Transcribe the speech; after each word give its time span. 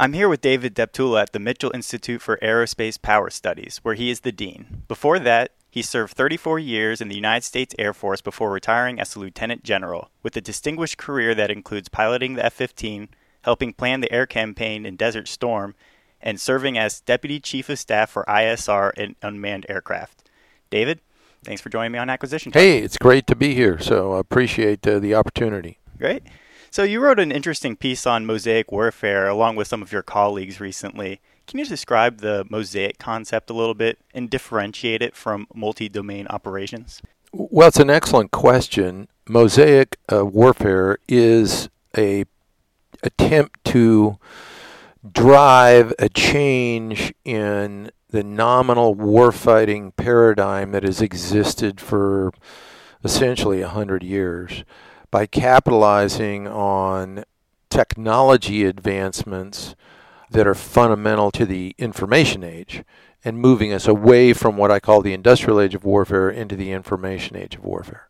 I'm 0.00 0.14
here 0.14 0.30
with 0.30 0.40
David 0.40 0.74
Deptula 0.74 1.20
at 1.20 1.34
the 1.34 1.38
Mitchell 1.38 1.72
Institute 1.74 2.22
for 2.22 2.38
Aerospace 2.38 3.02
Power 3.02 3.28
Studies, 3.28 3.80
where 3.82 3.92
he 3.94 4.08
is 4.08 4.20
the 4.20 4.32
dean. 4.32 4.84
Before 4.88 5.18
that, 5.18 5.52
he 5.68 5.82
served 5.82 6.16
34 6.16 6.58
years 6.58 7.02
in 7.02 7.08
the 7.08 7.14
United 7.14 7.44
States 7.44 7.74
Air 7.78 7.92
Force 7.92 8.22
before 8.22 8.50
retiring 8.50 8.98
as 8.98 9.14
a 9.14 9.18
lieutenant 9.18 9.62
general, 9.62 10.08
with 10.22 10.34
a 10.38 10.40
distinguished 10.40 10.96
career 10.96 11.34
that 11.34 11.50
includes 11.50 11.90
piloting 11.90 12.32
the 12.32 12.46
F 12.46 12.54
15, 12.54 13.10
helping 13.42 13.74
plan 13.74 14.00
the 14.00 14.10
air 14.10 14.24
campaign 14.24 14.86
in 14.86 14.96
Desert 14.96 15.28
Storm, 15.28 15.74
and 16.22 16.40
serving 16.40 16.78
as 16.78 17.02
Deputy 17.02 17.38
Chief 17.38 17.68
of 17.68 17.78
Staff 17.78 18.08
for 18.08 18.24
ISR 18.26 18.92
and 18.96 19.16
unmanned 19.20 19.66
aircraft. 19.68 20.30
David, 20.70 21.00
thanks 21.44 21.60
for 21.60 21.68
joining 21.68 21.92
me 21.92 21.98
on 21.98 22.08
Acquisition. 22.08 22.52
Talk. 22.52 22.62
Hey, 22.62 22.78
it's 22.78 22.96
great 22.96 23.26
to 23.26 23.36
be 23.36 23.54
here, 23.54 23.78
so 23.78 24.14
I 24.14 24.20
appreciate 24.20 24.86
uh, 24.86 24.98
the 24.98 25.14
opportunity. 25.14 25.78
Great. 25.98 26.22
So 26.72 26.84
you 26.84 27.00
wrote 27.00 27.18
an 27.18 27.32
interesting 27.32 27.74
piece 27.74 28.06
on 28.06 28.24
mosaic 28.24 28.70
warfare 28.70 29.26
along 29.26 29.56
with 29.56 29.66
some 29.66 29.82
of 29.82 29.90
your 29.90 30.02
colleagues 30.02 30.60
recently. 30.60 31.20
Can 31.48 31.58
you 31.58 31.64
describe 31.64 32.18
the 32.18 32.46
mosaic 32.48 32.96
concept 32.96 33.50
a 33.50 33.52
little 33.52 33.74
bit 33.74 33.98
and 34.14 34.30
differentiate 34.30 35.02
it 35.02 35.16
from 35.16 35.48
multi-domain 35.52 36.28
operations? 36.28 37.02
Well, 37.32 37.66
it's 37.66 37.80
an 37.80 37.90
excellent 37.90 38.30
question. 38.30 39.08
Mosaic 39.28 39.96
uh, 40.12 40.24
warfare 40.24 40.98
is 41.08 41.68
a 41.98 42.24
attempt 43.02 43.64
to 43.64 44.18
drive 45.12 45.92
a 45.98 46.08
change 46.08 47.12
in 47.24 47.90
the 48.10 48.22
nominal 48.22 48.94
warfighting 48.94 49.96
paradigm 49.96 50.70
that 50.70 50.84
has 50.84 51.02
existed 51.02 51.80
for 51.80 52.32
essentially 53.02 53.60
100 53.60 54.04
years 54.04 54.62
by 55.10 55.26
capitalizing 55.26 56.46
on 56.46 57.24
technology 57.68 58.64
advancements 58.64 59.74
that 60.30 60.46
are 60.46 60.54
fundamental 60.54 61.30
to 61.30 61.44
the 61.44 61.74
information 61.78 62.44
age 62.44 62.84
and 63.24 63.38
moving 63.38 63.72
us 63.72 63.86
away 63.86 64.32
from 64.32 64.56
what 64.56 64.70
I 64.70 64.80
call 64.80 65.02
the 65.02 65.12
industrial 65.12 65.60
age 65.60 65.74
of 65.74 65.84
warfare 65.84 66.30
into 66.30 66.56
the 66.56 66.72
information 66.72 67.36
age 67.36 67.56
of 67.56 67.64
warfare. 67.64 68.08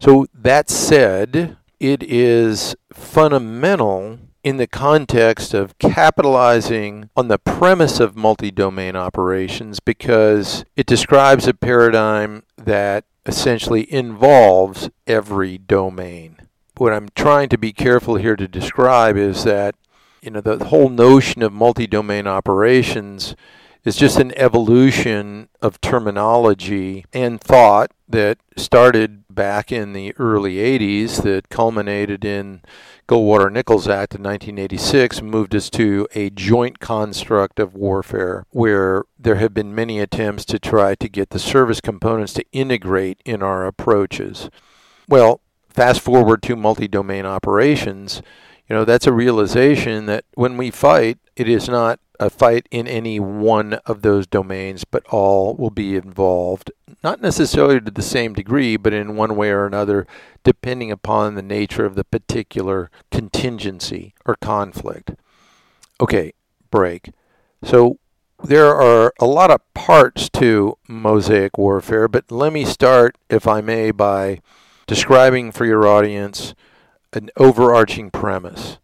So, 0.00 0.26
that 0.34 0.68
said, 0.68 1.56
it 1.80 2.02
is 2.02 2.76
fundamental 2.92 4.18
in 4.42 4.58
the 4.58 4.66
context 4.66 5.54
of 5.54 5.78
capitalizing 5.78 7.08
on 7.16 7.28
the 7.28 7.38
premise 7.38 7.98
of 7.98 8.14
multi 8.14 8.50
domain 8.50 8.94
operations 8.94 9.80
because 9.80 10.64
it 10.76 10.86
describes 10.86 11.48
a 11.48 11.54
paradigm 11.54 12.42
that 12.56 13.04
essentially 13.26 13.90
involves 13.92 14.90
every 15.06 15.58
domain. 15.58 16.38
What 16.76 16.92
I'm 16.92 17.08
trying 17.14 17.48
to 17.50 17.58
be 17.58 17.72
careful 17.72 18.16
here 18.16 18.36
to 18.36 18.48
describe 18.48 19.16
is 19.16 19.44
that 19.44 19.74
you 20.22 20.30
know 20.30 20.40
the 20.40 20.64
whole 20.66 20.88
notion 20.88 21.42
of 21.42 21.52
multi-domain 21.52 22.26
operations 22.26 23.36
is 23.84 23.96
just 23.96 24.18
an 24.18 24.32
evolution 24.36 25.48
of 25.60 25.80
terminology 25.80 27.04
and 27.12 27.40
thought 27.40 27.90
that 28.08 28.38
started 28.56 29.23
back 29.34 29.72
in 29.72 29.92
the 29.92 30.14
early 30.18 30.56
80s 30.56 31.22
that 31.22 31.48
culminated 31.48 32.24
in 32.24 32.62
Goldwater-Nichols 33.08 33.86
Act 33.86 34.14
of 34.14 34.20
1986 34.20 35.20
moved 35.22 35.54
us 35.54 35.68
to 35.70 36.08
a 36.14 36.30
joint 36.30 36.78
construct 36.78 37.58
of 37.58 37.74
warfare 37.74 38.46
where 38.50 39.04
there 39.18 39.36
have 39.36 39.52
been 39.52 39.74
many 39.74 40.00
attempts 40.00 40.44
to 40.46 40.58
try 40.58 40.94
to 40.94 41.08
get 41.08 41.30
the 41.30 41.38
service 41.38 41.80
components 41.80 42.32
to 42.34 42.44
integrate 42.52 43.20
in 43.24 43.42
our 43.42 43.66
approaches. 43.66 44.48
Well, 45.08 45.40
fast 45.68 46.00
forward 46.00 46.42
to 46.44 46.56
multi-domain 46.56 47.26
operations, 47.26 48.22
you 48.68 48.74
know, 48.74 48.84
that's 48.84 49.06
a 49.06 49.12
realization 49.12 50.06
that 50.06 50.24
when 50.34 50.56
we 50.56 50.70
fight, 50.70 51.18
it 51.36 51.48
is 51.48 51.68
not 51.68 52.00
a 52.20 52.30
fight 52.30 52.68
in 52.70 52.86
any 52.86 53.18
one 53.18 53.74
of 53.86 54.02
those 54.02 54.26
domains, 54.26 54.84
but 54.84 55.04
all 55.08 55.54
will 55.54 55.70
be 55.70 55.96
involved, 55.96 56.70
not 57.02 57.20
necessarily 57.20 57.80
to 57.80 57.90
the 57.90 58.02
same 58.02 58.32
degree, 58.32 58.76
but 58.76 58.92
in 58.92 59.16
one 59.16 59.36
way 59.36 59.50
or 59.50 59.66
another, 59.66 60.06
depending 60.42 60.90
upon 60.90 61.34
the 61.34 61.42
nature 61.42 61.84
of 61.84 61.94
the 61.94 62.04
particular 62.04 62.90
contingency 63.10 64.14
or 64.24 64.36
conflict. 64.36 65.12
Okay, 66.00 66.32
break. 66.70 67.10
So 67.62 67.98
there 68.42 68.74
are 68.74 69.12
a 69.18 69.26
lot 69.26 69.50
of 69.50 69.60
parts 69.74 70.28
to 70.30 70.76
mosaic 70.88 71.56
warfare, 71.56 72.08
but 72.08 72.30
let 72.30 72.52
me 72.52 72.64
start, 72.64 73.16
if 73.28 73.46
I 73.48 73.60
may, 73.60 73.90
by 73.90 74.40
describing 74.86 75.50
for 75.50 75.64
your 75.64 75.86
audience 75.86 76.54
an 77.12 77.30
overarching 77.36 78.10
premise, 78.10 78.78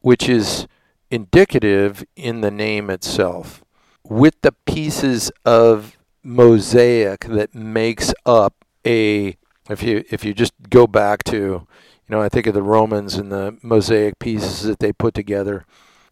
which 0.00 0.28
is 0.28 0.66
indicative 1.14 2.04
in 2.16 2.40
the 2.40 2.50
name 2.50 2.90
itself. 2.90 3.62
With 4.02 4.34
the 4.42 4.52
pieces 4.66 5.30
of 5.44 5.96
mosaic 6.22 7.20
that 7.26 7.54
makes 7.54 8.12
up 8.26 8.64
a 8.86 9.36
if 9.68 9.82
you 9.82 10.04
if 10.10 10.24
you 10.24 10.34
just 10.34 10.54
go 10.70 10.86
back 10.86 11.22
to 11.24 11.36
you 11.36 11.66
know 12.08 12.20
I 12.20 12.28
think 12.28 12.46
of 12.46 12.54
the 12.54 12.62
Romans 12.62 13.14
and 13.14 13.30
the 13.30 13.56
mosaic 13.62 14.18
pieces 14.18 14.62
that 14.62 14.80
they 14.80 14.92
put 14.92 15.14
together. 15.14 15.64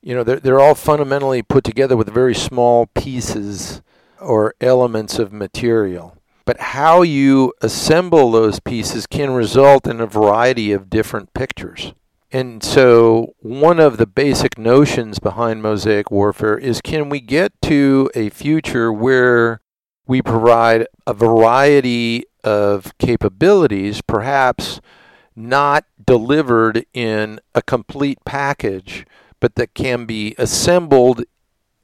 You 0.03 0.15
know 0.15 0.25
they're, 0.25 0.41
they're 0.41 0.61
all 0.61 0.75
fundamentally 0.75 1.43
put 1.43 1.65
together 1.65 1.97
with 1.97 2.09
very 2.09 2.35
small 2.35 2.87
pieces 2.95 3.83
or 4.21 4.55
elements 4.61 5.19
of 5.19 5.33
material. 5.33 6.17
But 6.45 6.61
how 6.61 7.03
you 7.03 7.53
assemble 7.61 8.31
those 8.31 8.59
pieces 8.61 9.07
can 9.07 9.31
result 9.31 9.87
in 9.87 10.01
a 10.01 10.07
variety 10.07 10.73
of 10.73 10.91
different 10.91 11.35
pictures 11.35 11.93
and 12.33 12.63
so, 12.65 13.35
one 13.41 13.79
of 13.79 13.99
the 13.99 14.07
basic 14.07 14.57
notions 14.57 15.19
behind 15.19 15.63
mosaic 15.63 16.11
warfare 16.11 16.57
is 16.57 16.81
can 16.81 17.11
we 17.11 17.21
get 17.21 17.53
to 17.63 18.11
a 18.15 18.31
future 18.31 18.91
where 18.91 19.61
we 20.07 20.23
provide 20.23 20.87
a 21.07 21.13
variety 21.13 22.25
of 22.43 22.97
capabilities, 22.99 24.01
perhaps 24.01 24.81
not 25.37 25.85
delivered 26.05 26.87
in 26.95 27.39
a 27.55 27.63
complete 27.63 28.19
package, 28.25 29.07
but 29.39 29.55
that 29.57 29.75
can 29.75 30.07
be 30.07 30.35
assembled 30.39 31.25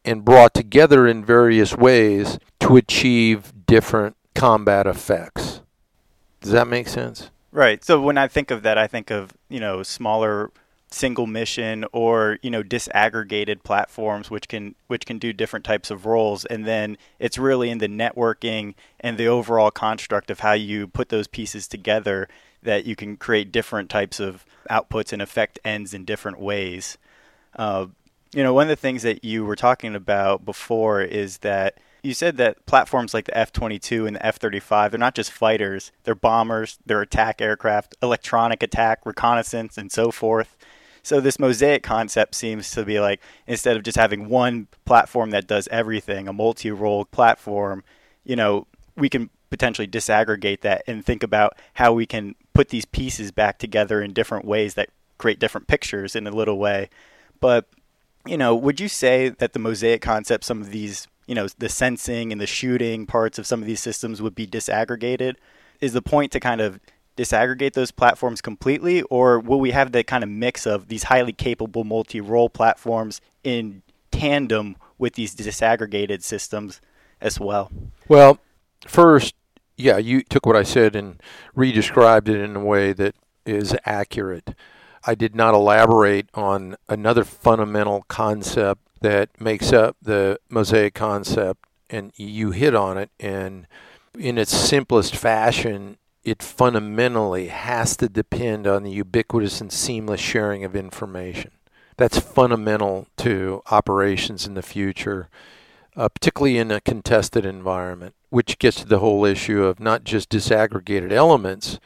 and 0.05 0.25
brought 0.25 0.55
together 0.55 1.07
in 1.07 1.25
various 1.25 1.77
ways 1.77 2.39
to 2.61 2.77
achieve 2.77 3.53
different 3.67 4.17
combat 4.35 4.87
effects? 4.87 5.61
Does 6.41 6.53
that 6.53 6.67
make 6.67 6.89
sense? 6.89 7.31
Right. 7.53 7.85
So 7.85 8.01
when 8.01 8.17
I 8.17 8.29
think 8.29 8.51
of 8.51 8.63
that, 8.63 8.79
I 8.79 8.87
think 8.87 9.11
of, 9.11 9.33
you 9.49 9.61
know, 9.61 9.83
smaller 9.83 10.51
single 10.91 11.27
mission 11.27 11.85
or, 11.93 12.39
you 12.43 12.51
know, 12.51 12.63
disaggregated 12.63 13.63
platforms 13.63 14.31
which 14.31 14.49
can 14.49 14.75
which 14.87 15.05
can 15.05 15.19
do 15.19 15.33
different 15.33 15.65
types 15.65 15.91
of 15.91 16.07
roles 16.07 16.47
and 16.47 16.65
then 16.65 16.97
it's 17.19 17.37
really 17.37 17.69
in 17.69 17.79
the 17.79 17.89
networking 17.89 18.75
and 19.01 19.19
the 19.19 19.27
overall 19.27 19.71
construct 19.71 20.31
of 20.31 20.41
how 20.41 20.53
you 20.53 20.87
put 20.87 21.11
those 21.11 21.27
pieces 21.27 21.69
together 21.69 22.27
that 22.63 22.87
you 22.87 22.97
can 22.97 23.17
create 23.17 23.53
different 23.53 23.91
types 23.91 24.19
of 24.19 24.47
outputs 24.71 25.13
and 25.13 25.23
affect 25.23 25.59
ends 25.65 25.95
in 25.95 26.05
different 26.05 26.41
ways. 26.41 26.99
Uh, 27.57 27.87
you 28.33 28.43
know, 28.43 28.53
one 28.53 28.65
of 28.65 28.69
the 28.69 28.77
things 28.77 29.03
that 29.03 29.25
you 29.25 29.45
were 29.45 29.57
talking 29.57 29.95
about 29.95 30.45
before 30.45 31.03
is 31.03 31.39
that 31.39 31.79
you 32.03 32.15
said 32.15 32.37
that 32.37 32.65
platforms 32.67 33.15
like 33.15 33.27
the 33.27 33.37
F 33.37 33.53
22 33.53 34.07
and 34.07 34.17
the 34.17 34.25
F 34.25 34.37
35, 34.37 34.91
they're 34.91 34.99
not 34.99 35.15
just 35.15 35.33
fighters, 35.33 35.93
they're 36.05 36.15
bombers, 36.15 36.79
they're 36.87 37.03
attack 37.03 37.41
aircraft, 37.41 37.97
electronic 38.03 38.63
attack, 38.63 39.05
reconnaissance, 39.05 39.77
and 39.77 39.91
so 39.91 40.11
forth. 40.11 40.57
So, 41.03 41.21
this 41.21 41.39
mosaic 41.39 41.83
concept 41.83 42.35
seems 42.35 42.71
to 42.73 42.85
be 42.85 43.01
like 43.01 43.21
instead 43.47 43.77
of 43.77 43.83
just 43.83 43.97
having 43.97 44.29
one 44.29 44.69
platform 44.85 45.31
that 45.31 45.47
does 45.47 45.67
everything, 45.69 46.29
a 46.29 46.33
multi 46.33 46.71
role 46.71 47.05
platform, 47.07 47.83
you 48.25 48.37
know, 48.37 48.67
we 48.97 49.09
can 49.09 49.31
potentially 49.51 49.89
disaggregate 49.89 50.61
that 50.61 50.83
and 50.87 51.05
think 51.05 51.23
about 51.23 51.57
how 51.75 51.93
we 51.93 52.07
can 52.07 52.35
put 52.53 52.69
these 52.69 52.85
pieces 52.85 53.31
back 53.31 53.59
together 53.59 54.03
in 54.03 54.13
different 54.13 54.45
ways 54.45 54.75
that 54.75 54.91
create 55.17 55.39
different 55.39 55.67
pictures 55.67 56.15
in 56.15 56.27
a 56.27 56.31
little 56.31 56.59
way. 56.59 56.91
But, 57.41 57.67
you 58.27 58.37
know, 58.37 58.55
would 58.55 58.81
you 58.81 58.89
say 58.89 59.29
that 59.29 59.53
the 59.53 59.59
mosaic 59.59 60.03
concept, 60.03 60.45
some 60.45 60.61
of 60.61 60.71
these 60.71 61.09
you 61.29 61.35
know 61.35 61.47
the 61.59 61.69
sensing 61.69 62.33
and 62.33 62.41
the 62.41 62.47
shooting 62.47 63.07
parts 63.07 63.39
of 63.39 63.47
some 63.47 63.61
of 63.61 63.67
these 63.67 63.81
systems 63.81 64.21
would 64.21 64.35
be 64.35 64.47
disaggregated 64.47 65.37
is 65.81 65.93
the 65.93 66.03
point 66.03 66.33
to 66.33 66.41
kind 66.41 66.61
of 66.61 66.81
disaggregate 67.17 67.75
those 67.75 67.91
platforms 67.91 68.41
completely, 68.41 69.03
or 69.03 69.39
will 69.39 69.61
we 69.61 69.73
have 69.73 69.93
that 69.93 70.07
kind 70.07 70.25
of 70.25 70.31
mix 70.31 70.67
of 70.67 70.89
these 70.89 71.05
highly 71.05 71.33
capable 71.33 71.85
multi 71.85 72.21
role 72.21 72.49
platforms 72.49 73.21
in 73.45 73.83
tandem 74.11 74.77
with 74.97 75.15
these 75.15 75.35
disaggregated 75.35 76.23
systems 76.23 76.81
as 77.21 77.39
well? 77.39 77.71
Well, 78.09 78.39
first, 78.87 79.35
yeah, 79.77 79.99
you 79.99 80.23
took 80.23 80.47
what 80.47 80.57
I 80.57 80.63
said 80.63 80.97
and 80.97 81.21
re 81.55 81.73
described 81.73 82.29
it 82.29 82.41
in 82.41 82.57
a 82.57 82.65
way 82.65 82.93
that 82.95 83.15
is 83.45 83.77
accurate. 83.85 84.55
I 85.05 85.15
did 85.15 85.35
not 85.35 85.55
elaborate 85.55 86.29
on 86.35 86.77
another 86.89 87.25
fundamental 87.25 88.05
concept 88.09 88.88
that 89.01 89.41
makes 89.41 89.73
up 89.73 89.97
the 90.03 90.39
mosaic 90.49 90.95
concept, 90.95 91.65
and 91.91 92.13
you 92.17 92.51
hit 92.51 92.75
on 92.75 92.99
it. 92.99 93.11
And 93.21 93.67
in 94.19 94.39
its 94.39 94.55
simplest 94.55 95.15
fashion, 95.17 95.99
it 96.25 96.43
fundamentally 96.43 97.49
has 97.49 97.97
to 97.97 98.09
depend 98.09 98.67
on 98.67 98.83
the 98.83 98.91
ubiquitous 98.91 99.61
and 99.61 99.73
seamless 99.73 100.21
sharing 100.21 100.65
of 100.65 100.77
information. 100.77 101.53
That's 101.97 102.19
fundamental 102.19 103.07
to 103.19 103.63
operations 103.71 104.47
in 104.47 104.55
the 104.55 104.63
future, 104.63 105.29
uh, 105.97 106.09
particularly 106.09 106.59
in 106.59 106.71
a 106.71 106.81
contested 106.81 107.45
environment, 107.45 108.15
which 108.31 108.59
gets 108.59 108.77
to 108.81 108.87
the 108.87 109.01
whole 109.01 109.25
issue 109.25 109.65
of 109.65 109.81
not 109.81 110.05
just 110.05 110.31
disaggregated 110.31 111.13
elements, 111.13 111.81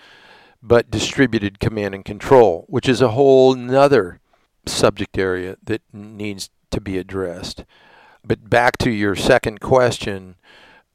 but 0.63 0.91
distributed 0.91 1.61
command 1.61 1.95
and 1.95 2.05
control, 2.05 2.65
which 2.69 2.89
is 2.89 3.01
a 3.01 3.11
whole 3.11 3.55
nother 3.55 4.21
subject 4.67 5.19
area 5.19 5.57
that 5.63 5.83
needs 5.93 6.51
to 6.73 6.81
be 6.81 6.99
addressed. 6.99 7.65
But 8.25 8.49
back 8.49 8.79
to 8.79 8.91
your 8.91 9.17
second 9.17 9.61
question, 9.61 10.37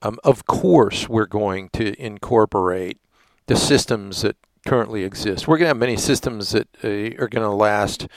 um, 0.01 0.19
of 0.23 0.45
course, 0.45 1.09
we're 1.09 1.25
going 1.25 1.69
to 1.69 1.99
incorporate 2.01 2.99
the 3.47 3.55
systems 3.55 4.21
that 4.21 4.37
currently 4.65 5.03
exist. 5.03 5.47
We're 5.47 5.57
going 5.57 5.65
to 5.65 5.69
have 5.69 5.77
many 5.77 5.97
systems 5.97 6.51
that 6.51 6.67
uh, 6.83 7.21
are 7.21 7.27
going 7.27 7.43
to 7.43 7.49
last 7.49 8.07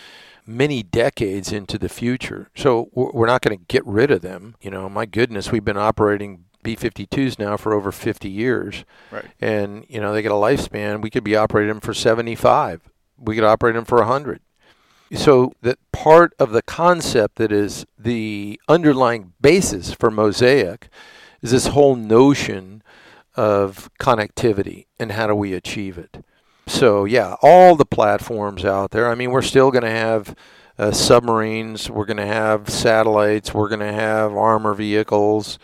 many 0.46 0.82
decades 0.82 1.52
into 1.52 1.78
the 1.78 1.88
future. 1.88 2.50
So 2.54 2.90
we're 2.92 3.26
not 3.26 3.40
going 3.40 3.56
to 3.56 3.64
get 3.68 3.86
rid 3.86 4.10
of 4.10 4.20
them. 4.20 4.56
You 4.60 4.70
know, 4.70 4.88
my 4.88 5.06
goodness, 5.06 5.52
we've 5.52 5.64
been 5.64 5.76
operating 5.76 6.44
B-52s 6.62 7.38
now 7.38 7.56
for 7.56 7.72
over 7.72 7.92
50 7.92 8.28
years. 8.28 8.84
Right. 9.10 9.26
And, 9.40 9.86
you 9.88 10.00
know, 10.00 10.12
they 10.12 10.22
get 10.22 10.32
a 10.32 10.34
lifespan. 10.34 11.02
We 11.02 11.10
could 11.10 11.24
be 11.24 11.36
operating 11.36 11.68
them 11.68 11.80
for 11.80 11.94
75. 11.94 12.82
We 13.18 13.34
could 13.34 13.44
operate 13.44 13.74
them 13.74 13.84
for 13.84 13.98
100. 13.98 14.40
So 15.12 15.52
that 15.62 15.78
part 15.92 16.34
of 16.38 16.52
the 16.52 16.62
concept 16.62 17.36
that 17.36 17.50
is 17.50 17.84
the 17.98 18.60
underlying 18.68 19.32
basis 19.40 19.92
for 19.92 20.10
Mosaic 20.10 20.88
is 21.42 21.50
this 21.50 21.68
whole 21.68 21.96
notion 21.96 22.82
of 23.34 23.90
connectivity 23.98 24.86
and 24.98 25.12
how 25.12 25.26
do 25.26 25.34
we 25.34 25.52
achieve 25.52 25.98
it. 25.98 26.24
So 26.66 27.04
yeah, 27.04 27.34
all 27.42 27.74
the 27.74 27.84
platforms 27.84 28.64
out 28.64 28.92
there. 28.92 29.10
I 29.10 29.14
mean, 29.16 29.32
we're 29.32 29.42
still 29.42 29.70
going 29.70 29.84
to 29.84 29.90
have 29.90 30.36
uh, 30.78 30.92
submarines. 30.92 31.90
We're 31.90 32.06
going 32.06 32.16
to 32.16 32.26
have 32.26 32.70
satellites. 32.70 33.52
We're 33.52 33.68
going 33.68 33.80
to 33.80 33.92
have 33.92 34.34
armor 34.34 34.74
vehicles. 34.74 35.58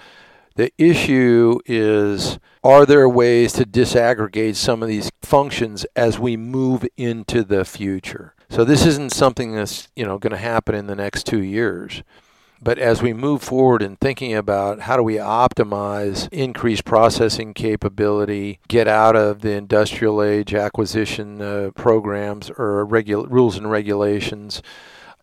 The 0.57 0.73
issue 0.79 1.61
is 1.67 2.39
are 2.65 2.85
there 2.85 3.09
ways 3.09 3.53
to 3.55 3.65
disaggregate 3.65 4.57
some 4.57 4.83
of 4.83 4.89
these 4.89 5.11
functions 5.23 5.87
as 5.95 6.19
we 6.19 6.37
move 6.37 6.85
into 6.97 7.45
the 7.45 7.65
future? 7.65 8.35
So 8.49 8.65
this 8.65 8.87
isn't 8.87 9.13
something 9.13 9.55
that's, 9.55 9.89
you 9.97 10.05
know, 10.05 10.19
going 10.19 10.33
to 10.33 10.37
happen 10.37 10.75
in 10.75 10.87
the 10.87 10.95
next 10.95 11.25
2 11.27 11.43
years. 11.43 12.03
But 12.61 12.79
as 12.79 13.03
we 13.03 13.13
move 13.13 13.43
forward 13.43 13.83
in 13.83 13.97
thinking 13.97 14.35
about 14.35 14.81
how 14.81 14.97
do 14.97 15.03
we 15.03 15.17
optimize 15.17 16.29
increased 16.33 16.85
processing 16.85 17.53
capability, 17.53 18.61
get 18.67 18.89
out 18.89 19.15
of 19.15 19.43
the 19.43 19.53
industrial 19.53 20.23
age 20.23 20.55
acquisition 20.55 21.43
uh, 21.43 21.71
programs 21.75 22.49
or 22.51 22.87
regu- 22.87 23.29
rules 23.29 23.59
and 23.59 23.71
regulations, 23.71 24.63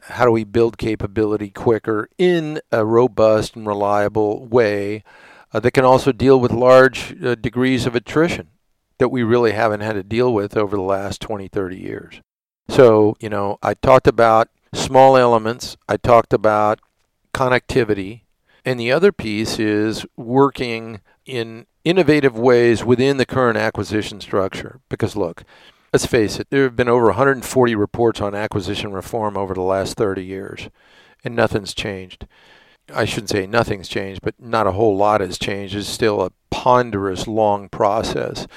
how 0.01 0.25
do 0.25 0.31
we 0.31 0.43
build 0.43 0.77
capability 0.77 1.49
quicker 1.49 2.07
in 2.17 2.61
a 2.71 2.85
robust 2.85 3.55
and 3.55 3.65
reliable 3.65 4.45
way 4.45 5.03
uh, 5.53 5.59
that 5.59 5.71
can 5.71 5.85
also 5.85 6.11
deal 6.11 6.39
with 6.39 6.51
large 6.51 7.15
uh, 7.23 7.35
degrees 7.35 7.85
of 7.85 7.95
attrition 7.95 8.49
that 8.99 9.09
we 9.09 9.23
really 9.23 9.53
haven't 9.53 9.81
had 9.81 9.93
to 9.93 10.03
deal 10.03 10.31
with 10.33 10.55
over 10.55 10.75
the 10.75 10.81
last 10.83 11.19
20, 11.21 11.47
30 11.47 11.77
years. 11.77 12.21
So, 12.69 13.15
you 13.19 13.29
know, 13.29 13.57
I 13.61 13.73
talked 13.73 14.07
about 14.07 14.49
small 14.73 15.17
elements, 15.17 15.77
I 15.87 15.97
talked 15.97 16.33
about 16.33 16.79
connectivity, 17.33 18.21
and 18.65 18.79
the 18.79 18.91
other 18.91 19.11
piece 19.11 19.59
is 19.59 20.05
working 20.15 21.01
in 21.25 21.65
innovative 21.83 22.37
ways 22.37 22.83
within 22.83 23.17
the 23.17 23.25
current 23.25 23.57
acquisition 23.57 24.21
structure. 24.21 24.79
Because, 24.89 25.15
look, 25.15 25.43
let's 25.91 26.05
face 26.05 26.39
it, 26.39 26.49
there 26.49 26.63
have 26.63 26.75
been 26.75 26.89
over 26.89 27.07
140 27.07 27.75
reports 27.75 28.21
on 28.21 28.33
acquisition 28.33 28.93
reform 28.93 29.37
over 29.37 29.53
the 29.53 29.61
last 29.61 29.95
30 29.95 30.23
years, 30.23 30.69
and 31.23 31.35
nothing's 31.35 31.73
changed. 31.73 32.27
I 32.93 33.05
shouldn't 33.05 33.29
say 33.29 33.47
nothing's 33.47 33.87
changed, 33.87 34.21
but 34.21 34.35
not 34.39 34.67
a 34.67 34.73
whole 34.73 34.97
lot 34.97 35.21
has 35.21 35.37
changed. 35.37 35.75
It's 35.75 35.87
still 35.87 36.21
a 36.21 36.31
ponderous, 36.49 37.27
long 37.27 37.69
process. 37.69 38.47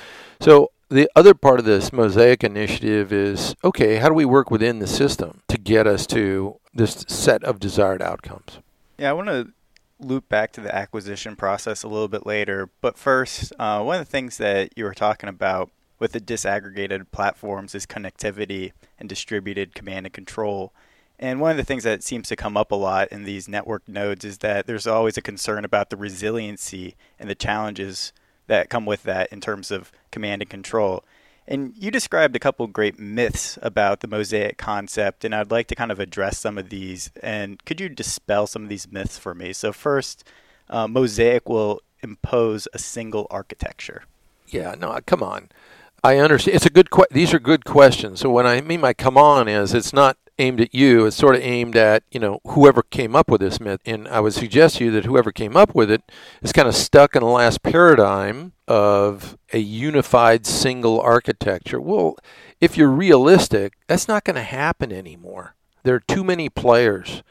So, 0.41 0.70
the 0.88 1.11
other 1.17 1.35
part 1.35 1.59
of 1.59 1.65
this 1.65 1.93
Mosaic 1.93 2.44
initiative 2.44 3.12
is 3.12 3.55
okay, 3.65 3.97
how 3.97 4.09
do 4.09 4.15
we 4.15 4.25
work 4.25 4.50
within 4.50 4.79
the 4.79 4.87
system 4.87 5.43
to 5.49 5.59
get 5.59 5.87
us 5.87 6.06
to 6.09 6.59
this 6.73 7.05
set 7.09 7.43
of 7.44 7.59
desired 7.59 8.03
outcomes? 8.03 8.61
Yeah, 8.99 9.11
I 9.11 9.12
want 9.12 9.29
to 9.29 9.53
loop 9.99 10.29
back 10.29 10.53
to 10.53 10.61
the 10.61 10.75
acquisition 10.75 11.37
process 11.37 11.83
a 11.83 11.88
little 11.88 12.09
bit 12.09 12.27
later. 12.27 12.69
But 12.81 12.99
first, 12.99 13.53
uh, 13.59 13.83
one 13.83 13.99
of 14.00 14.06
the 14.06 14.11
things 14.11 14.37
that 14.38 14.77
you 14.77 14.85
were 14.85 14.94
talking 14.94 15.29
about 15.29 15.71
with 15.99 16.12
the 16.12 16.21
disaggregated 16.21 17.06
platforms 17.11 17.75
is 17.75 17.87
connectivity 17.87 18.73
and 18.99 19.09
distributed 19.09 19.75
command 19.75 20.06
and 20.06 20.12
control. 20.12 20.73
And 21.19 21.41
one 21.41 21.50
of 21.50 21.56
the 21.56 21.65
things 21.65 21.85
that 21.85 22.03
seems 22.03 22.29
to 22.29 22.37
come 22.37 22.59
up 22.59 22.71
a 22.71 22.77
lot 22.77 23.09
in 23.09 23.25
these 23.25 23.49
network 23.49 23.88
nodes 23.88 24.25
is 24.25 24.38
that 24.38 24.67
there's 24.67 24.87
always 24.87 25.17
a 25.17 25.23
concern 25.23 25.65
about 25.65 25.88
the 25.88 25.97
resiliency 25.97 26.94
and 27.19 27.31
the 27.31 27.35
challenges 27.35 28.12
that 28.47 28.71
come 28.71 28.87
with 28.87 29.03
that 29.05 29.33
in 29.33 29.41
terms 29.41 29.71
of 29.71 29.93
command 30.11 30.43
and 30.43 30.51
control. 30.51 31.05
And 31.49 31.75
you 31.77 31.91
described 31.91 32.35
a 32.35 32.41
couple 32.41 32.67
great 32.67 32.99
myths 32.99 33.57
about 33.63 34.01
the 34.01 34.09
mosaic 34.09 34.59
concept, 34.59 35.25
and 35.25 35.35
I'd 35.35 35.51
like 35.53 35.69
to 35.69 35.77
kind 35.77 35.93
of 35.93 36.01
address 36.01 36.39
some 36.39 36.59
of 36.59 36.71
these. 36.71 37.11
And 37.23 37.65
could 37.65 37.81
you 37.81 37.89
dispel 37.89 38.47
some 38.49 38.65
of 38.65 38.69
these 38.69 38.91
myths 38.91 39.17
for 39.17 39.33
me? 39.33 39.53
So, 39.53 39.73
first, 39.73 40.25
uh, 40.69 40.89
mosaic 40.89 41.49
will 41.49 41.83
impose 42.03 42.67
a 42.75 42.79
single 42.79 43.29
architecture. 43.31 44.03
Yeah, 44.49 44.75
no, 44.77 44.99
come 45.07 45.23
on. 45.23 45.51
I 46.03 46.19
understand. 46.19 46.57
It's 46.57 46.67
a 46.67 46.71
good. 46.71 46.91
Que- 46.91 47.07
these 47.11 47.35
are 47.35 47.39
good 47.39 47.65
questions. 47.65 48.21
So 48.21 48.31
when 48.31 48.47
I 48.47 48.61
mean 48.61 48.81
my 48.81 48.93
"come 48.93 49.19
on" 49.19 49.49
is, 49.49 49.75
it's 49.75 49.93
not 49.93 50.17
aimed 50.38 50.61
at 50.61 50.75
you. 50.75 51.07
It's 51.07 51.16
sort 51.16 51.37
of 51.37 51.43
aimed 51.43 51.76
at 51.76 52.02
you 52.11 52.21
know 52.21 52.40
whoever 52.47 52.83
came 52.83 53.16
up 53.16 53.28
with 53.28 53.40
this 53.40 53.61
myth. 53.61 53.81
And 53.87 54.07
I 54.09 54.21
would 54.21 54.35
suggest 54.35 54.76
to 54.76 54.85
you 54.85 54.90
that 54.93 55.05
whoever 55.05 55.33
came 55.33 55.57
up 55.57 55.75
with 55.75 55.90
it 55.90 56.02
is 56.43 56.52
kind 56.52 56.69
of 56.69 56.75
stuck 56.75 57.14
in 57.14 57.23
the 57.23 57.28
last 57.28 57.62
paradigm 57.62 58.52
of 58.69 59.37
a 59.52 59.59
unified 59.59 60.47
single 60.47 61.00
architecture. 61.00 61.81
Well, 61.81 62.16
if 62.61 62.76
you're 62.76 62.90
realistic, 62.90 63.75
that's 63.87 64.09
not 64.09 64.25
going 64.25 64.37
to 64.37 64.43
happen 64.43 64.93
anymore. 64.93 65.55
There 65.83 65.95
are 65.95 66.00
too 66.00 66.25
many 66.25 66.49
players. 66.49 67.23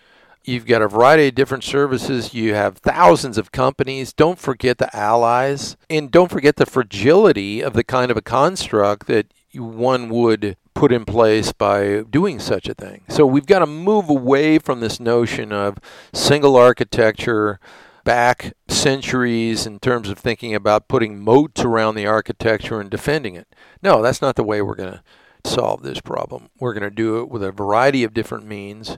You've 0.45 0.67
got 0.67 0.83
a 0.83 0.87
variety 0.87 1.27
of 1.27 1.35
different 1.35 1.63
services. 1.63 2.33
You 2.33 2.53
have 2.53 2.77
thousands 2.77 3.37
of 3.37 3.51
companies. 3.51 4.13
Don't 4.13 4.37
forget 4.37 4.77
the 4.77 4.95
allies. 4.95 5.75
And 5.89 6.11
don't 6.11 6.31
forget 6.31 6.57
the 6.57 6.67
fragility 6.67 7.61
of 7.61 7.73
the 7.73 7.83
kind 7.83 8.11
of 8.11 8.17
a 8.17 8.21
construct 8.21 9.07
that 9.07 9.33
one 9.55 10.07
would 10.09 10.55
put 10.75 10.91
in 10.91 11.05
place 11.05 11.51
by 11.53 12.03
doing 12.09 12.37
such 12.37 12.67
a 12.67 12.75
thing. 12.75 13.03
So 13.09 13.25
we've 13.25 13.47
got 13.47 13.59
to 13.59 13.65
move 13.65 14.09
away 14.09 14.59
from 14.59 14.81
this 14.81 14.99
notion 14.99 15.51
of 15.51 15.79
single 16.13 16.55
architecture 16.55 17.59
back 18.03 18.53
centuries 18.67 19.65
in 19.65 19.79
terms 19.79 20.09
of 20.09 20.19
thinking 20.19 20.53
about 20.53 20.87
putting 20.87 21.19
moats 21.19 21.61
around 21.61 21.95
the 21.95 22.05
architecture 22.05 22.79
and 22.79 22.91
defending 22.91 23.35
it. 23.35 23.47
No, 23.81 24.01
that's 24.01 24.21
not 24.21 24.35
the 24.35 24.43
way 24.43 24.61
we're 24.61 24.75
going 24.75 24.93
to 24.93 25.03
solve 25.49 25.81
this 25.81 26.01
problem. 26.01 26.49
We're 26.59 26.73
going 26.73 26.83
to 26.83 26.95
do 26.95 27.19
it 27.19 27.29
with 27.29 27.41
a 27.41 27.51
variety 27.51 28.03
of 28.03 28.13
different 28.13 28.45
means, 28.45 28.97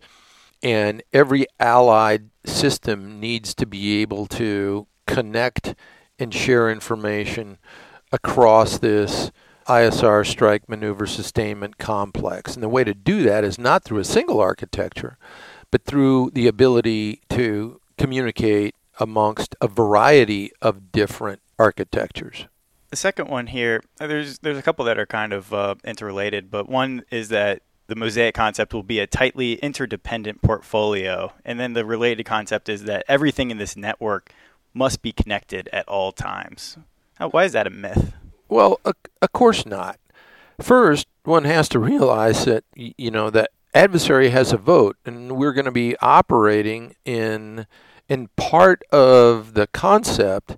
and 0.62 1.04
every 1.14 1.46
allied 1.60 2.32
system 2.44 3.20
needs 3.20 3.54
to 3.56 3.66
be 3.66 4.02
able 4.02 4.26
to 4.28 4.88
connect 5.06 5.76
and 6.20 6.34
share 6.34 6.70
information 6.70 7.60
across 8.12 8.80
this 8.80 9.32
ISR 9.68 10.26
strike 10.26 10.70
maneuver 10.70 11.06
sustainment 11.06 11.78
complex. 11.78 12.54
And 12.54 12.64
the 12.64 12.70
way 12.70 12.84
to 12.84 12.94
do 12.94 13.24
that 13.24 13.44
is 13.44 13.60
not 13.60 13.84
through 13.84 14.00
a 14.00 14.06
single 14.06 14.40
architecture, 14.40 15.18
but 15.72 15.84
through 15.84 16.32
the 16.34 16.48
ability 16.48 17.22
to 17.30 17.82
communicate 17.98 18.76
amongst 19.00 19.56
a 19.62 19.68
variety 19.68 20.52
of 20.62 20.92
different 20.92 21.42
architectures. 21.60 22.46
The 22.90 22.96
second 22.96 23.28
one 23.28 23.48
here, 23.48 23.84
there's 23.98 24.40
there's 24.40 24.58
a 24.58 24.62
couple 24.62 24.86
that 24.86 24.98
are 24.98 25.06
kind 25.06 25.34
of 25.34 25.54
uh, 25.54 25.76
interrelated, 25.84 26.50
but 26.50 26.70
one 26.70 27.04
is 27.12 27.28
that 27.30 27.62
the 27.88 27.96
mosaic 27.96 28.34
concept 28.34 28.74
will 28.74 28.84
be 28.84 29.00
a 29.00 29.08
tightly 29.08 29.54
interdependent 29.56 30.42
portfolio, 30.42 31.34
and 31.44 31.60
then 31.60 31.74
the 31.74 31.86
related 31.86 32.26
concept 32.26 32.70
is 32.70 32.84
that 32.86 33.04
everything 33.10 33.52
in 33.52 33.58
this 33.58 33.76
network 33.76 34.32
must 34.74 35.02
be 35.02 35.12
connected 35.12 35.68
at 35.74 35.88
all 35.88 36.14
times. 36.14 36.78
Why 37.20 37.44
is 37.44 37.52
that 37.54 37.68
a 37.68 37.72
myth? 37.72 38.14
Well, 38.50 38.80
of 38.86 39.32
course 39.34 39.66
not. 39.66 40.00
First, 40.60 41.08
one 41.24 41.44
has 41.44 41.70
to 41.70 41.80
realize 41.80 42.46
that 42.46 42.63
you 42.75 43.12
know 43.12 43.30
that 43.30 43.51
adversary 43.74 44.30
has 44.30 44.51
a 44.51 44.58
vote, 44.58 44.98
and 45.06 45.34
we're 45.34 45.54
going 45.54 45.66
to 45.66 45.72
be 45.72 45.96
operating 45.98 46.96
in 47.06 47.68
in 48.10 48.30
part 48.38 48.82
of 48.92 49.54
the 49.54 49.68
concept 49.68 50.58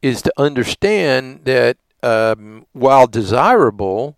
is 0.00 0.22
to 0.22 0.32
understand 0.38 1.44
that 1.44 1.76
um, 2.02 2.66
while 2.72 3.06
desirable, 3.06 4.16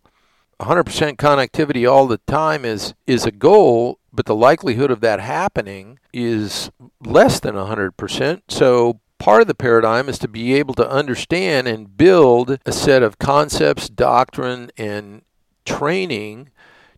100% 0.61 1.17
connectivity 1.17 1.91
all 1.91 2.07
the 2.07 2.19
time 2.19 2.65
is 2.65 2.95
is 3.07 3.25
a 3.25 3.31
goal, 3.31 3.99
but 4.13 4.27
the 4.27 4.35
likelihood 4.35 4.91
of 4.91 5.01
that 5.01 5.21
happening 5.21 5.99
is 6.13 6.71
less 7.05 7.41
than 7.41 7.55
100%. 7.55 8.43
So 8.49 9.01
part 9.21 9.43
of 9.43 9.47
the 9.47 9.55
paradigm 9.55 10.09
is 10.09 10.19
to 10.19 10.27
be 10.27 10.55
able 10.55 10.75
to 10.75 10.91
understand 10.91 11.69
and 11.69 11.97
build 11.97 12.59
a 12.67 12.73
set 12.73 13.05
of 13.05 13.21
concepts, 13.21 13.89
doctrine, 13.89 14.73
and 14.77 15.23
training 15.65 16.51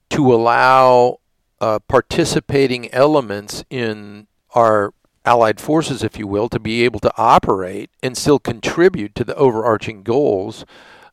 to 0.09 0.33
allow 0.33 1.19
uh, 1.61 1.81
participating 1.81 2.91
elements 2.95 3.65
in 3.69 4.29
our 4.55 4.95
allied 5.25 5.61
forces, 5.61 6.03
if 6.03 6.17
you 6.17 6.27
will, 6.27 6.49
to 6.49 6.59
be 6.59 6.85
able 6.85 7.01
to 7.01 7.13
operate 7.17 7.91
and 8.03 8.17
still 8.17 8.39
contribute 8.39 9.15
to 9.15 9.25
the 9.25 9.35
overarching 9.35 10.03
goals, 10.03 10.65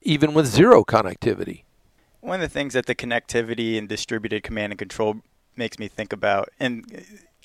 even 0.01 0.33
with 0.33 0.45
zero 0.45 0.83
connectivity. 0.83 1.63
One 2.21 2.35
of 2.35 2.41
the 2.41 2.53
things 2.53 2.73
that 2.73 2.85
the 2.85 2.95
connectivity 2.95 3.77
and 3.77 3.89
distributed 3.89 4.43
command 4.43 4.73
and 4.73 4.79
control 4.79 5.17
makes 5.55 5.79
me 5.79 5.87
think 5.87 6.13
about, 6.13 6.49
and 6.59 6.85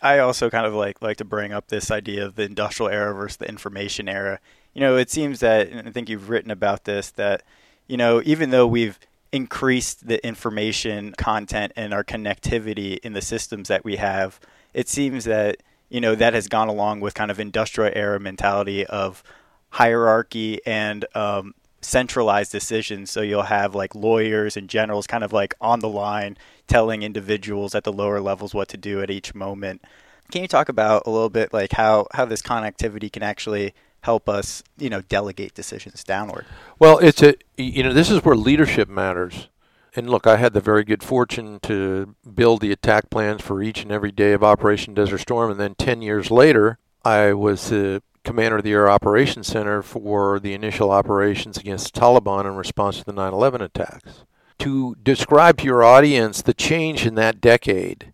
I 0.04 0.18
also 0.18 0.50
kind 0.50 0.66
of 0.66 0.74
like 0.74 1.00
like 1.00 1.16
to 1.16 1.24
bring 1.24 1.52
up 1.52 1.68
this 1.68 1.90
idea 1.90 2.26
of 2.26 2.36
the 2.36 2.42
industrial 2.42 2.92
era 2.92 3.14
versus 3.14 3.38
the 3.38 3.48
information 3.48 4.06
era. 4.06 4.38
You 4.74 4.82
know, 4.82 4.98
it 4.98 5.10
seems 5.10 5.40
that, 5.40 5.68
and 5.68 5.88
I 5.88 5.90
think 5.92 6.10
you've 6.10 6.28
written 6.28 6.50
about 6.50 6.84
this, 6.84 7.10
that 7.12 7.42
you 7.88 7.96
know, 7.96 8.20
even 8.24 8.50
though 8.50 8.66
we've 8.66 8.98
increased 9.32 10.06
the 10.06 10.24
information 10.24 11.12
content 11.12 11.72
and 11.74 11.94
our 11.94 12.04
connectivity 12.04 12.98
in 12.98 13.14
the 13.14 13.22
systems 13.22 13.68
that 13.68 13.82
we 13.82 13.96
have, 13.96 14.38
it 14.74 14.90
seems 14.90 15.24
that 15.24 15.56
you 15.88 16.02
know 16.02 16.14
that 16.14 16.34
has 16.34 16.48
gone 16.48 16.68
along 16.68 17.00
with 17.00 17.14
kind 17.14 17.30
of 17.30 17.40
industrial 17.40 17.90
era 17.94 18.20
mentality 18.20 18.84
of 18.84 19.22
hierarchy 19.70 20.60
and 20.66 21.06
um, 21.14 21.54
centralized 21.80 22.52
decisions. 22.52 23.10
So 23.10 23.22
you'll 23.22 23.42
have 23.44 23.74
like 23.74 23.94
lawyers 23.94 24.58
and 24.58 24.68
generals 24.68 25.06
kind 25.06 25.24
of 25.24 25.32
like 25.32 25.54
on 25.62 25.80
the 25.80 25.88
line 25.88 26.36
telling 26.66 27.02
individuals 27.02 27.74
at 27.74 27.84
the 27.84 27.92
lower 27.92 28.20
levels 28.20 28.54
what 28.54 28.68
to 28.68 28.76
do 28.76 29.00
at 29.00 29.10
each 29.10 29.34
moment. 29.34 29.82
Can 30.30 30.42
you 30.42 30.48
talk 30.48 30.68
about 30.68 31.02
a 31.06 31.10
little 31.10 31.30
bit 31.30 31.52
like 31.52 31.72
how, 31.72 32.06
how 32.14 32.24
this 32.24 32.42
connectivity 32.42 33.12
can 33.12 33.22
actually 33.22 33.74
help 34.00 34.28
us, 34.28 34.62
you 34.78 34.90
know, 34.90 35.02
delegate 35.02 35.54
decisions 35.54 36.04
downward? 36.04 36.46
Well, 36.78 36.98
it's 36.98 37.22
a 37.22 37.34
you 37.56 37.82
know, 37.82 37.92
this 37.92 38.10
is 38.10 38.24
where 38.24 38.36
leadership 38.36 38.88
matters. 38.88 39.48
And 39.96 40.10
look, 40.10 40.26
I 40.26 40.36
had 40.36 40.54
the 40.54 40.60
very 40.60 40.82
good 40.82 41.02
fortune 41.02 41.60
to 41.60 42.16
build 42.34 42.60
the 42.60 42.72
attack 42.72 43.10
plans 43.10 43.42
for 43.42 43.62
each 43.62 43.82
and 43.82 43.92
every 43.92 44.10
day 44.10 44.32
of 44.32 44.42
Operation 44.42 44.92
Desert 44.92 45.18
Storm 45.18 45.50
and 45.50 45.60
then 45.60 45.74
10 45.76 46.02
years 46.02 46.30
later, 46.30 46.78
I 47.04 47.32
was 47.32 47.70
the 47.70 48.02
commander 48.24 48.56
of 48.56 48.64
the 48.64 48.72
Air 48.72 48.90
Operations 48.90 49.46
Center 49.46 49.82
for 49.82 50.40
the 50.40 50.54
initial 50.54 50.90
operations 50.90 51.58
against 51.58 51.94
Taliban 51.94 52.46
in 52.46 52.56
response 52.56 52.98
to 52.98 53.04
the 53.04 53.12
9 53.12 53.32
11 53.32 53.60
attacks. 53.60 54.24
To 54.60 54.94
describe 55.02 55.58
to 55.58 55.64
your 55.64 55.82
audience 55.82 56.40
the 56.40 56.54
change 56.54 57.06
in 57.06 57.16
that 57.16 57.40
decade, 57.40 58.12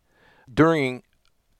during 0.52 1.02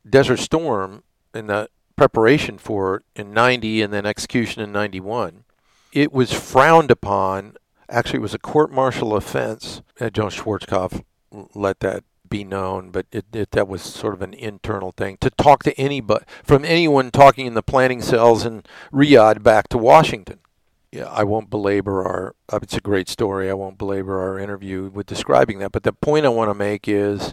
Desert 0.09 0.39
Storm 0.39 1.03
and 1.33 1.49
the 1.49 1.69
preparation 1.97 2.59
for 2.59 2.97
it 2.97 3.03
in 3.15 3.33
90 3.33 3.83
and 3.83 3.93
then 3.93 4.07
execution 4.07 4.63
in 4.63 4.73
91, 4.73 5.45
it 5.93 6.13
was 6.13 6.33
frowned 6.33 6.91
upon. 6.91 7.57
Actually, 7.89 8.19
it 8.19 8.23
was 8.23 8.35
a 8.35 8.39
court 8.39 8.73
martial 8.73 9.15
offense. 9.15 9.83
Uh, 10.01 10.11
John 10.11 10.31
Schwarzkopf 10.31 11.05
let 11.55 11.81
that 11.81 12.05
be 12.29 12.45
known, 12.45 12.91
but 12.91 13.07
it, 13.13 13.27
it, 13.33 13.51
that 13.51 13.69
was 13.69 13.83
sort 13.83 14.15
of 14.15 14.23
an 14.23 14.33
internal 14.35 14.93
thing 14.93 15.19
to 15.21 15.31
talk 15.31 15.63
to 15.65 15.79
anybody 15.79 16.25
from 16.45 16.65
anyone 16.65 17.11
talking 17.11 17.47
in 17.47 17.55
the 17.55 17.63
planning 17.63 18.01
cells 18.01 18.47
in 18.47 18.63
Riyadh 18.93 19.43
back 19.43 19.69
to 19.69 19.79
Washington. 19.79 20.39
Yeah, 20.93 21.05
I 21.05 21.23
won't 21.23 21.51
belabor 21.51 22.05
our. 22.05 22.35
Uh, 22.49 22.59
it's 22.63 22.77
a 22.77 22.81
great 22.81 23.09
story. 23.09 23.49
I 23.49 23.55
won't 23.55 23.79
belabor 23.79 24.21
our 24.21 24.39
interview 24.39 24.91
with 24.93 25.07
describing 25.07 25.61
that. 25.61 25.71
But 25.71 25.85
the 25.85 25.93
point 25.93 26.27
I 26.27 26.31
want 26.31 26.51
to 26.51 26.55
make 26.55 26.89
is, 26.89 27.33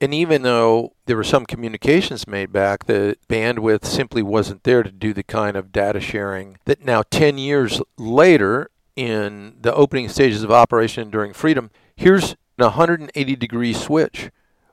and 0.00 0.14
even 0.14 0.42
though 0.42 0.92
there 1.06 1.16
were 1.16 1.24
some 1.24 1.44
communications 1.44 2.28
made 2.28 2.52
back, 2.52 2.86
the 2.86 3.16
bandwidth 3.28 3.84
simply 3.84 4.22
wasn't 4.22 4.62
there 4.62 4.84
to 4.84 4.92
do 4.92 5.12
the 5.12 5.24
kind 5.24 5.56
of 5.56 5.72
data 5.72 5.98
sharing 5.98 6.58
that 6.66 6.84
now, 6.84 7.02
ten 7.10 7.36
years 7.36 7.82
later, 7.98 8.70
in 8.94 9.56
the 9.60 9.74
opening 9.74 10.08
stages 10.08 10.44
of 10.44 10.52
Operation 10.52 11.02
Enduring 11.02 11.32
Freedom, 11.32 11.70
here's 11.96 12.36
a 12.58 12.64
180 12.64 13.36
degree 13.36 13.72
switch. 13.72 14.30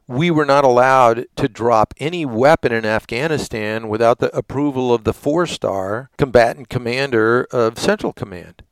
We 0.08 0.32
were 0.32 0.46
not 0.46 0.64
allowed 0.64 1.28
to 1.38 1.48
drop 1.48 1.94
any 1.98 2.26
weapon 2.26 2.72
in 2.72 2.86
Afghanistan 2.86 3.88
without 3.88 4.20
the 4.20 4.36
approval 4.36 4.94
of 4.94 5.04
the 5.04 5.14
four 5.14 5.46
star 5.46 6.10
combatant 6.18 6.70
commander 6.70 7.48
of 7.52 7.80
Central 7.80 8.14
Command. 8.14 8.64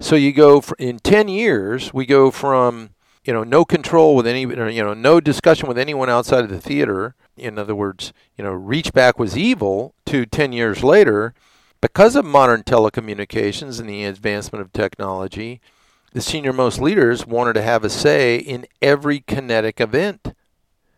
So 0.00 0.16
you 0.16 0.32
go 0.32 0.62
in 0.78 0.98
10 0.98 1.28
years, 1.28 1.92
we 1.92 2.06
go 2.06 2.30
from 2.30 2.90
you 3.24 3.32
know 3.32 3.44
no 3.44 3.64
control 3.64 4.14
with 4.16 4.26
any 4.26 4.42
you 4.42 4.56
know 4.56 4.94
no 4.94 5.20
discussion 5.20 5.68
with 5.68 5.78
anyone 5.78 6.10
outside 6.10 6.44
of 6.44 6.50
the 6.50 6.60
theater. 6.60 7.14
In 7.36 7.58
other 7.58 7.74
words, 7.74 8.12
you 8.36 8.44
know 8.44 8.52
reach 8.52 8.92
back 8.92 9.18
was 9.18 9.36
evil 9.36 9.94
to 10.06 10.26
10 10.26 10.52
years 10.52 10.82
later 10.82 11.34
because 11.80 12.16
of 12.16 12.24
modern 12.24 12.62
telecommunications 12.62 13.80
and 13.80 13.88
the 13.88 14.04
advancement 14.04 14.62
of 14.62 14.72
technology 14.72 15.60
the 16.14 16.20
senior 16.20 16.52
most 16.52 16.80
leaders 16.80 17.26
wanted 17.26 17.54
to 17.54 17.62
have 17.62 17.82
a 17.82 17.90
say 17.90 18.36
in 18.36 18.66
every 18.80 19.18
kinetic 19.18 19.80
event. 19.80 20.32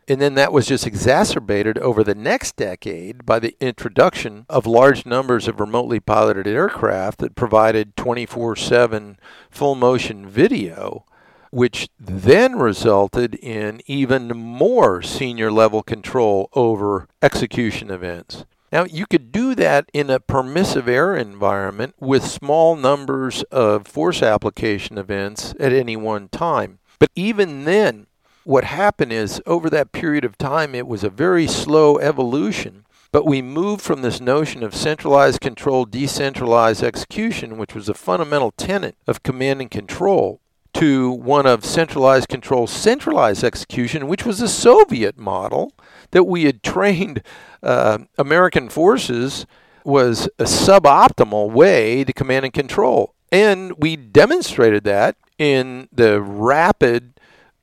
And 0.09 0.21
then 0.21 0.35
that 0.35 0.53
was 0.53 0.67
just 0.67 0.87
exacerbated 0.87 1.79
over 1.79 2.05
the 2.05 2.15
next 2.15 2.55
decade 2.57 3.27
by 3.27 3.41
the 3.41 3.57
introduction 3.61 4.47
of 4.49 4.65
large 4.65 5.05
numbers 5.05 5.49
of 5.49 5.59
remotely 5.59 5.99
piloted 5.99 6.47
aircraft 6.47 7.19
that 7.19 7.35
provided 7.35 7.97
24 7.97 8.55
7 8.55 9.19
full 9.51 9.75
motion 9.75 10.29
video, 10.29 11.05
which 11.51 11.89
then 11.99 12.57
resulted 12.57 13.35
in 13.37 13.81
even 13.87 14.29
more 14.29 15.03
senior 15.03 15.51
level 15.51 15.83
control 15.83 16.51
over 16.53 17.09
execution 17.21 17.91
events. 17.91 18.45
Now, 18.71 18.85
you 18.85 19.07
could 19.07 19.33
do 19.33 19.55
that 19.57 19.89
in 19.93 20.11
a 20.11 20.21
permissive 20.21 20.89
air 20.89 21.17
environment 21.17 21.95
with 21.99 22.25
small 22.25 22.77
numbers 22.77 23.43
of 23.45 23.87
force 23.89 24.23
application 24.23 24.99
events 24.99 25.55
at 25.59 25.73
any 25.73 25.97
one 25.97 26.29
time. 26.29 26.79
But 26.99 27.11
even 27.15 27.65
then, 27.65 28.07
what 28.47 28.63
happened 28.63 29.13
is 29.13 29.43
over 29.45 29.69
that 29.69 29.91
period 29.91 30.25
of 30.25 30.39
time, 30.39 30.73
it 30.73 30.87
was 30.87 31.03
a 31.03 31.11
very 31.11 31.49
slow 31.49 31.99
evolution. 31.99 32.85
But 33.11 33.27
we 33.27 33.43
moved 33.43 33.83
from 33.83 34.03
this 34.03 34.21
notion 34.21 34.63
of 34.63 34.73
centralized 34.73 35.41
control, 35.41 35.85
decentralized 35.85 36.83
execution, 36.85 37.59
which 37.59 37.75
was 37.75 37.89
a 37.89 37.95
fundamental 37.95 38.53
tenet 38.53 38.95
of 39.09 39.25
command 39.25 39.63
and 39.63 39.71
control, 39.71 40.41
to 40.75 41.11
one 41.11 41.47
of 41.47 41.65
centralized 41.65 42.29
control, 42.29 42.69
centralized 42.69 43.43
execution, 43.43 44.07
which 44.07 44.25
was 44.25 44.41
a 44.41 44.49
Soviet 44.49 45.19
model 45.19 45.73
that 46.13 46.25
we 46.25 46.45
had 46.45 46.63
trained 46.63 47.23
uh, 47.65 47.99
American 48.17 48.69
forces 48.69 49.45
was 49.85 50.29
a 50.39 50.45
suboptimal 50.45 51.51
way 51.51 52.05
to 52.05 52.13
command 52.13 52.45
and 52.45 52.55
control. 52.55 53.13
And 53.33 53.73
we 53.79 53.97
demonstrated 53.97 54.85
that 54.85 55.17
in 55.37 55.89
the 55.91 56.21
rapid 56.21 57.15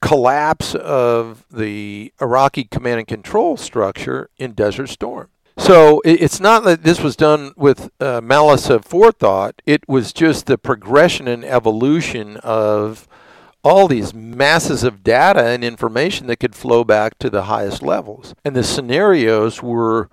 collapse 0.04 0.76
of 0.76 1.46
the 1.50 2.14
Iraqi 2.22 2.66
command 2.66 3.00
and 3.00 3.08
control 3.08 3.56
structure 3.56 4.30
in 4.38 4.52
Desert 4.52 4.88
Storm. 4.88 5.30
So 5.58 6.02
it's 6.04 6.40
not 6.40 6.64
that 6.66 6.84
this 6.84 7.00
was 7.00 7.16
done 7.16 7.54
with 7.56 7.90
uh, 8.00 8.20
malice 8.22 8.70
of 8.70 8.86
forethought. 8.86 9.62
It 9.66 9.88
was 9.88 10.12
just 10.12 10.46
the 10.46 10.58
progression 10.58 11.28
and 11.28 11.46
evolution 11.46 12.38
of 12.38 13.08
all 13.64 13.88
these 13.88 14.14
masses 14.14 14.84
of 14.84 15.04
data 15.04 15.46
and 15.46 15.64
information 15.64 16.28
that 16.28 16.38
could 16.38 16.56
flow 16.56 16.84
back 16.84 17.18
to 17.20 17.30
the 17.30 17.44
highest 17.44 17.82
levels. 17.82 18.36
And 18.44 18.56
the 18.56 18.64
scenarios 18.64 19.64
were 19.64 20.10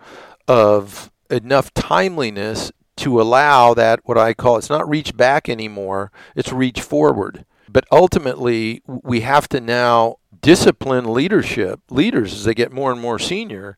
of 0.46 1.10
enough 1.30 1.74
timeliness 1.74 2.70
to 2.98 3.20
allow 3.20 3.74
that, 3.74 4.00
what 4.04 4.18
I 4.18 4.34
call 4.34 4.58
it's 4.58 4.70
not 4.70 4.88
reach 4.88 5.16
back 5.16 5.48
anymore, 5.48 6.12
it's 6.36 6.52
reach 6.52 6.80
forward. 6.82 7.44
But 7.72 7.84
ultimately, 7.92 8.82
we 8.86 9.20
have 9.20 9.48
to 9.50 9.60
now 9.60 10.16
discipline 10.42 11.12
leadership, 11.12 11.80
leaders 11.90 12.32
as 12.32 12.44
they 12.44 12.54
get 12.54 12.72
more 12.72 12.90
and 12.90 13.00
more 13.00 13.18
senior, 13.18 13.76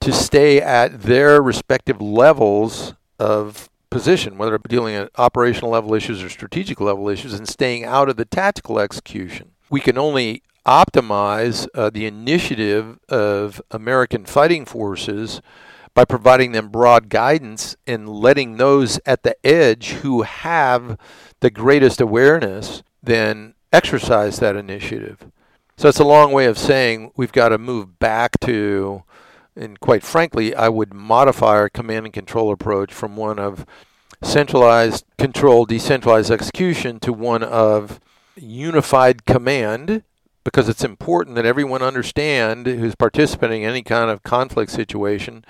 to 0.00 0.12
stay 0.12 0.60
at 0.60 1.02
their 1.02 1.40
respective 1.40 2.00
levels 2.00 2.94
of 3.18 3.70
position, 3.88 4.36
whether 4.36 4.58
dealing 4.58 4.94
at 4.94 5.10
operational 5.16 5.70
level 5.70 5.94
issues 5.94 6.22
or 6.22 6.28
strategic 6.28 6.80
level 6.80 7.08
issues, 7.08 7.32
and 7.32 7.48
staying 7.48 7.84
out 7.84 8.08
of 8.08 8.16
the 8.16 8.24
tactical 8.24 8.78
execution. 8.78 9.52
We 9.70 9.80
can 9.80 9.96
only 9.96 10.42
optimize 10.66 11.66
uh, 11.74 11.90
the 11.90 12.06
initiative 12.06 12.98
of 13.08 13.62
American 13.70 14.24
fighting 14.24 14.64
forces 14.64 15.40
by 15.94 16.04
providing 16.04 16.52
them 16.52 16.68
broad 16.68 17.08
guidance 17.08 17.76
and 17.86 18.08
letting 18.08 18.56
those 18.56 18.98
at 19.06 19.22
the 19.22 19.36
edge 19.46 19.90
who 19.90 20.22
have 20.22 20.98
the 21.40 21.50
greatest 21.50 22.00
awareness 22.00 22.82
then 23.06 23.54
exercise 23.72 24.38
that 24.38 24.56
initiative. 24.56 25.26
So 25.76 25.88
it's 25.88 25.98
a 25.98 26.04
long 26.04 26.32
way 26.32 26.46
of 26.46 26.58
saying 26.58 27.12
we've 27.16 27.32
got 27.32 27.48
to 27.48 27.58
move 27.58 27.98
back 27.98 28.38
to, 28.40 29.02
and 29.56 29.80
quite 29.80 30.02
frankly, 30.02 30.54
I 30.54 30.68
would 30.68 30.94
modify 30.94 31.56
our 31.56 31.68
command 31.68 32.06
and 32.06 32.12
control 32.12 32.52
approach 32.52 32.92
from 32.92 33.16
one 33.16 33.38
of 33.38 33.66
centralized 34.22 35.04
control, 35.18 35.64
decentralized 35.64 36.30
execution 36.30 37.00
to 37.00 37.12
one 37.12 37.42
of 37.42 38.00
unified 38.36 39.24
command 39.26 40.02
because 40.44 40.68
it's 40.68 40.84
important 40.84 41.36
that 41.36 41.46
everyone 41.46 41.82
understand 41.82 42.66
who's 42.66 42.94
participating 42.94 43.62
in 43.62 43.70
any 43.70 43.82
kind 43.82 44.10
of 44.10 44.22
conflict 44.22 44.70
situation 44.70 45.44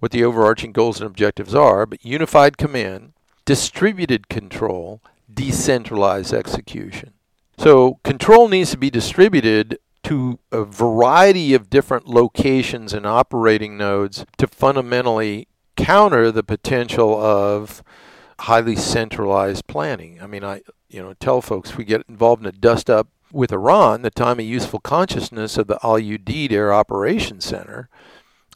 what 0.00 0.12
the 0.12 0.24
overarching 0.24 0.72
goals 0.72 0.98
and 1.00 1.06
objectives 1.06 1.54
are, 1.54 1.86
but 1.86 2.04
unified 2.04 2.56
command, 2.56 3.12
distributed 3.44 4.28
control, 4.28 5.00
decentralized 5.34 6.32
execution. 6.32 7.12
So 7.58 7.98
control 8.04 8.48
needs 8.48 8.70
to 8.70 8.78
be 8.78 8.90
distributed 8.90 9.78
to 10.04 10.38
a 10.50 10.64
variety 10.64 11.52
of 11.54 11.68
different 11.68 12.08
locations 12.08 12.94
and 12.94 13.06
operating 13.06 13.76
nodes 13.76 14.24
to 14.38 14.46
fundamentally 14.46 15.46
counter 15.76 16.32
the 16.32 16.42
potential 16.42 17.20
of 17.20 17.82
highly 18.40 18.76
centralized 18.76 19.66
planning. 19.66 20.20
I 20.22 20.26
mean, 20.26 20.44
I 20.44 20.62
you 20.88 21.02
know 21.02 21.14
tell 21.14 21.40
folks 21.42 21.76
we 21.76 21.84
get 21.84 22.04
involved 22.08 22.42
in 22.42 22.48
a 22.48 22.52
dust 22.52 22.88
up 22.88 23.08
with 23.32 23.52
Iran, 23.52 24.02
the 24.02 24.10
time 24.10 24.40
of 24.40 24.46
useful 24.46 24.80
consciousness 24.80 25.56
of 25.56 25.66
the 25.66 25.78
Al 25.84 26.00
Udeid 26.00 26.52
Air 26.52 26.72
Operations 26.72 27.44
Center, 27.44 27.88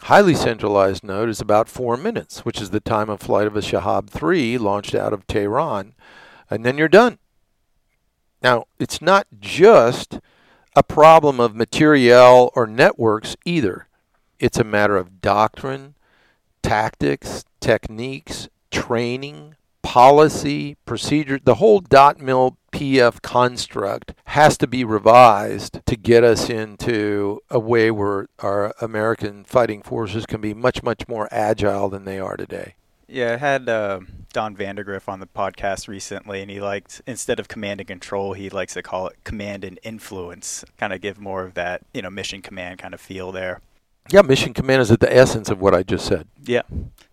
highly 0.03 0.35
centralized 0.35 1.05
node 1.05 1.29
is 1.29 1.41
about 1.41 1.69
four 1.69 1.97
minutes, 1.97 2.45
which 2.45 2.61
is 2.61 2.71
the 2.71 2.81
time 2.81 3.09
of 3.09 3.21
flight 3.21 3.47
of 3.47 3.57
a 3.57 3.61
Shahab 3.61 4.11
3 4.11 4.59
launched 4.59 4.95
out 4.95 5.13
of 5.13 5.27
Tehran, 5.27 5.95
and 6.51 6.65
then 6.65 6.79
you're 6.79 6.89
done. 6.89 7.19
Now, 8.43 8.65
it's 8.79 9.01
not 9.01 9.27
just 9.41 10.21
a 10.77 10.83
problem 10.83 11.41
of 11.41 11.55
materiel 11.55 12.53
or 12.55 12.67
networks 12.67 13.37
either. 13.45 13.89
It's 14.39 14.59
a 14.59 14.65
matter 14.65 14.97
of 14.97 15.21
doctrine, 15.21 15.95
tactics, 16.63 17.45
techniques, 17.61 18.49
training, 18.71 19.55
policy, 19.83 20.77
procedure. 20.85 21.39
The 21.43 21.57
whole 21.57 21.81
dot 21.81 22.21
mil 22.21 22.59
PF 22.73 23.23
construct 23.23 24.13
has 24.25 24.59
to 24.59 24.67
be 24.67 24.85
revised 24.85 25.81
to 25.87 25.97
get 25.97 26.25
us 26.25 26.51
into 26.51 27.41
a 27.49 27.61
way 27.61 27.91
where 27.91 28.27
our 28.41 28.75
American 28.81 29.45
fighting 29.45 29.83
forces 29.83 30.27
can 30.27 30.41
be 30.41 30.53
much, 30.53 30.83
much 30.83 31.07
more 31.07 31.29
agile 31.31 31.89
than 31.89 32.05
they 32.05 32.19
are 32.19 32.37
today. 32.37 32.75
Yeah, 33.15 33.35
I 33.35 33.37
had 33.37 33.69
uh, 33.69 34.01
Don 34.33 34.57
Vandergriff 34.57 35.09
on 35.09 35.21
the 35.21 35.29
podcast 35.29 35.87
recently, 35.87 36.43
and 36.43 36.51
he 36.51 36.61
liked 36.61 37.01
instead 37.07 37.39
of 37.39 37.47
command 37.47 37.79
and 37.79 37.87
control, 37.87 38.33
he 38.33 38.51
likes 38.51 38.75
to 38.75 38.83
call 38.83 39.07
it 39.07 39.23
command 39.23 39.63
and 39.63 39.79
influence, 39.85 40.65
kind 40.79 40.93
of 40.93 41.01
give 41.01 41.21
more 41.21 41.45
of 41.45 41.55
that 41.55 41.83
you 41.95 42.03
know 42.03 42.11
mission 42.11 42.43
command 42.43 42.81
kind 42.81 42.93
of 42.93 43.01
feel 43.01 43.31
there. 43.31 43.61
Yeah, 44.11 44.23
mission 44.23 44.53
command 44.53 44.83
is 44.83 44.91
at 44.91 44.99
the 44.99 45.17
essence 45.17 45.49
of 45.49 45.61
what 45.61 45.77
I 45.77 45.85
just 45.85 46.07
said. 46.07 46.27
Yeah, 46.43 46.63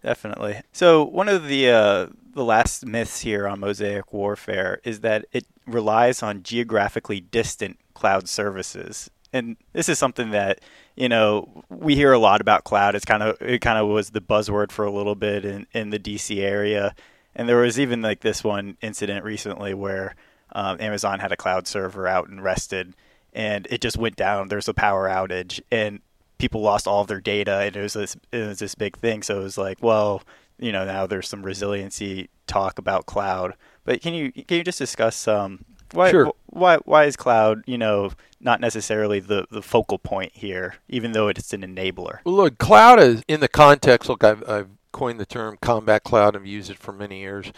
definitely. 0.01 0.61
So 0.71 1.03
one 1.03 1.29
of 1.29 1.47
the 1.47 1.69
uh, 1.69 2.07
the 2.33 2.43
last 2.43 2.83
myths 2.83 3.21
here 3.21 3.47
on 3.47 3.59
mosaic 3.59 4.11
warfare 4.11 4.81
is 4.83 5.01
that 5.01 5.25
it 5.31 5.45
relies 5.67 6.23
on 6.23 6.41
geographically 6.41 7.19
distant 7.19 7.77
cloud 7.93 8.27
services 8.27 9.11
and 9.33 9.57
this 9.73 9.89
is 9.89 9.97
something 9.97 10.31
that 10.31 10.59
you 10.95 11.09
know 11.09 11.63
we 11.69 11.95
hear 11.95 12.11
a 12.11 12.19
lot 12.19 12.41
about 12.41 12.63
cloud. 12.63 12.95
It's 12.95 13.05
kind 13.05 13.23
of 13.23 13.41
it 13.41 13.59
kind 13.59 13.77
of 13.77 13.87
was 13.87 14.11
the 14.11 14.21
buzzword 14.21 14.71
for 14.71 14.85
a 14.85 14.91
little 14.91 15.15
bit 15.15 15.45
in 15.45 15.67
in 15.73 15.89
the 15.89 15.99
DC 15.99 16.39
area, 16.39 16.95
and 17.35 17.47
there 17.47 17.57
was 17.57 17.79
even 17.79 18.01
like 18.01 18.21
this 18.21 18.43
one 18.43 18.77
incident 18.81 19.23
recently 19.23 19.73
where 19.73 20.15
um, 20.53 20.79
Amazon 20.79 21.19
had 21.19 21.31
a 21.31 21.37
cloud 21.37 21.67
server 21.67 22.07
out 22.07 22.29
and 22.29 22.43
rested, 22.43 22.93
and 23.33 23.67
it 23.69 23.81
just 23.81 23.97
went 23.97 24.15
down. 24.15 24.47
There's 24.47 24.67
a 24.67 24.73
power 24.73 25.07
outage, 25.07 25.61
and 25.71 26.01
people 26.37 26.61
lost 26.61 26.87
all 26.87 27.01
of 27.01 27.07
their 27.07 27.21
data, 27.21 27.59
and 27.59 27.75
it 27.75 27.81
was 27.81 27.93
this 27.93 28.17
it 28.31 28.47
was 28.47 28.59
this 28.59 28.75
big 28.75 28.97
thing. 28.97 29.23
So 29.23 29.39
it 29.39 29.43
was 29.43 29.57
like, 29.57 29.77
well, 29.81 30.23
you 30.59 30.71
know, 30.71 30.85
now 30.85 31.07
there's 31.07 31.29
some 31.29 31.43
resiliency 31.43 32.29
talk 32.47 32.77
about 32.79 33.05
cloud. 33.05 33.55
But 33.83 34.01
can 34.01 34.13
you 34.13 34.31
can 34.31 34.57
you 34.57 34.63
just 34.63 34.79
discuss 34.79 35.27
um, 35.27 35.65
why, 35.93 36.11
sure. 36.11 36.33
why 36.47 36.77
why 36.77 37.05
is 37.05 37.15
cloud, 37.15 37.63
you 37.65 37.77
know, 37.77 38.11
not 38.39 38.59
necessarily 38.59 39.19
the, 39.19 39.45
the 39.51 39.61
focal 39.61 39.99
point 39.99 40.31
here, 40.33 40.75
even 40.89 41.11
though 41.11 41.27
it's 41.27 41.53
an 41.53 41.61
enabler? 41.61 42.19
Well, 42.25 42.35
look, 42.35 42.57
cloud 42.57 42.99
is 42.99 43.23
in 43.27 43.39
the 43.39 43.47
context. 43.47 44.09
Look, 44.09 44.23
I've, 44.23 44.47
I've 44.49 44.69
coined 44.91 45.19
the 45.19 45.25
term 45.25 45.57
combat 45.61 46.03
cloud 46.03 46.35
and 46.35 46.47
used 46.47 46.69
it 46.69 46.77
for 46.77 46.91
many 46.91 47.19
years, 47.19 47.51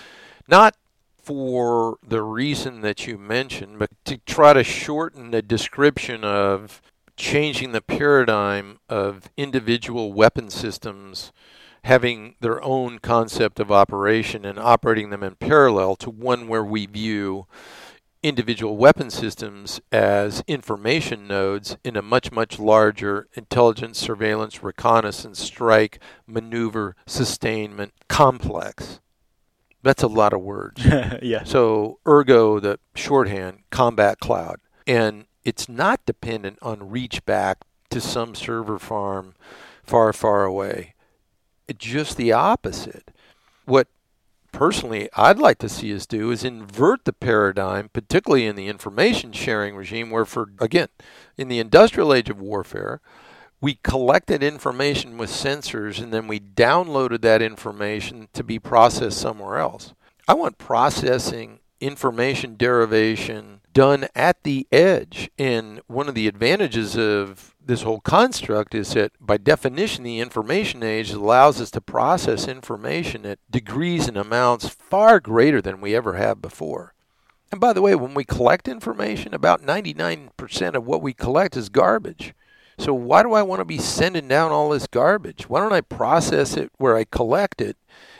not 0.48 0.76
for 1.22 1.98
the 2.06 2.22
reason 2.22 2.82
that 2.82 3.08
you 3.08 3.18
mentioned, 3.18 3.80
but 3.80 3.90
to 4.06 4.18
try 4.18 4.54
to 4.54 4.64
shorten 4.64 5.32
the 5.32 5.42
description 5.42 6.24
of 6.24 6.82
changing 7.16 7.72
the 7.72 7.82
paradigm 7.82 8.80
of 8.90 9.30
individual 9.38 10.12
weapon 10.12 10.50
systems 10.50 11.32
having 11.86 12.36
their 12.40 12.64
own 12.64 12.98
concept 13.00 13.60
of 13.60 13.72
operation 13.72 14.46
and 14.46 14.58
operating 14.58 15.10
them 15.10 15.24
in 15.24 15.36
parallel 15.36 15.96
to 15.98 16.10
one 16.10 16.48
where 16.48 16.64
we 16.64 16.86
view 16.86 17.46
individual 18.24 18.78
weapon 18.78 19.10
systems 19.10 19.82
as 19.92 20.44
information 20.48 21.28
nodes 21.28 21.78
in 21.84 21.98
a 21.98 22.02
much, 22.02 22.32
much 22.32 22.58
larger 22.58 23.28
intelligence, 23.34 24.00
surveillance, 24.00 24.64
reconnaissance, 24.64 25.40
strike, 25.40 26.00
maneuver, 26.26 26.96
sustainment 27.06 27.94
complex. 28.08 29.02
That's 29.84 30.02
a 30.02 30.08
lot 30.08 30.34
of 30.34 30.42
words. 30.42 30.84
yeah. 31.22 31.44
So, 31.44 32.00
ergo, 32.08 32.60
the 32.60 32.80
shorthand, 32.96 33.60
combat 33.70 34.20
cloud. 34.20 34.62
And 34.88 35.26
it's 35.44 35.68
not 35.68 36.06
dependent 36.06 36.58
on 36.62 36.90
reach 36.90 37.26
back 37.26 37.60
to 37.90 38.00
some 38.00 38.34
server 38.34 38.80
farm 38.80 39.36
far, 39.84 40.14
far 40.14 40.46
away. 40.46 40.96
It's 41.68 41.86
just 41.86 42.16
the 42.16 42.32
opposite. 42.32 43.12
What 43.66 43.88
personally 44.54 45.10
I'd 45.18 45.38
like 45.38 45.58
to 45.58 45.68
see 45.68 45.94
us 45.94 46.06
do 46.06 46.32
is 46.32 46.46
invert 46.46 47.04
the 47.04 47.12
paradigm, 47.12 47.90
particularly 47.90 48.46
in 48.46 48.56
the 48.56 48.70
information 48.70 49.34
sharing 49.34 49.76
regime, 49.76 50.10
where, 50.10 50.24
for 50.24 50.52
again, 50.62 50.88
in 51.38 51.50
the 51.50 51.60
industrial 51.60 52.14
age 52.14 52.30
of 52.30 52.40
warfare, 52.40 53.02
we 53.60 53.80
collected 53.84 54.42
information 54.42 55.18
with 55.18 55.30
sensors 55.30 56.02
and 56.02 56.14
then 56.14 56.28
we 56.28 56.40
downloaded 56.40 57.22
that 57.22 57.42
information 57.42 58.30
to 58.34 58.44
be 58.44 58.60
processed 58.60 59.20
somewhere 59.20 59.58
else. 59.58 59.94
I 60.28 60.34
want 60.36 60.58
processing 60.58 61.60
information 61.84 62.56
derivation 62.58 63.62
done 63.74 64.08
at 64.16 64.44
the 64.44 64.68
edge. 64.72 65.30
And 65.38 65.82
one 65.88 66.08
of 66.08 66.16
the 66.16 66.28
advantages 66.28 66.98
of 66.98 67.56
this 67.66 67.84
whole 67.84 68.02
construct 68.02 68.76
is 68.76 68.94
that 68.94 69.12
by 69.20 69.38
definition 69.38 70.04
the 70.04 70.20
information 70.20 70.84
age 70.84 71.12
allows 71.12 71.62
us 71.62 71.72
to 71.72 71.82
process 71.82 72.48
information 72.48 73.26
at 73.26 73.40
degrees 73.50 74.08
and 74.08 74.18
amounts 74.18 74.70
far 74.70 75.20
greater 75.20 75.62
than 75.62 75.82
we 75.82 75.96
ever 75.96 76.14
have 76.14 76.42
before. 76.42 76.94
And 77.52 77.62
by 77.62 77.74
the 77.74 77.82
way, 77.82 77.96
when 77.96 78.14
we 78.14 78.24
collect 78.24 78.68
information, 78.68 79.34
about 79.34 79.62
99% 79.62 80.74
of 80.76 80.86
what 80.86 81.02
we 81.02 81.14
collect 81.14 81.56
is 81.56 81.70
garbage. 81.70 82.34
So 82.80 82.94
why 82.94 83.22
do 83.22 83.34
I 83.34 83.44
want 83.44 83.60
to 83.60 83.66
be 83.66 83.78
sending 83.78 84.28
down 84.28 84.52
all 84.52 84.70
this 84.70 84.88
garbage? 84.88 85.48
Why 85.48 85.60
don't 85.60 85.74
I 85.74 85.82
process 85.82 86.58
it 86.58 86.72
where 86.78 86.98
I 86.98 87.04
collect 87.04 87.62
it 87.62 87.78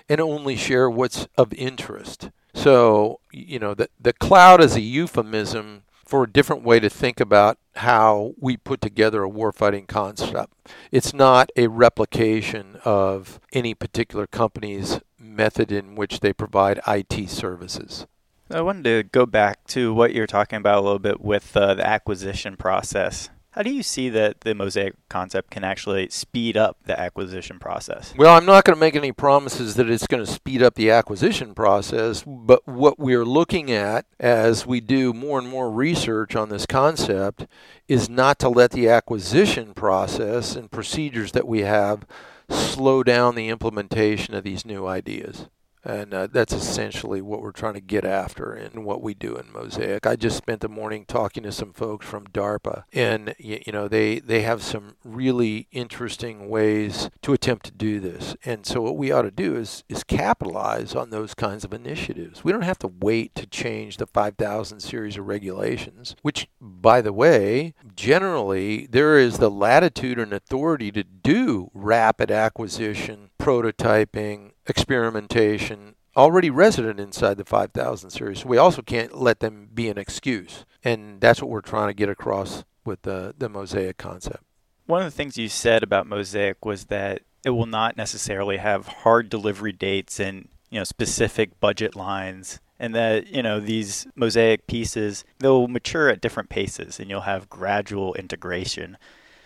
and 0.08 0.22
only 0.22 0.56
share 0.56 0.90
what's 0.90 1.28
of 1.38 1.52
interest? 1.54 2.30
So, 2.54 3.20
you 3.32 3.60
know, 3.60 3.74
the, 3.74 3.90
the 4.00 4.14
cloud 4.14 4.62
is 4.62 4.76
a 4.76 4.82
euphemism 4.82 5.84
for 6.06 6.24
a 6.24 6.32
different 6.32 6.64
way 6.64 6.80
to 6.80 6.90
think 6.90 7.20
about 7.20 7.58
how 7.78 8.34
we 8.40 8.56
put 8.56 8.82
together 8.82 9.24
a 9.24 9.30
warfighting 9.30 9.88
concept. 9.88 10.54
It's 10.92 11.14
not 11.14 11.50
a 11.56 11.68
replication 11.68 12.78
of 12.86 13.40
any 13.52 13.74
particular 13.74 14.28
company's 14.28 15.00
method 15.18 15.72
in 15.72 15.96
which 15.96 16.20
they 16.20 16.32
provide 16.32 16.80
IT 16.88 17.30
services. 17.30 18.06
I 18.52 18.62
wanted 18.62 18.84
to 18.84 19.10
go 19.12 19.26
back 19.26 19.66
to 19.68 19.94
what 19.94 20.14
you're 20.14 20.28
talking 20.28 20.58
about 20.58 20.78
a 20.78 20.82
little 20.82 21.00
bit 21.00 21.22
with 21.22 21.58
uh, 21.58 21.74
the 21.74 21.88
acquisition 21.88 22.58
process. 22.58 23.30
How 23.54 23.62
do 23.62 23.72
you 23.72 23.84
see 23.84 24.10
that 24.10 24.42
the 24.42 24.56
Mosaic 24.56 24.96
concept 25.10 25.52
can 25.52 25.64
actually 25.64 26.10
speed 26.10 26.58
up 26.58 26.78
the 26.86 27.00
acquisition 27.00 27.60
process? 27.60 28.12
Well, 28.18 28.36
I'm 28.36 28.48
not 28.48 28.64
going 28.64 28.76
to 28.76 28.80
make 28.80 28.96
any 28.96 29.12
promises 29.12 29.76
that 29.76 29.88
it's 29.88 30.08
going 30.08 30.26
to 30.26 30.32
speed 30.32 30.64
up 30.64 30.74
the 30.74 30.90
acquisition 30.90 31.54
process, 31.54 32.24
but 32.26 32.68
what 32.68 32.98
we're 32.98 33.24
looking 33.24 33.72
at 33.72 34.08
as 34.20 34.66
we 34.66 34.82
do 34.82 35.14
more 35.14 35.38
and 35.38 35.48
more 35.48 35.70
research 35.70 36.36
on 36.36 36.50
this 36.50 36.66
concept 36.66 37.46
is 37.88 38.10
not 38.10 38.40
to 38.40 38.50
let 38.50 38.72
the 38.72 38.90
acquisition 38.90 39.76
process 39.76 40.56
and 40.56 40.72
procedures 40.72 41.34
that 41.34 41.48
we 41.48 41.60
have 41.60 42.08
slow 42.50 43.04
down 43.04 43.36
the 43.36 43.50
implementation 43.50 44.34
of 44.34 44.44
these 44.44 44.66
new 44.66 44.88
ideas. 44.88 45.48
And 45.84 46.14
uh, 46.14 46.28
that's 46.28 46.54
essentially 46.54 47.22
what 47.22 47.42
we're 47.42 47.52
trying 47.52 47.74
to 47.74 47.82
get 47.82 48.06
after 48.06 48.56
in 48.56 48.84
what 48.84 49.02
we 49.02 49.14
do 49.14 49.36
in 49.36 49.52
Mosaic. 49.52 50.08
I 50.08 50.16
just 50.16 50.38
spent 50.38 50.62
the 50.62 50.70
morning 50.70 51.06
talking 51.06 51.44
to 51.44 51.52
some 51.52 51.74
folks 51.74 52.06
from 52.06 52.28
DARPA, 52.28 52.84
and 52.94 53.36
you, 53.38 53.60
you 53.66 53.74
know 53.74 53.88
they 53.88 54.20
they 54.20 54.42
have 54.44 54.64
some 54.64 54.96
really 55.04 55.68
interesting 55.72 56.48
ways 56.48 57.10
to 57.22 57.34
attempt 57.34 57.66
to 57.66 57.72
do 57.72 58.00
this. 58.00 58.36
And 58.46 58.66
so 58.66 58.82
what 58.82 58.98
we 58.98 59.12
ought 59.12 59.24
to 59.24 59.32
do 59.32 59.56
is 59.58 59.84
is 59.90 60.04
capitalize 60.04 60.96
on 60.96 61.10
those 61.10 61.34
kinds 61.34 61.66
of 61.66 61.74
initiatives. 61.74 62.44
We 62.44 62.52
don't 62.52 62.62
have 62.62 62.80
to 62.80 62.88
wait 62.88 63.36
to 63.36 63.46
change 63.46 63.98
the 63.98 64.08
5000 64.08 64.80
series 64.80 65.18
of 65.18 65.28
regulations, 65.28 66.16
which 66.22 66.48
by 66.62 67.02
the 67.02 67.14
way, 67.14 67.74
generally 67.96 68.88
there 68.88 69.18
is 69.18 69.38
the 69.38 69.52
latitude 69.52 70.18
and 70.18 70.32
authority 70.32 70.92
to 70.94 71.04
do 71.04 71.70
rapid 71.74 72.32
acquisition, 72.32 73.32
prototyping, 73.40 74.53
experimentation 74.68 75.96
already 76.16 76.50
resident 76.50 77.00
inside 77.00 77.38
the 77.38 77.46
5000 77.46 78.10
series. 78.10 78.42
So 78.42 78.48
we 78.48 78.58
also 78.58 78.82
can't 78.82 79.18
let 79.18 79.40
them 79.40 79.70
be 79.74 79.90
an 79.90 79.98
excuse. 79.98 80.66
And 80.84 81.20
that's 81.22 81.42
what 81.42 81.50
we're 81.50 81.62
trying 81.62 81.88
to 81.88 81.94
get 81.94 82.10
across 82.10 82.64
with 82.86 83.02
the, 83.04 83.34
the 83.38 83.50
Mosaic 83.50 83.98
concept. 83.98 84.44
One 84.86 85.02
of 85.02 85.06
the 85.06 85.16
things 85.16 85.38
you 85.38 85.50
said 85.50 85.82
about 85.82 86.08
Mosaic 86.08 86.66
was 86.66 86.86
that 86.86 87.22
it 87.44 87.52
will 87.52 87.66
not 87.66 87.98
necessarily 87.98 88.58
have 88.58 88.88
hard 88.88 89.30
delivery 89.30 89.72
dates 89.72 90.20
and 90.20 90.50
you 90.70 90.80
know 90.80 90.84
specific 90.84 91.60
budget 91.60 91.96
lines 91.96 92.60
and 92.80 92.96
that 92.96 93.28
you 93.28 93.44
know 93.44 93.60
these 93.60 94.08
mosaic 94.16 94.66
pieces 94.66 95.24
they'll 95.40 95.68
mature 95.68 96.10
at 96.10 96.22
different 96.22 96.50
paces 96.50 97.00
and 97.00 97.10
you'll 97.10 97.22
have 97.22 97.50
gradual 97.50 98.14
integration 98.16 98.98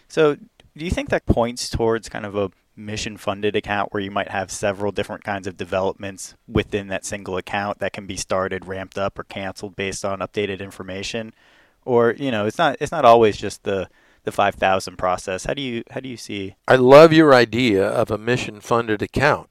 so 0.07 0.35
do 0.35 0.85
you 0.85 0.91
think 0.91 1.09
that 1.09 1.25
points 1.25 1.69
towards 1.69 2.07
kind 2.07 2.25
of 2.25 2.35
a 2.35 2.49
mission 2.77 3.17
funded 3.17 3.55
account 3.55 3.91
where 3.91 4.01
you 4.01 4.11
might 4.11 4.29
have 4.29 4.51
several 4.51 4.91
different 4.91 5.23
kinds 5.23 5.47
of 5.47 5.57
developments 5.57 6.35
within 6.47 6.87
that 6.87 7.05
single 7.05 7.37
account 7.37 7.79
that 7.79 7.93
can 7.93 8.05
be 8.05 8.15
started, 8.15 8.67
ramped 8.67 8.97
up, 8.97 9.17
or 9.17 9.23
canceled 9.23 9.75
based 9.75 10.05
on 10.05 10.19
updated 10.19 10.59
information? 10.59 11.33
Or 11.83 12.11
you 12.11 12.31
know, 12.31 12.45
it's 12.45 12.57
not 12.57 12.77
it's 12.79 12.91
not 12.91 13.05
always 13.05 13.37
just 13.37 13.63
the 13.63 13.89
the 14.23 14.31
5000 14.31 14.97
process. 14.97 15.45
How 15.45 15.53
do 15.53 15.61
you 15.61 15.83
how 15.91 15.99
do 15.99 16.09
you 16.09 16.17
see 16.17 16.55
I 16.67 16.75
love 16.75 17.13
your 17.13 17.33
idea 17.33 17.87
of 17.87 18.11
a 18.11 18.17
mission 18.17 18.59
funded 18.59 19.01
account 19.01 19.49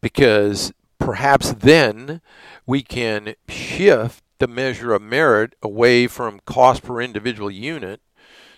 because 0.00 0.72
perhaps 0.98 1.52
then 1.52 2.20
we 2.66 2.82
can 2.82 3.34
shift 3.48 4.22
the 4.38 4.48
measure 4.48 4.92
of 4.92 5.02
merit 5.02 5.54
away 5.62 6.06
from 6.06 6.40
cost 6.46 6.82
per 6.82 7.00
individual 7.00 7.50
unit 7.50 8.00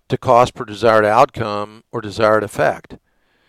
to 0.08 0.16
cost 0.16 0.54
per 0.54 0.64
desired 0.64 1.04
outcome 1.04 1.84
or 1.92 2.00
desired 2.00 2.42
effect 2.42 2.98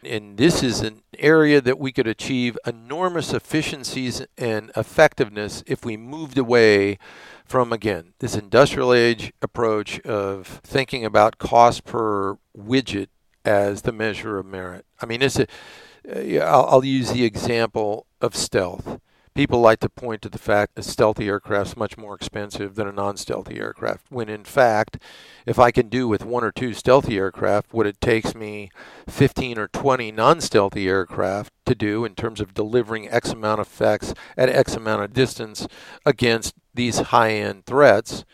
and 0.06 0.38
this 0.38 0.64
is 0.64 0.82
an 0.82 1.02
area 1.18 1.62
that 1.62 1.80
we 1.80 1.92
could 1.92 2.08
achieve 2.08 2.58
enormous 2.66 3.34
efficiencies 3.34 4.26
and 4.38 4.72
effectiveness 4.76 5.64
if 5.68 5.84
we 5.84 5.98
moved 5.98 6.38
away 6.38 6.98
from 7.46 7.72
again 7.72 8.14
this 8.20 8.36
industrial 8.36 8.94
age 8.94 9.34
approach 9.42 10.00
of 10.02 10.62
thinking 10.64 11.06
about 11.06 11.38
cost 11.38 11.84
per 11.84 12.38
widget 12.58 13.08
as 13.44 13.84
the 13.84 13.92
measure 13.92 14.38
of 14.38 14.46
merit. 14.46 14.86
I 15.02 15.06
mean, 15.06 15.22
it's 15.22 15.40
a, 15.40 15.48
uh, 16.10 16.44
I'll, 16.44 16.66
I'll 16.66 16.86
use 16.86 17.12
the 17.12 17.24
example 17.24 18.08
of 18.22 18.36
stealth 18.36 19.00
people 19.36 19.60
like 19.60 19.80
to 19.80 19.90
point 19.90 20.22
to 20.22 20.30
the 20.30 20.40
fact 20.40 20.76
that 20.76 20.84
stealthy 20.84 21.28
aircraft 21.28 21.72
is 21.72 21.78
much 21.78 21.98
more 21.98 22.16
expensive 22.16 22.76
than 22.76 22.88
a 22.88 22.92
non-stealthy 22.92 23.60
aircraft 23.60 24.06
when 24.10 24.30
in 24.30 24.44
fact 24.44 24.98
if 25.46 25.60
i 25.60 25.70
can 25.70 25.90
do 25.90 26.08
with 26.08 26.26
one 26.26 26.44
or 26.44 26.52
two 26.52 26.74
stealthy 26.74 27.18
aircraft 27.18 27.74
what 27.74 27.86
it 27.86 28.00
takes 28.02 28.34
me 28.34 28.70
15 29.08 29.60
or 29.60 29.68
20 29.68 30.12
non-stealthy 30.12 30.88
aircraft 30.88 31.54
to 31.66 31.76
do 31.76 32.06
in 32.06 32.16
terms 32.16 32.40
of 32.40 32.54
delivering 32.54 33.10
x 33.10 33.32
amount 33.32 33.62
of 33.62 33.68
effects 33.68 34.14
at 34.38 34.50
x 34.50 34.76
amount 34.76 35.04
of 35.04 35.14
distance 35.14 35.68
against 36.06 36.56
these 36.74 37.00
high-end 37.00 37.66
threats 37.66 38.26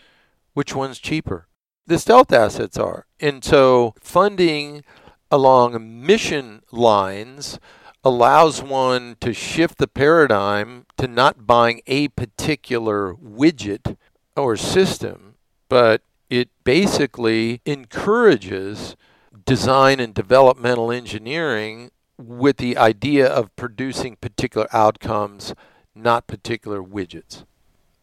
which 0.53 0.75
one's 0.75 0.99
cheaper? 0.99 1.47
The 1.87 1.97
stealth 1.97 2.31
assets 2.31 2.77
are. 2.77 3.05
And 3.19 3.43
so 3.43 3.95
funding 3.99 4.83
along 5.29 6.05
mission 6.05 6.61
lines 6.71 7.59
allows 8.03 8.61
one 8.63 9.15
to 9.19 9.33
shift 9.33 9.77
the 9.77 9.87
paradigm 9.87 10.85
to 10.97 11.07
not 11.07 11.45
buying 11.45 11.81
a 11.87 12.07
particular 12.09 13.13
widget 13.13 13.95
or 14.35 14.55
system, 14.55 15.35
but 15.69 16.01
it 16.29 16.49
basically 16.63 17.61
encourages 17.65 18.95
design 19.45 19.99
and 19.99 20.13
developmental 20.13 20.91
engineering 20.91 21.91
with 22.17 22.57
the 22.57 22.77
idea 22.77 23.27
of 23.27 23.55
producing 23.55 24.15
particular 24.15 24.67
outcomes, 24.71 25.53
not 25.95 26.27
particular 26.27 26.81
widgets. 26.81 27.43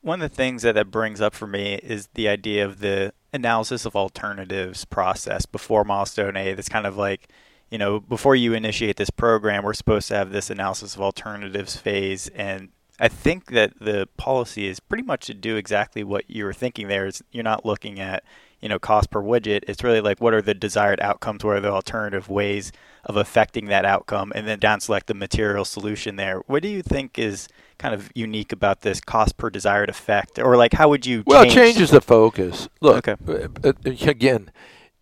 One 0.00 0.22
of 0.22 0.30
the 0.30 0.36
things 0.36 0.62
that 0.62 0.74
that 0.74 0.90
brings 0.90 1.20
up 1.20 1.34
for 1.34 1.46
me 1.46 1.74
is 1.74 2.08
the 2.14 2.28
idea 2.28 2.64
of 2.64 2.80
the 2.80 3.12
analysis 3.32 3.84
of 3.84 3.96
alternatives 3.96 4.84
process 4.84 5.44
before 5.46 5.84
milestone 5.84 6.36
A. 6.36 6.54
That's 6.54 6.68
kind 6.68 6.86
of 6.86 6.96
like 6.96 7.28
you 7.70 7.78
know, 7.78 8.00
before 8.00 8.34
you 8.36 8.54
initiate 8.54 8.96
this 8.96 9.10
program, 9.10 9.62
we're 9.64 9.74
supposed 9.74 10.08
to 10.08 10.14
have 10.14 10.30
this 10.32 10.50
analysis 10.50 10.94
of 10.94 11.02
alternatives 11.02 11.76
phase. 11.76 12.28
And 12.28 12.68
I 12.98 13.08
think 13.08 13.52
that 13.52 13.78
the 13.80 14.08
policy 14.16 14.66
is 14.66 14.80
pretty 14.80 15.04
much 15.04 15.26
to 15.26 15.34
do 15.34 15.56
exactly 15.56 16.02
what 16.02 16.28
you 16.30 16.44
were 16.44 16.52
thinking 16.54 16.88
there. 16.88 17.06
Is 17.06 17.22
you're 17.30 17.44
not 17.44 17.66
looking 17.66 18.00
at, 18.00 18.24
you 18.60 18.68
know, 18.68 18.78
cost 18.78 19.10
per 19.10 19.22
widget. 19.22 19.64
It's 19.68 19.84
really 19.84 20.00
like 20.00 20.20
what 20.20 20.34
are 20.34 20.42
the 20.42 20.54
desired 20.54 20.98
outcomes, 21.00 21.44
what 21.44 21.56
are 21.56 21.60
the 21.60 21.70
alternative 21.70 22.28
ways 22.28 22.72
of 23.04 23.16
affecting 23.16 23.66
that 23.66 23.84
outcome, 23.84 24.32
and 24.34 24.46
then 24.48 24.58
down 24.58 24.80
select 24.80 25.06
the 25.06 25.14
material 25.14 25.64
solution 25.64 26.16
there. 26.16 26.40
What 26.46 26.62
do 26.62 26.68
you 26.68 26.82
think 26.82 27.18
is 27.18 27.48
kind 27.78 27.94
of 27.94 28.10
unique 28.14 28.52
about 28.52 28.80
this 28.80 29.00
cost 29.00 29.36
per 29.36 29.50
desired 29.50 29.88
effect? 29.88 30.38
Or 30.38 30.56
like 30.56 30.72
how 30.72 30.88
would 30.88 31.06
you 31.06 31.22
Well, 31.26 31.44
change- 31.44 31.52
it 31.56 31.60
changes 31.72 31.90
the 31.90 32.00
focus. 32.00 32.68
Look, 32.80 33.06
okay. 33.06 33.46
Uh, 33.62 33.72
again, 34.08 34.50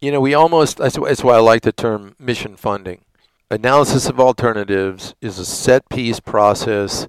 you 0.01 0.13
know, 0.13 0.21
we 0.21 0.35
almost, 0.35 0.79
that's, 0.79 0.99
why 0.99 1.35
I 1.35 1.39
like 1.39 1.63
the 1.63 1.73
term 1.73 2.15
mission 2.19 2.57
funding. 2.57 3.01
Analysis 3.51 4.09
of 4.09 4.21
alternatives 4.21 5.15
is 5.21 5.39
a 5.39 5.47
set 5.47 5.89
piece 5.89 6.21
process 6.21 7.07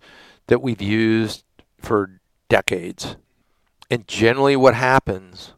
that 0.48 0.62
we've 0.62 0.82
used 0.82 1.44
for 1.80 2.20
decades. 2.50 3.18
And 3.90 4.08
generally, 4.08 4.56
what 4.56 4.76
happens 4.76 5.54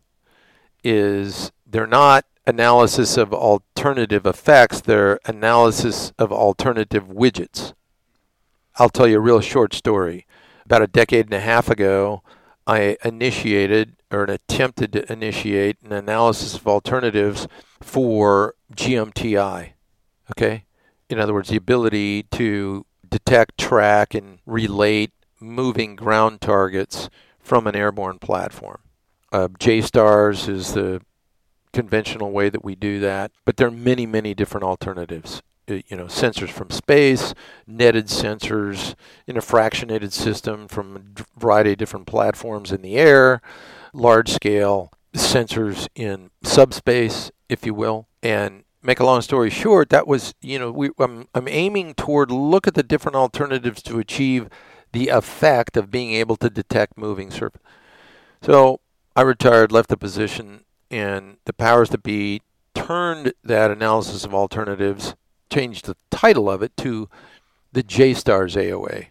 is 0.84 1.52
they're 1.66 1.88
not 1.88 2.26
analysis 2.48 3.18
of 3.18 3.34
alternative 3.34 4.26
effects, 4.26 4.82
they're 4.82 5.20
analysis 5.26 6.14
of 6.18 6.32
alternative 6.32 7.06
widgets. 7.06 7.74
I'll 8.76 8.90
tell 8.90 9.08
you 9.08 9.18
a 9.18 9.22
real 9.22 9.42
short 9.42 9.74
story. 9.74 10.26
About 10.66 10.82
a 10.82 10.88
decade 10.88 11.26
and 11.26 11.34
a 11.34 11.40
half 11.40 11.70
ago, 11.70 12.24
I 12.70 12.98
initiated 13.04 13.96
or 14.12 14.26
attempted 14.26 14.94
to 14.94 15.12
initiate 15.12 15.78
an 15.84 15.92
analysis 15.92 16.54
of 16.54 16.68
alternatives 16.68 17.48
for 17.82 18.54
GMTI. 18.76 19.72
Okay? 20.32 20.66
In 21.10 21.20
other 21.20 21.34
words, 21.34 21.50
the 21.50 21.56
ability 21.56 22.24
to 22.32 22.86
detect, 23.10 23.58
track, 23.58 24.14
and 24.14 24.38
relate 24.46 25.12
moving 25.40 25.96
ground 25.96 26.42
targets 26.42 27.10
from 27.40 27.66
an 27.66 27.76
airborne 27.76 28.20
platform. 28.20 28.82
Uh, 29.32 29.48
JSTARS 29.48 30.48
is 30.48 30.76
the 30.76 31.02
conventional 31.74 32.32
way 32.32 32.50
that 32.50 32.64
we 32.64 32.76
do 32.76 33.00
that, 33.00 33.32
but 33.46 33.58
there 33.58 33.68
are 33.68 33.72
many, 33.72 34.06
many 34.06 34.36
different 34.36 34.64
alternatives. 34.64 35.42
Uh, 35.70 35.82
you 35.88 35.96
know, 35.96 36.06
sensors 36.06 36.50
from 36.50 36.70
space, 36.70 37.34
netted 37.68 38.08
sensors 38.08 38.96
in 39.28 39.38
a 39.38 39.42
fractionated 39.42 40.12
system 40.12 40.68
from 40.68 40.96
a 40.96 41.40
variety 41.40 41.74
of 41.74 41.78
different 41.78 42.08
platforms 42.08 42.72
in 42.72 42.82
the 42.82 42.98
air, 42.98 43.42
large 43.94 44.30
scale 44.30 44.92
sensors 45.14 45.88
in 45.96 46.32
subspace, 46.44 47.32
if 47.48 47.66
you 47.66 47.74
will. 47.74 48.08
And 48.24 48.64
make 48.82 49.00
a 49.00 49.06
long 49.06 49.22
story 49.22 49.50
short, 49.50 49.90
that 49.90 50.08
was, 50.08 50.34
you 50.42 50.58
know, 50.58 50.72
we, 50.72 50.90
I'm, 51.00 51.28
I'm 51.36 51.48
aiming 51.48 51.94
toward 51.96 52.32
look 52.32 52.68
at 52.68 52.74
the 52.74 52.84
different 52.84 53.16
alternatives 53.16 53.82
to 53.84 54.00
achieve 54.00 54.50
the 54.92 55.10
effect 55.10 55.78
of 55.78 55.92
being 55.92 56.14
able 56.14 56.36
to 56.38 56.50
detect 56.50 56.98
moving 56.98 57.30
surface. 57.30 57.62
So 58.42 58.80
I 59.16 59.22
retired, 59.22 59.72
left 59.72 59.90
the 59.90 59.98
position, 59.98 60.62
and 60.90 61.38
the 61.46 61.54
powers 61.54 61.90
that 61.90 62.04
be 62.04 62.42
turned 62.74 63.34
that 63.44 63.70
analysis 63.70 64.24
of 64.24 64.34
alternatives, 64.34 65.16
changed 65.50 65.86
the 65.86 65.96
title 66.10 66.50
of 66.50 66.62
it 66.62 66.76
to 66.78 67.10
the 67.72 67.84
JSTARS 67.84 68.56
AOA. 68.56 69.08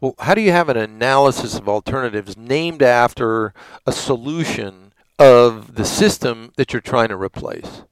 Well, 0.00 0.14
how 0.18 0.34
do 0.34 0.40
you 0.40 0.52
have 0.52 0.68
an 0.68 0.76
analysis 0.76 1.56
of 1.56 1.68
alternatives 1.68 2.36
named 2.36 2.82
after 2.82 3.52
a 3.86 3.92
solution 3.92 4.94
of 5.18 5.74
the 5.74 5.84
system 5.84 6.52
that 6.56 6.72
you're 6.72 6.80
trying 6.80 7.08
to 7.08 7.16
replace? 7.16 7.82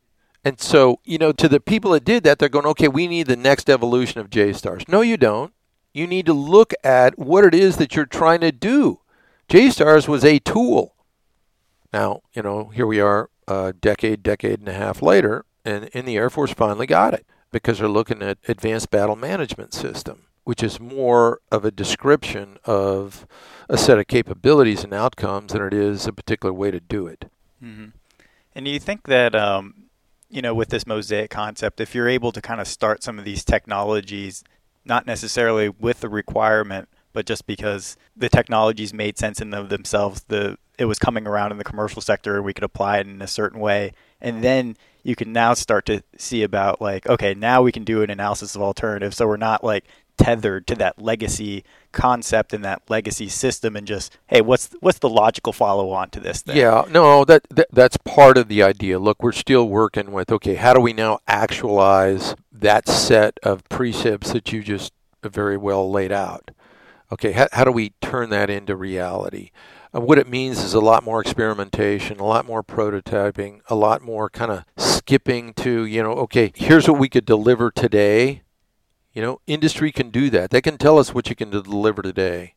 And 0.45 0.59
so, 0.59 1.01
you 1.05 1.19
know, 1.19 1.33
to 1.33 1.49
the 1.49 1.61
people 1.61 1.91
that 1.91 2.05
did 2.05 2.25
that, 2.25 2.39
they're 2.39 2.49
going, 2.49 2.65
okay, 2.67 2.89
we 2.89 3.07
need 3.07 3.27
the 3.27 3.37
next 3.37 3.69
evolution 3.69 4.21
of 4.21 4.31
JSTARS. 4.31 4.89
No, 4.89 5.03
you 5.03 5.17
don't. 5.17 5.53
You 5.93 6.07
need 6.07 6.27
to 6.27 6.33
look 6.33 6.73
at 6.83 7.19
what 7.19 7.45
it 7.45 7.55
is 7.55 7.77
that 7.77 7.95
you're 7.95 8.07
trying 8.07 8.41
to 8.41 8.53
do. 8.53 9.01
JSTARS 9.51 10.09
was 10.09 10.25
a 10.25 10.39
tool. 10.39 10.95
Now, 11.93 12.23
you 12.33 12.43
know, 12.43 12.69
here 12.69 12.87
we 12.87 13.01
are 13.01 13.29
a 13.47 13.75
decade, 13.79 14.23
decade 14.23 14.61
and 14.61 14.69
a 14.69 14.75
half 14.75 15.03
later, 15.03 15.45
and, 15.65 15.91
and 15.93 16.07
the 16.07 16.17
Air 16.17 16.31
Force 16.31 16.53
finally 16.53 16.87
got 16.87 17.15
it 17.15 17.27
because 17.51 17.79
they're 17.79 17.89
looking 17.89 18.23
at 18.23 18.39
advanced 18.47 18.91
battle 18.91 19.17
management 19.17 19.75
system 19.75 20.29
which 20.49 20.63
is 20.63 20.81
more 20.81 21.43
of 21.53 21.67
a 21.67 21.71
description 21.71 22.57
of 22.65 23.27
a 23.69 23.77
set 23.77 23.99
of 23.99 24.07
capabilities 24.07 24.83
and 24.83 24.95
outcomes 24.95 25.53
than 25.53 25.61
it 25.61 25.75
is 25.75 26.07
a 26.07 26.13
particular 26.15 26.55
way 26.55 26.71
to 26.71 26.81
do 26.81 27.07
it. 27.07 27.31
Mm-hmm. 27.63 27.89
And 28.55 28.65
do 28.65 28.71
you 28.71 28.81
think 28.81 29.09
that, 29.09 29.35
um, 29.35 29.91
you 30.31 30.41
know, 30.41 30.55
with 30.55 30.71
this 30.71 30.87
mosaic 30.87 31.29
concept, 31.29 31.83
if 31.83 31.95
you're 31.95 32.09
able 32.09 32.33
to 32.33 32.41
kind 32.41 32.63
of 32.63 32.67
start 32.67 33.03
some 33.03 33.19
of 33.19 33.27
these 33.27 33.45
technologies, 33.45 34.43
not 34.87 35.07
necessarily 35.07 35.69
with 35.69 36.01
the 36.01 36.09
requirement, 36.09 36.89
but 37.13 37.27
just 37.27 37.47
because 37.47 37.99
the 38.17 38.31
technologies 38.31 38.95
made 38.95 39.19
sense 39.19 39.43
in 39.43 39.51
themselves, 39.51 40.25
the 40.29 40.57
it 40.79 40.87
was 40.87 40.99
coming 40.99 41.27
around 41.27 41.53
in 41.53 41.59
the 41.59 41.65
commercial 41.65 42.01
sector, 42.01 42.41
we 42.41 42.55
could 42.55 42.65
apply 42.65 43.01
it 43.01 43.07
in 43.07 43.21
a 43.21 43.27
certain 43.27 43.61
way, 43.61 43.93
and 44.19 44.43
then 44.43 44.79
you 45.09 45.17
can 45.17 45.33
now 45.33 45.55
start 45.55 45.87
to 45.87 46.03
see 46.19 46.43
about 46.43 46.83
like, 46.83 47.09
okay, 47.09 47.33
now 47.33 47.63
we 47.63 47.73
can 47.73 47.83
do 47.83 48.03
an 48.03 48.11
analysis 48.11 48.55
of 48.55 48.61
alternatives, 48.61 49.17
so 49.17 49.27
we're 49.27 49.39
not 49.39 49.65
like 49.65 49.85
tethered 50.19 50.67
to 50.67 50.75
that 50.75 51.01
legacy 51.01 51.65
concept 51.93 52.53
and 52.53 52.63
that 52.63 52.83
legacy 52.91 53.29
system 53.29 53.77
and 53.77 53.87
just 53.87 54.19
hey 54.27 54.41
what's 54.41 54.75
what's 54.81 54.99
the 54.99 55.09
logical 55.09 55.53
follow 55.53 55.91
on 55.91 56.11
to 56.11 56.19
this 56.19 56.43
thing? 56.43 56.57
Yeah 56.57 56.85
no 56.91 57.25
that, 57.25 57.47
that 57.51 57.69
that's 57.73 57.97
part 57.99 58.37
of 58.37 58.49
the 58.49 58.61
idea. 58.61 58.99
Look 58.99 59.23
we're 59.23 59.31
still 59.31 59.69
working 59.69 60.11
with 60.11 60.33
okay 60.33 60.57
how 60.57 60.75
do 60.75 60.81
we 60.81 60.93
now 60.93 61.21
actualize 61.29 62.35
that 62.53 62.89
set 62.89 63.39
of 63.45 63.67
precepts 63.69 64.33
that 64.33 64.53
you 64.53 64.61
just 64.61 64.93
very 65.23 65.57
well 65.57 65.89
laid 65.89 66.11
out 66.11 66.51
okay 67.13 67.33
how, 67.33 67.49
how 67.53 67.65
do 67.65 67.73
we 67.73 67.91
turn 68.01 68.31
that 68.31 68.51
into 68.51 68.77
reality 68.77 69.51
uh, 69.95 70.01
what 70.01 70.19
it 70.19 70.29
means 70.29 70.63
is 70.63 70.75
a 70.75 70.81
lot 70.81 71.05
more 71.05 71.21
experimentation 71.21 72.19
a 72.19 72.25
lot 72.25 72.47
more 72.47 72.63
prototyping 72.63 73.61
a 73.69 73.75
lot 73.75 74.03
more 74.03 74.29
kind 74.29 74.51
of 74.51 74.65
skipping 74.77 75.53
to 75.55 75.85
you 75.85 76.03
know 76.03 76.13
okay 76.13 76.53
here's 76.55 76.89
what 76.89 76.99
we 76.99 77.09
could 77.09 77.25
deliver 77.25 77.71
today 77.71 78.43
you 79.19 79.23
know, 79.23 79.41
industry 79.49 79.91
can 79.91 80.11
do 80.11 80.31
that. 80.31 80.51
They 80.51 80.61
can 80.61 80.79
tell 80.79 80.97
us 80.97 81.13
what 81.13 81.29
you 81.29 81.35
can 81.35 81.51
deliver 81.51 82.03
today. 82.03 82.55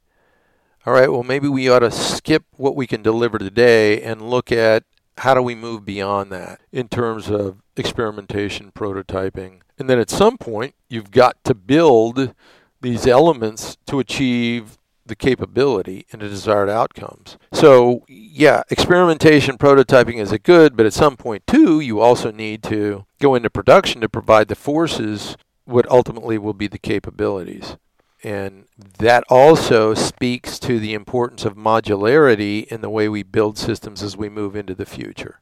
All 0.86 0.94
right, 0.94 1.12
well, 1.12 1.24
maybe 1.24 1.48
we 1.48 1.68
ought 1.68 1.80
to 1.80 1.90
skip 1.90 2.44
what 2.56 2.76
we 2.76 2.86
can 2.86 3.02
deliver 3.02 3.40
today 3.40 4.00
and 4.00 4.30
look 4.30 4.52
at 4.52 4.84
how 5.18 5.34
do 5.34 5.42
we 5.42 5.56
move 5.56 5.86
beyond 5.86 6.32
that 6.32 6.62
in 6.72 6.88
terms 6.88 7.32
of 7.32 7.64
experimentation, 7.76 8.72
prototyping. 8.72 9.62
And 9.80 9.90
then 9.90 9.98
at 9.98 10.12
some 10.12 10.38
point, 10.38 10.76
you've 10.88 11.10
got 11.10 11.44
to 11.46 11.56
build 11.56 12.36
these 12.82 13.08
elements 13.08 13.78
to 13.88 14.00
achieve 14.00 14.78
the 15.06 15.15
capability 15.15 16.06
and 16.12 16.22
the 16.22 16.30
desired 16.30 16.70
outcomes. 16.70 17.38
So, 17.52 18.04
yeah, 18.08 18.63
experimentation, 18.70 19.58
prototyping 19.58 20.17
is 20.17 20.32
a 20.32 20.39
good, 20.39 20.78
but 20.78 20.86
at 20.86 20.94
some 20.94 21.17
point, 21.17 21.46
too, 21.48 21.80
you 21.80 22.00
also 22.00 22.32
need 22.32 22.63
to 22.63 23.06
go 23.20 23.36
into 23.36 23.50
production 23.50 24.02
to 24.02 24.10
provide 24.10 24.48
the 24.48 24.56
forces 24.56 25.36
what 25.65 25.89
ultimately 25.89 26.38
will 26.38 26.54
be 26.54 26.67
the 26.67 26.80
capabilities. 26.80 27.78
And 28.24 28.65
that 29.00 29.24
also 29.30 29.94
speaks 29.94 30.60
to 30.60 30.80
the 30.80 30.94
importance 30.94 31.44
of 31.44 31.56
modularity 31.56 32.65
in 32.67 32.82
the 32.82 32.89
way 32.89 33.10
we 33.10 33.24
build 33.24 33.58
systems 33.58 34.04
as 34.04 34.15
we 34.15 34.30
move 34.30 34.56
into 34.56 34.76
the 34.76 34.86
future, 34.86 35.39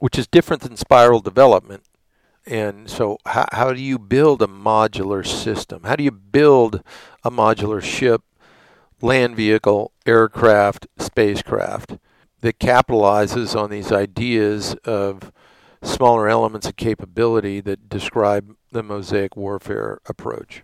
which 0.00 0.18
is 0.18 0.26
different 0.26 0.62
than 0.62 0.76
spiral 0.76 1.20
development. 1.20 1.82
And 2.46 2.88
so, 2.88 3.18
how, 3.26 3.46
how 3.52 3.72
do 3.72 3.80
you 3.80 3.98
build 3.98 4.40
a 4.40 4.46
modular 4.46 5.26
system? 5.26 5.82
How 5.84 5.96
do 5.96 6.04
you 6.04 6.12
build 6.12 6.82
a 7.24 7.30
modular 7.30 7.82
ship, 7.82 8.22
land 9.00 9.36
vehicle, 9.36 9.92
aircraft, 10.06 10.86
spacecraft 10.98 11.98
that 12.40 12.58
capitalizes 12.58 13.60
on 13.60 13.70
these 13.70 13.90
ideas 13.90 14.74
of 14.84 15.32
smaller 15.82 16.28
elements 16.28 16.66
of 16.66 16.76
capability 16.76 17.60
that 17.60 17.88
describe 17.88 18.54
the 18.72 18.82
mosaic 18.82 19.36
warfare 19.36 20.00
approach. 20.06 20.62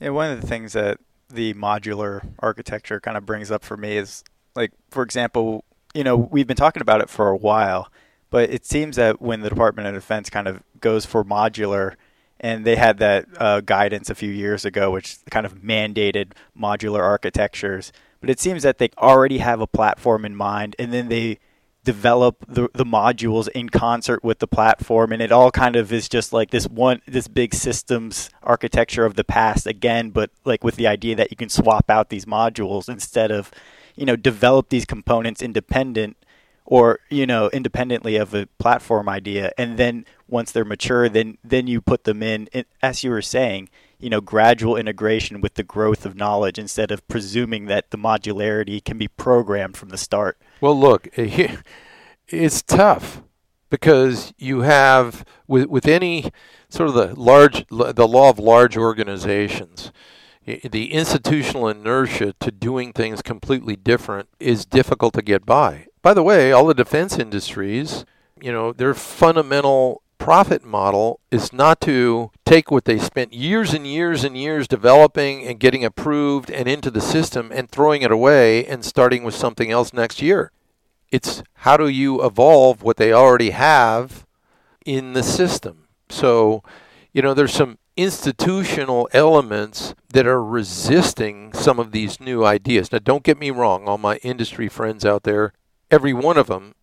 Yeah, 0.00 0.10
one 0.10 0.30
of 0.30 0.40
the 0.40 0.46
things 0.46 0.72
that 0.72 0.98
the 1.28 1.54
modular 1.54 2.28
architecture 2.38 3.00
kind 3.00 3.16
of 3.16 3.26
brings 3.26 3.50
up 3.50 3.64
for 3.64 3.76
me 3.76 3.96
is 3.96 4.24
like, 4.54 4.72
for 4.90 5.02
example, 5.02 5.64
you 5.94 6.04
know, 6.04 6.16
we've 6.16 6.46
been 6.46 6.56
talking 6.56 6.82
about 6.82 7.00
it 7.00 7.08
for 7.08 7.28
a 7.28 7.36
while, 7.36 7.88
but 8.34 8.50
it 8.50 8.66
seems 8.66 8.96
that 8.96 9.22
when 9.22 9.42
the 9.42 9.48
Department 9.48 9.86
of 9.86 9.94
Defense 9.94 10.28
kind 10.28 10.48
of 10.48 10.60
goes 10.80 11.06
for 11.06 11.22
modular, 11.22 11.94
and 12.40 12.64
they 12.64 12.74
had 12.74 12.98
that 12.98 13.26
uh, 13.38 13.60
guidance 13.60 14.10
a 14.10 14.14
few 14.16 14.32
years 14.32 14.64
ago, 14.64 14.90
which 14.90 15.18
kind 15.30 15.46
of 15.46 15.62
mandated 15.62 16.32
modular 16.58 16.98
architectures. 16.98 17.92
But 18.20 18.30
it 18.30 18.40
seems 18.40 18.64
that 18.64 18.78
they 18.78 18.88
already 18.98 19.38
have 19.38 19.60
a 19.60 19.68
platform 19.68 20.24
in 20.24 20.34
mind, 20.34 20.74
and 20.80 20.92
then 20.92 21.08
they 21.10 21.38
develop 21.84 22.44
the, 22.48 22.68
the 22.74 22.84
modules 22.84 23.46
in 23.50 23.68
concert 23.68 24.24
with 24.24 24.40
the 24.40 24.48
platform 24.48 25.12
and 25.12 25.22
it 25.22 25.30
all 25.30 25.50
kind 25.50 25.76
of 25.76 25.92
is 25.92 26.08
just 26.08 26.32
like 26.32 26.50
this 26.50 26.66
one 26.66 27.02
this 27.06 27.28
big 27.28 27.52
systems 27.52 28.30
architecture 28.42 29.04
of 29.04 29.16
the 29.16 29.22
past 29.22 29.66
again 29.66 30.08
but 30.08 30.30
like 30.46 30.64
with 30.64 30.76
the 30.76 30.86
idea 30.86 31.14
that 31.14 31.30
you 31.30 31.36
can 31.36 31.50
swap 31.50 31.90
out 31.90 32.08
these 32.08 32.24
modules 32.24 32.88
instead 32.88 33.30
of 33.30 33.50
you 33.96 34.06
know 34.06 34.16
develop 34.16 34.70
these 34.70 34.86
components 34.86 35.42
independent 35.42 36.16
or 36.64 37.00
you 37.10 37.26
know 37.26 37.48
independently 37.50 38.16
of 38.16 38.34
a 38.34 38.46
platform 38.58 39.08
idea 39.08 39.52
and 39.58 39.76
then 39.76 40.04
once 40.28 40.50
they're 40.52 40.64
mature 40.64 41.08
then 41.08 41.36
then 41.44 41.66
you 41.66 41.80
put 41.80 42.04
them 42.04 42.22
in 42.22 42.48
as 42.82 43.04
you 43.04 43.10
were 43.10 43.22
saying 43.22 43.68
you 43.98 44.08
know 44.08 44.20
gradual 44.20 44.76
integration 44.76 45.40
with 45.40 45.54
the 45.54 45.62
growth 45.62 46.06
of 46.06 46.16
knowledge 46.16 46.58
instead 46.58 46.90
of 46.90 47.06
presuming 47.08 47.66
that 47.66 47.90
the 47.90 47.98
modularity 47.98 48.82
can 48.82 48.96
be 48.96 49.08
programmed 49.08 49.76
from 49.76 49.90
the 49.90 49.98
start 49.98 50.38
well, 50.64 50.80
look, 50.80 51.08
it's 52.28 52.62
tough 52.62 53.22
because 53.68 54.32
you 54.38 54.60
have 54.60 55.26
with 55.46 55.66
with 55.66 55.86
any 55.86 56.32
sort 56.70 56.88
of 56.88 56.94
the 56.94 57.14
large 57.20 57.66
the 57.68 58.08
law 58.08 58.30
of 58.30 58.38
large 58.38 58.76
organizations 58.76 59.92
the 60.46 60.92
institutional 60.92 61.68
inertia 61.68 62.34
to 62.40 62.50
doing 62.50 62.94
things 62.94 63.20
completely 63.20 63.76
different 63.76 64.28
is 64.40 64.64
difficult 64.64 65.12
to 65.14 65.22
get 65.22 65.44
by. 65.44 65.86
By 66.04 66.12
the 66.12 66.22
way, 66.22 66.52
all 66.52 66.66
the 66.66 66.74
defense 66.74 67.18
industries, 67.18 68.04
you 68.38 68.52
know, 68.52 68.74
their 68.74 68.92
fundamental 68.92 70.02
profit 70.18 70.62
model 70.62 71.18
is 71.30 71.50
not 71.50 71.80
to 71.80 72.30
take 72.44 72.70
what 72.70 72.84
they 72.84 72.98
spent 72.98 73.32
years 73.32 73.72
and 73.72 73.86
years 73.86 74.22
and 74.22 74.36
years 74.36 74.68
developing 74.68 75.46
and 75.46 75.58
getting 75.58 75.82
approved 75.82 76.50
and 76.50 76.68
into 76.68 76.90
the 76.90 77.00
system 77.00 77.50
and 77.54 77.70
throwing 77.70 78.02
it 78.02 78.12
away 78.12 78.66
and 78.66 78.84
starting 78.84 79.24
with 79.24 79.34
something 79.34 79.70
else 79.70 79.94
next 79.94 80.20
year. 80.20 80.52
It's 81.10 81.42
how 81.54 81.78
do 81.78 81.88
you 81.88 82.22
evolve 82.22 82.82
what 82.82 82.98
they 82.98 83.10
already 83.10 83.50
have 83.52 84.26
in 84.84 85.14
the 85.14 85.22
system. 85.22 85.88
So, 86.10 86.62
you 87.14 87.22
know, 87.22 87.32
there's 87.32 87.54
some 87.54 87.78
institutional 87.96 89.08
elements 89.14 89.94
that 90.12 90.26
are 90.26 90.44
resisting 90.44 91.54
some 91.54 91.78
of 91.78 91.92
these 91.92 92.20
new 92.20 92.44
ideas. 92.44 92.92
Now, 92.92 92.98
don't 92.98 93.24
get 93.24 93.38
me 93.38 93.50
wrong, 93.50 93.88
all 93.88 93.96
my 93.96 94.16
industry 94.16 94.68
friends 94.68 95.06
out 95.06 95.22
there, 95.22 95.54
every 95.90 96.12
one 96.12 96.36
of 96.36 96.46
them 96.46 96.74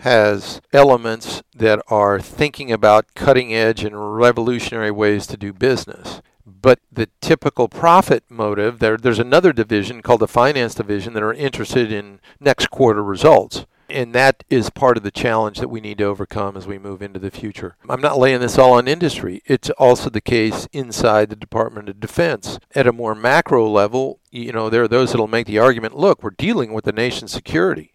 has 0.00 0.60
elements 0.72 1.42
that 1.54 1.80
are 1.88 2.20
thinking 2.20 2.70
about 2.70 3.14
cutting 3.14 3.54
edge 3.54 3.84
and 3.84 4.16
revolutionary 4.16 4.90
ways 4.90 5.26
to 5.26 5.36
do 5.36 5.52
business. 5.52 6.20
But 6.46 6.80
the 6.92 7.08
typical 7.20 7.68
profit 7.68 8.24
motive, 8.28 8.78
there, 8.78 8.98
there's 8.98 9.18
another 9.18 9.52
division 9.52 10.02
called 10.02 10.20
the 10.20 10.28
finance 10.28 10.74
division 10.74 11.14
that 11.14 11.22
are 11.22 11.32
interested 11.32 11.90
in 11.90 12.20
next 12.38 12.70
quarter 12.70 13.02
results. 13.02 13.64
And 13.88 14.14
that 14.14 14.44
is 14.50 14.70
part 14.70 14.96
of 14.96 15.02
the 15.02 15.10
challenge 15.10 15.58
that 15.58 15.68
we 15.68 15.80
need 15.80 15.98
to 15.98 16.04
overcome 16.04 16.56
as 16.56 16.66
we 16.66 16.78
move 16.78 17.00
into 17.00 17.18
the 17.18 17.30
future. 17.30 17.76
I'm 17.88 18.00
not 18.00 18.18
laying 18.18 18.40
this 18.40 18.58
all 18.58 18.74
on 18.74 18.88
industry. 18.88 19.42
It's 19.46 19.70
also 19.70 20.10
the 20.10 20.22
case 20.22 20.68
inside 20.72 21.30
the 21.30 21.36
Department 21.36 21.88
of 21.88 22.00
Defense. 22.00 22.58
At 22.74 22.86
a 22.86 22.92
more 22.92 23.14
macro 23.14 23.68
level, 23.68 24.20
you 24.30 24.52
know, 24.52 24.68
there 24.68 24.82
are 24.82 24.88
those 24.88 25.12
that 25.12 25.18
will 25.18 25.28
make 25.28 25.46
the 25.46 25.58
argument 25.58 25.96
look, 25.96 26.22
we're 26.22 26.30
dealing 26.30 26.72
with 26.72 26.84
the 26.84 26.92
nation's 26.92 27.32
security 27.32 27.93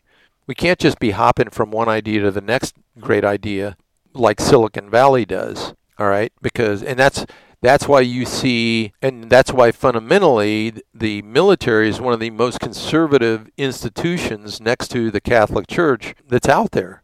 we 0.49 0.55
can't 0.55 0.79
just 0.79 0.97
be 0.97 1.12
hopping 1.12 1.51
from 1.51 1.69
one 1.69 1.88
idea 1.88 2.21
to 2.21 2.31
the 2.31 2.41
next 2.41 2.75
great 2.99 3.23
idea 3.23 3.77
like 4.15 4.41
Silicon 4.41 4.89
Valley 4.89 5.23
does. 5.23 5.75
All 5.99 6.07
right, 6.07 6.33
because 6.41 6.81
and 6.81 6.97
that's 6.97 7.23
that's 7.62 7.88
why 7.88 8.01
you 8.01 8.25
see, 8.25 8.91
and 8.99 9.29
that's 9.29 9.53
why 9.53 9.71
fundamentally 9.71 10.73
the 10.91 11.21
military 11.21 11.88
is 11.88 12.01
one 12.01 12.15
of 12.15 12.19
the 12.19 12.31
most 12.31 12.59
conservative 12.59 13.47
institutions 13.57 14.59
next 14.59 14.88
to 14.88 15.12
the 15.12 15.21
Catholic 15.21 15.67
Church 15.67 16.15
that's 16.27 16.49
out 16.49 16.71
there, 16.71 17.03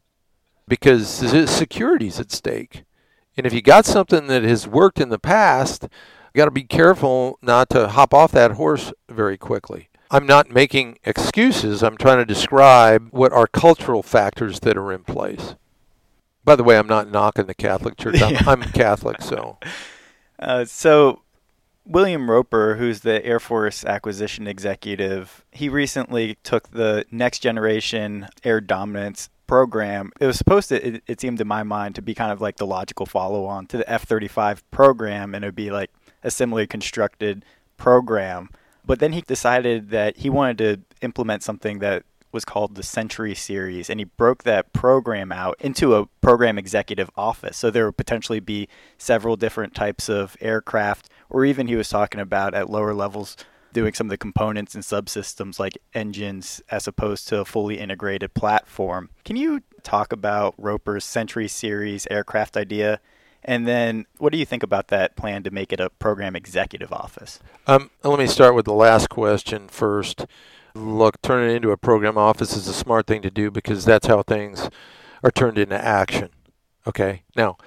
because 0.67 1.07
security's 1.07 2.19
at 2.19 2.31
stake. 2.31 2.83
And 3.37 3.45
if 3.45 3.53
you 3.53 3.61
got 3.61 3.85
something 3.85 4.25
that 4.25 4.41
has 4.41 4.67
worked 4.67 4.99
in 4.99 5.09
the 5.09 5.19
past, 5.19 5.83
you 5.83 6.39
got 6.39 6.45
to 6.45 6.51
be 6.51 6.63
careful 6.63 7.37
not 7.43 7.69
to 7.69 7.89
hop 7.89 8.11
off 8.11 8.31
that 8.31 8.53
horse 8.53 8.91
very 9.07 9.37
quickly. 9.37 9.89
I'm 10.15 10.25
not 10.25 10.49
making 10.49 10.97
excuses. 11.03 11.83
I'm 11.83 11.97
trying 11.97 12.19
to 12.19 12.25
describe 12.25 13.09
what 13.11 13.33
are 13.33 13.47
cultural 13.47 14.01
factors 14.01 14.61
that 14.61 14.77
are 14.77 14.93
in 14.93 15.03
place. 15.03 15.55
By 16.45 16.55
the 16.55 16.63
way, 16.63 16.77
I'm 16.77 16.87
not 16.87 17.11
knocking 17.11 17.47
the 17.47 17.53
Catholic 17.53 17.97
Church. 17.97 18.21
I'm, 18.21 18.47
I'm 18.47 18.61
Catholic, 18.71 19.21
so. 19.21 19.57
Uh, 20.37 20.65
so, 20.65 21.21
William 21.85 22.29
Roper, 22.29 22.75
who's 22.75 22.99
the 22.99 23.25
Air 23.25 23.39
Force 23.39 23.85
acquisition 23.85 24.47
executive, 24.47 25.45
he 25.49 25.69
recently 25.69 26.37
took 26.43 26.71
the 26.71 27.05
Next 27.09 27.39
Generation 27.39 28.27
Air 28.43 28.59
Dominance 28.59 29.29
program. 29.47 30.11
It 30.19 30.25
was 30.25 30.37
supposed 30.37 30.67
to, 30.69 30.85
it, 30.85 31.03
it 31.07 31.21
seemed 31.21 31.39
in 31.39 31.47
my 31.47 31.63
mind, 31.63 31.95
to 31.95 32.01
be 32.01 32.13
kind 32.13 32.33
of 32.33 32.41
like 32.41 32.57
the 32.57 32.67
logical 32.67 33.05
follow 33.05 33.45
on 33.45 33.65
to 33.67 33.77
the 33.77 33.89
F 33.89 34.03
35 34.03 34.69
program, 34.71 35.33
and 35.33 35.45
it 35.45 35.47
would 35.47 35.55
be 35.55 35.71
like 35.71 35.89
a 36.21 36.29
similarly 36.29 36.67
constructed 36.67 37.45
program. 37.77 38.49
But 38.85 38.99
then 38.99 39.13
he 39.13 39.21
decided 39.21 39.89
that 39.89 40.17
he 40.17 40.29
wanted 40.29 40.57
to 40.59 40.81
implement 41.01 41.43
something 41.43 41.79
that 41.79 42.03
was 42.31 42.45
called 42.45 42.75
the 42.75 42.83
Century 42.83 43.33
Series, 43.33 43.89
and 43.89 43.99
he 43.99 44.03
broke 44.03 44.43
that 44.43 44.73
program 44.73 45.31
out 45.31 45.55
into 45.61 45.95
a 45.95 46.05
program 46.21 46.57
executive 46.57 47.09
office. 47.15 47.55
So 47.57 47.71
there 47.71 47.85
would 47.85 47.97
potentially 47.97 48.41
be 48.41 48.67
several 48.97 49.37
different 49.37 49.73
types 49.73 50.09
of 50.09 50.35
aircraft, 50.41 51.09
or 51.29 51.45
even 51.45 51.67
he 51.67 51.77
was 51.77 51.89
talking 51.89 52.19
about 52.19 52.53
at 52.53 52.69
lower 52.69 52.93
levels 52.93 53.37
doing 53.71 53.93
some 53.93 54.07
of 54.07 54.09
the 54.09 54.17
components 54.17 54.75
and 54.75 54.83
subsystems 54.83 55.59
like 55.59 55.77
engines 55.93 56.61
as 56.69 56.87
opposed 56.87 57.27
to 57.27 57.39
a 57.39 57.45
fully 57.45 57.79
integrated 57.79 58.33
platform. 58.33 59.09
Can 59.23 59.35
you 59.35 59.61
talk 59.83 60.13
about 60.13 60.55
Roper's 60.57 61.05
Century 61.05 61.47
Series 61.47 62.07
aircraft 62.11 62.57
idea? 62.57 62.99
And 63.47 63.67
then, 63.67 64.07
what 64.17 64.31
do 64.31 64.39
you 64.39 64.45
think 64.45 64.63
about 64.63 64.87
that 64.87 65.15
plan 65.15 65.43
to 65.43 65.51
make 65.51 65.71
it 65.71 65.79
a 65.79 65.91
program 65.91 66.35
executive 66.35 66.91
office? 66.91 67.39
Um, 67.67 67.91
let 68.03 68.17
me 68.17 68.25
start 68.25 68.55
with 68.55 68.65
the 68.65 68.73
last 68.73 69.07
question 69.09 69.67
first 69.67 70.25
look, 70.75 71.21
turning 71.21 71.51
it 71.51 71.55
into 71.57 71.71
a 71.71 71.77
program 71.77 72.17
office 72.17 72.55
is 72.55 72.67
a 72.67 72.73
smart 72.73 73.07
thing 73.07 73.21
to 73.21 73.31
do 73.31 73.49
because 73.49 73.85
that's 73.85 74.07
how 74.07 74.23
things 74.23 74.69
are 75.23 75.31
turned 75.31 75.57
into 75.57 75.83
action. 75.83 76.29
Okay. 76.85 77.23
Now, 77.35 77.57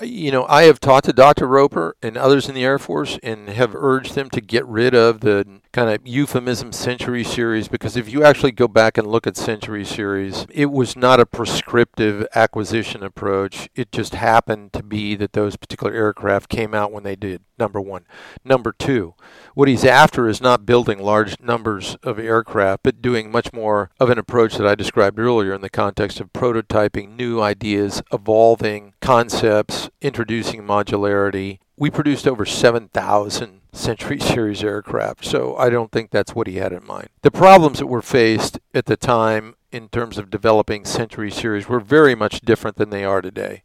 you 0.00 0.30
know, 0.30 0.46
I 0.48 0.64
have 0.64 0.80
talked 0.80 1.06
to 1.06 1.12
Dr. 1.12 1.46
Roper 1.46 1.96
and 2.02 2.16
others 2.16 2.48
in 2.48 2.54
the 2.54 2.64
Air 2.64 2.78
Force 2.78 3.18
and 3.22 3.48
have 3.48 3.74
urged 3.74 4.14
them 4.14 4.30
to 4.30 4.40
get 4.40 4.66
rid 4.66 4.94
of 4.94 5.20
the 5.20 5.60
kind 5.72 5.90
of 5.90 6.06
euphemism 6.06 6.72
Century 6.72 7.24
Series 7.24 7.68
because 7.68 7.96
if 7.96 8.10
you 8.10 8.24
actually 8.24 8.52
go 8.52 8.68
back 8.68 8.96
and 8.98 9.06
look 9.06 9.26
at 9.26 9.36
Century 9.36 9.84
Series, 9.84 10.46
it 10.50 10.70
was 10.70 10.96
not 10.96 11.20
a 11.20 11.26
prescriptive 11.26 12.26
acquisition 12.34 13.02
approach. 13.02 13.68
It 13.74 13.92
just 13.92 14.14
happened 14.14 14.72
to 14.74 14.82
be 14.82 15.14
that 15.16 15.32
those 15.32 15.56
particular 15.56 15.92
aircraft 15.92 16.48
came 16.48 16.74
out 16.74 16.92
when 16.92 17.02
they 17.02 17.16
did, 17.16 17.42
number 17.58 17.80
one. 17.80 18.04
Number 18.44 18.72
two, 18.72 19.14
what 19.54 19.68
he's 19.68 19.84
after 19.84 20.28
is 20.28 20.40
not 20.40 20.66
building 20.66 20.98
large 20.98 21.38
numbers 21.40 21.96
of 22.02 22.18
aircraft, 22.18 22.82
but 22.82 23.02
doing 23.02 23.30
much 23.30 23.52
more 23.52 23.90
of 24.00 24.10
an 24.10 24.18
approach 24.18 24.56
that 24.56 24.66
I 24.66 24.74
described 24.74 25.18
earlier 25.18 25.54
in 25.54 25.60
the 25.60 25.70
context 25.70 26.20
of 26.20 26.32
prototyping 26.32 27.16
new 27.16 27.40
ideas, 27.40 28.02
evolving 28.12 28.94
concepts, 29.06 29.88
introducing 30.00 30.62
modularity. 30.62 31.58
We 31.76 31.90
produced 31.90 32.26
over 32.26 32.44
7,000 32.44 33.60
Century 33.72 34.20
Series 34.20 34.64
aircraft, 34.64 35.24
so 35.24 35.56
I 35.56 35.70
don't 35.70 35.92
think 35.92 36.10
that's 36.10 36.34
what 36.34 36.46
he 36.46 36.56
had 36.56 36.72
in 36.72 36.86
mind. 36.86 37.08
The 37.22 37.30
problems 37.30 37.78
that 37.78 37.86
were 37.86 38.02
faced 38.02 38.58
at 38.74 38.86
the 38.86 38.96
time 38.96 39.54
in 39.70 39.88
terms 39.88 40.18
of 40.18 40.30
developing 40.30 40.84
Century 40.84 41.30
Series 41.30 41.68
were 41.68 41.80
very 41.80 42.14
much 42.14 42.40
different 42.40 42.76
than 42.76 42.90
they 42.90 43.04
are 43.04 43.20
today. 43.22 43.62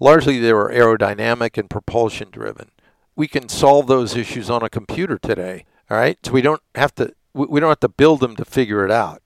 Largely, 0.00 0.38
they 0.38 0.52
were 0.52 0.72
aerodynamic 0.72 1.56
and 1.56 1.70
propulsion 1.70 2.28
driven 2.30 2.70
we 3.14 3.28
can 3.28 3.48
solve 3.48 3.86
those 3.86 4.16
issues 4.16 4.48
on 4.50 4.62
a 4.62 4.70
computer 4.70 5.18
today. 5.18 5.64
All 5.90 5.96
right, 5.96 6.18
so 6.24 6.32
we 6.32 6.42
don't 6.42 6.62
have 6.74 6.94
to 6.96 7.14
we 7.34 7.60
don't 7.60 7.70
have 7.70 7.80
to 7.80 7.88
build 7.88 8.20
them 8.20 8.36
to 8.36 8.44
figure 8.44 8.84
it 8.84 8.90
out. 8.90 9.22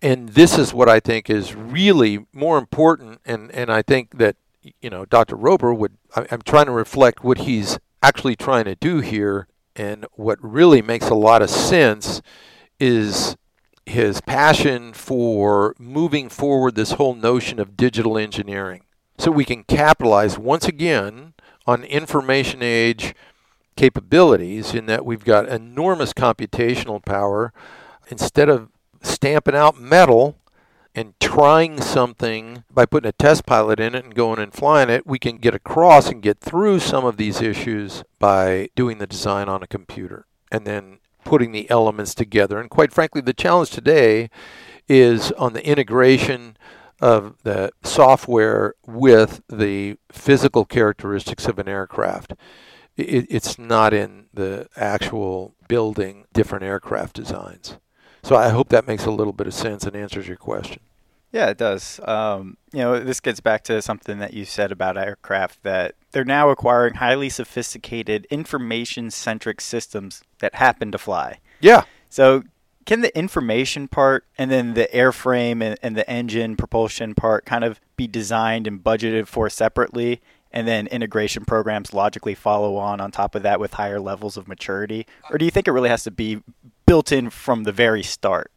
And 0.00 0.30
this 0.30 0.56
is 0.56 0.72
what 0.72 0.88
I 0.88 1.00
think 1.00 1.28
is 1.28 1.54
really 1.54 2.26
more 2.32 2.58
important. 2.58 3.20
And 3.24 3.50
and 3.52 3.70
I 3.70 3.82
think 3.82 4.18
that 4.18 4.36
you 4.80 4.90
know 4.90 5.04
Dr. 5.04 5.36
Roper 5.36 5.72
would. 5.72 5.96
I'm 6.14 6.42
trying 6.42 6.66
to 6.66 6.72
reflect 6.72 7.24
what 7.24 7.38
he's 7.38 7.78
actually 8.02 8.36
trying 8.36 8.64
to 8.64 8.74
do 8.74 9.00
here, 9.00 9.48
and 9.76 10.06
what 10.12 10.38
really 10.42 10.82
makes 10.82 11.08
a 11.08 11.14
lot 11.14 11.42
of 11.42 11.50
sense 11.50 12.22
is 12.80 13.36
his 13.86 14.20
passion 14.20 14.92
for 14.92 15.74
moving 15.78 16.28
forward 16.28 16.74
this 16.74 16.92
whole 16.92 17.14
notion 17.14 17.58
of 17.58 17.76
digital 17.76 18.18
engineering 18.18 18.82
so 19.18 19.30
we 19.30 19.44
can 19.44 19.64
capitalize 19.64 20.38
once 20.38 20.66
again 20.66 21.34
on 21.66 21.84
information 21.84 22.62
age 22.62 23.14
capabilities 23.76 24.74
in 24.74 24.86
that 24.86 25.04
we've 25.04 25.24
got 25.24 25.48
enormous 25.48 26.12
computational 26.12 27.04
power. 27.04 27.52
Instead 28.08 28.48
of 28.48 28.70
stamping 29.02 29.54
out 29.54 29.80
metal 29.80 30.37
and 30.98 31.14
trying 31.20 31.80
something 31.80 32.64
by 32.72 32.84
putting 32.84 33.08
a 33.08 33.12
test 33.12 33.46
pilot 33.46 33.78
in 33.78 33.94
it 33.94 34.04
and 34.04 34.16
going 34.16 34.40
and 34.40 34.52
flying 34.52 34.90
it, 34.90 35.06
we 35.06 35.16
can 35.16 35.36
get 35.36 35.54
across 35.54 36.08
and 36.08 36.24
get 36.24 36.40
through 36.40 36.80
some 36.80 37.04
of 37.04 37.16
these 37.16 37.40
issues 37.40 38.02
by 38.18 38.68
doing 38.74 38.98
the 38.98 39.06
design 39.06 39.48
on 39.48 39.62
a 39.62 39.68
computer 39.68 40.26
and 40.50 40.66
then 40.66 40.98
putting 41.24 41.52
the 41.52 41.70
elements 41.70 42.16
together. 42.16 42.58
And 42.58 42.68
quite 42.68 42.92
frankly, 42.92 43.20
the 43.20 43.32
challenge 43.32 43.70
today 43.70 44.28
is 44.88 45.30
on 45.32 45.52
the 45.52 45.64
integration 45.64 46.56
of 47.00 47.36
the 47.44 47.70
software 47.84 48.74
with 48.84 49.40
the 49.48 49.98
physical 50.10 50.64
characteristics 50.64 51.46
of 51.46 51.60
an 51.60 51.68
aircraft. 51.68 52.32
It, 52.96 53.24
it's 53.30 53.56
not 53.56 53.94
in 53.94 54.26
the 54.34 54.66
actual 54.74 55.54
building 55.68 56.24
different 56.32 56.64
aircraft 56.64 57.14
designs. 57.14 57.78
So 58.24 58.34
I 58.34 58.48
hope 58.48 58.70
that 58.70 58.88
makes 58.88 59.04
a 59.04 59.12
little 59.12 59.32
bit 59.32 59.46
of 59.46 59.54
sense 59.54 59.84
and 59.84 59.94
answers 59.94 60.26
your 60.26 60.36
question. 60.36 60.80
Yeah, 61.32 61.50
it 61.50 61.58
does. 61.58 62.00
Um, 62.04 62.56
you 62.72 62.78
know, 62.78 63.00
this 63.00 63.20
gets 63.20 63.40
back 63.40 63.62
to 63.64 63.82
something 63.82 64.18
that 64.18 64.32
you 64.32 64.44
said 64.44 64.72
about 64.72 64.96
aircraft 64.96 65.62
that 65.62 65.94
they're 66.12 66.24
now 66.24 66.48
acquiring 66.48 66.94
highly 66.94 67.28
sophisticated 67.28 68.26
information 68.30 69.10
centric 69.10 69.60
systems 69.60 70.22
that 70.38 70.54
happen 70.54 70.90
to 70.92 70.98
fly. 70.98 71.40
Yeah. 71.60 71.82
So 72.08 72.44
can 72.86 73.02
the 73.02 73.16
information 73.16 73.86
part 73.86 74.24
and 74.38 74.50
then 74.50 74.72
the 74.72 74.88
airframe 74.94 75.62
and, 75.62 75.78
and, 75.82 75.94
the 75.94 76.08
engine 76.08 76.56
propulsion 76.56 77.14
part 77.14 77.44
kind 77.44 77.62
of 77.62 77.78
be 77.96 78.06
designed 78.06 78.66
and 78.66 78.82
budgeted 78.82 79.26
for 79.26 79.50
separately 79.50 80.22
and 80.50 80.66
then 80.66 80.86
integration 80.86 81.44
programs 81.44 81.92
logically 81.92 82.34
follow 82.34 82.76
on 82.76 82.98
on 82.98 83.10
top 83.10 83.34
of 83.34 83.42
that 83.42 83.60
with 83.60 83.74
higher 83.74 84.00
levels 84.00 84.38
of 84.38 84.48
maturity 84.48 85.06
or 85.30 85.36
do 85.36 85.44
you 85.44 85.50
think 85.50 85.68
it 85.68 85.72
really 85.72 85.90
has 85.90 86.02
to 86.04 86.10
be 86.10 86.42
built 86.86 87.12
in 87.12 87.28
from 87.28 87.64
the 87.64 87.72
very 87.72 88.02
start 88.02 88.50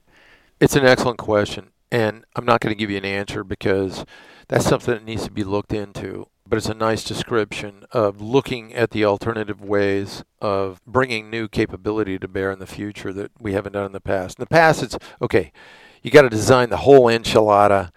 it's 0.61 0.77
an 0.77 0.85
excellent 0.85 1.17
question 1.17 1.70
and 1.91 2.25
i'm 2.35 2.45
not 2.45 2.61
going 2.61 2.73
to 2.73 2.79
give 2.79 2.89
you 2.89 2.97
an 2.97 3.05
answer 3.05 3.43
because 3.43 4.05
that's 4.47 4.65
something 4.65 4.93
that 4.93 5.05
needs 5.05 5.23
to 5.23 5.31
be 5.31 5.43
looked 5.43 5.73
into 5.73 6.27
but 6.51 6.57
it's 6.57 6.67
a 6.67 6.73
nice 6.73 7.05
description 7.05 7.85
of 7.93 8.19
looking 8.19 8.73
at 8.73 8.91
the 8.91 9.05
alternative 9.05 9.61
ways 9.61 10.21
of 10.41 10.81
bringing 10.85 11.29
new 11.29 11.47
capability 11.47 12.19
to 12.19 12.27
bear 12.27 12.51
in 12.51 12.59
the 12.59 12.67
future 12.67 13.13
that 13.13 13.31
we 13.39 13.53
haven't 13.53 13.71
done 13.71 13.85
in 13.85 13.93
the 13.93 14.01
past. 14.01 14.37
In 14.37 14.43
the 14.43 14.47
past, 14.47 14.83
it's 14.83 14.97
okay, 15.21 15.53
you 16.01 16.11
got 16.11 16.23
to 16.23 16.29
design 16.29 16.69
the 16.69 16.77
whole 16.77 17.05
enchilada 17.05 17.91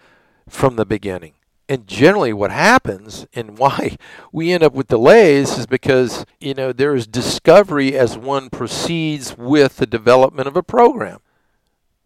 from 0.47 0.77
the 0.77 0.85
beginning. 0.85 1.33
And 1.67 1.85
generally, 1.85 2.31
what 2.31 2.51
happens 2.51 3.27
and 3.33 3.57
why 3.57 3.97
we 4.31 4.53
end 4.53 4.63
up 4.63 4.73
with 4.73 4.87
delays 4.87 5.57
is 5.57 5.65
because, 5.65 6.25
you 6.39 6.53
know, 6.53 6.71
there 6.71 6.95
is 6.95 7.07
discovery 7.07 7.97
as 7.97 8.17
one 8.17 8.49
proceeds 8.49 9.37
with 9.37 9.75
the 9.75 9.85
development 9.85 10.47
of 10.47 10.55
a 10.55 10.63
program. 10.63 11.19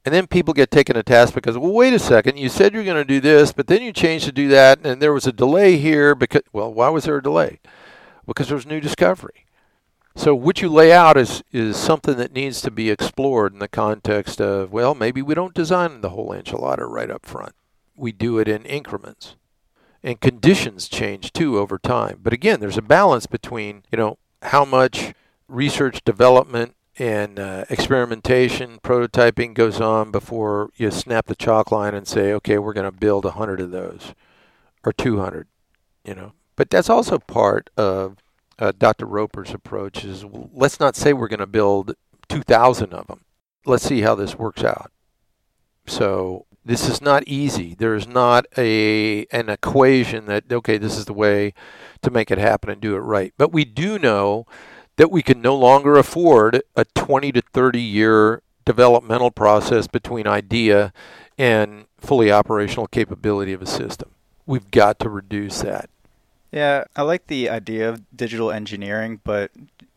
And 0.05 0.13
then 0.13 0.27
people 0.27 0.53
get 0.53 0.71
taken 0.71 0.95
to 0.95 1.03
task 1.03 1.33
because, 1.33 1.57
well, 1.57 1.73
wait 1.73 1.93
a 1.93 1.99
second, 1.99 2.37
you 2.37 2.49
said 2.49 2.73
you're 2.73 2.85
going 2.85 2.95
to 2.95 3.05
do 3.05 3.19
this, 3.19 3.51
but 3.51 3.67
then 3.67 3.81
you 3.81 3.91
changed 3.91 4.25
to 4.25 4.31
do 4.31 4.47
that, 4.47 4.79
and 4.85 5.01
there 5.01 5.13
was 5.13 5.27
a 5.27 5.33
delay 5.33 5.77
here 5.77 6.15
because, 6.15 6.43
well, 6.53 6.73
why 6.73 6.89
was 6.89 7.03
there 7.03 7.17
a 7.17 7.23
delay? 7.23 7.59
Because 8.25 8.47
there 8.47 8.55
was 8.55 8.65
new 8.65 8.79
discovery. 8.79 9.45
So 10.15 10.35
what 10.35 10.61
you 10.61 10.69
lay 10.69 10.91
out 10.91 11.17
is 11.17 11.43
is 11.51 11.77
something 11.77 12.17
that 12.17 12.33
needs 12.33 12.61
to 12.61 12.71
be 12.71 12.89
explored 12.89 13.53
in 13.53 13.59
the 13.59 13.67
context 13.67 14.41
of, 14.41 14.71
well, 14.71 14.93
maybe 14.93 15.21
we 15.21 15.33
don't 15.33 15.53
design 15.53 16.01
the 16.01 16.09
whole 16.09 16.31
enchilada 16.31 16.89
right 16.89 17.09
up 17.09 17.25
front. 17.25 17.53
We 17.95 18.11
do 18.11 18.37
it 18.37 18.47
in 18.47 18.65
increments. 18.65 19.35
And 20.03 20.19
conditions 20.19 20.87
change 20.87 21.33
too 21.33 21.57
over 21.57 21.77
time. 21.77 22.19
But 22.23 22.33
again, 22.33 22.59
there's 22.59 22.77
a 22.77 22.81
balance 22.81 23.27
between, 23.27 23.83
you 23.91 23.97
know, 23.97 24.17
how 24.41 24.65
much 24.65 25.13
research 25.47 26.03
development 26.03 26.75
and 26.99 27.39
uh, 27.39 27.63
experimentation, 27.69 28.77
prototyping 28.83 29.53
goes 29.53 29.79
on 29.79 30.11
before 30.11 30.69
you 30.75 30.91
snap 30.91 31.27
the 31.27 31.35
chalk 31.35 31.71
line 31.71 31.95
and 31.95 32.05
say, 32.05 32.33
okay, 32.33 32.57
we're 32.57 32.73
going 32.73 32.91
to 32.91 32.91
build 32.91 33.23
100 33.23 33.61
of 33.61 33.71
those 33.71 34.13
or 34.83 34.91
200, 34.91 35.47
you 36.03 36.13
know. 36.13 36.33
But 36.57 36.69
that's 36.69 36.89
also 36.89 37.17
part 37.17 37.69
of 37.77 38.17
uh, 38.59 38.73
Dr. 38.77 39.05
Roper's 39.05 39.53
approach 39.53 40.03
is 40.03 40.25
let's 40.53 40.79
not 40.79 40.97
say 40.97 41.13
we're 41.13 41.29
going 41.29 41.39
to 41.39 41.47
build 41.47 41.95
2,000 42.27 42.93
of 42.93 43.07
them. 43.07 43.21
Let's 43.65 43.85
see 43.85 44.01
how 44.01 44.15
this 44.15 44.35
works 44.37 44.63
out. 44.63 44.91
So 45.87 46.45
this 46.65 46.89
is 46.89 47.01
not 47.01 47.23
easy. 47.27 47.75
There 47.75 47.95
is 47.95 48.07
not 48.07 48.45
a 48.57 49.25
an 49.31 49.49
equation 49.49 50.25
that 50.25 50.51
okay, 50.51 50.77
this 50.77 50.97
is 50.97 51.05
the 51.05 51.13
way 51.13 51.53
to 52.01 52.11
make 52.11 52.29
it 52.29 52.37
happen 52.37 52.69
and 52.69 52.81
do 52.81 52.95
it 52.95 52.99
right. 52.99 53.33
But 53.37 53.51
we 53.51 53.65
do 53.65 53.97
know 53.97 54.45
that 54.99 55.09
we 55.09 55.23
can 55.23 55.41
no 55.41 55.55
longer 55.55 55.95
afford 55.95 56.61
a 56.75 56.83
20 56.83 57.31
to 57.31 57.41
30 57.53 57.79
year 57.79 58.41
developmental 58.65 59.31
process 59.31 59.87
between 59.87 60.27
idea 60.27 60.91
and 61.37 61.85
fully 61.97 62.29
operational 62.29 62.85
capability 62.85 63.53
of 63.53 63.61
a 63.61 63.65
system. 63.65 64.09
We've 64.45 64.69
got 64.71 64.99
to 64.99 65.09
reduce 65.09 65.61
that. 65.61 65.89
Yeah, 66.51 66.83
I 66.97 67.03
like 67.03 67.27
the 67.27 67.49
idea 67.49 67.87
of 67.87 68.01
digital 68.13 68.51
engineering, 68.51 69.21
but 69.23 69.51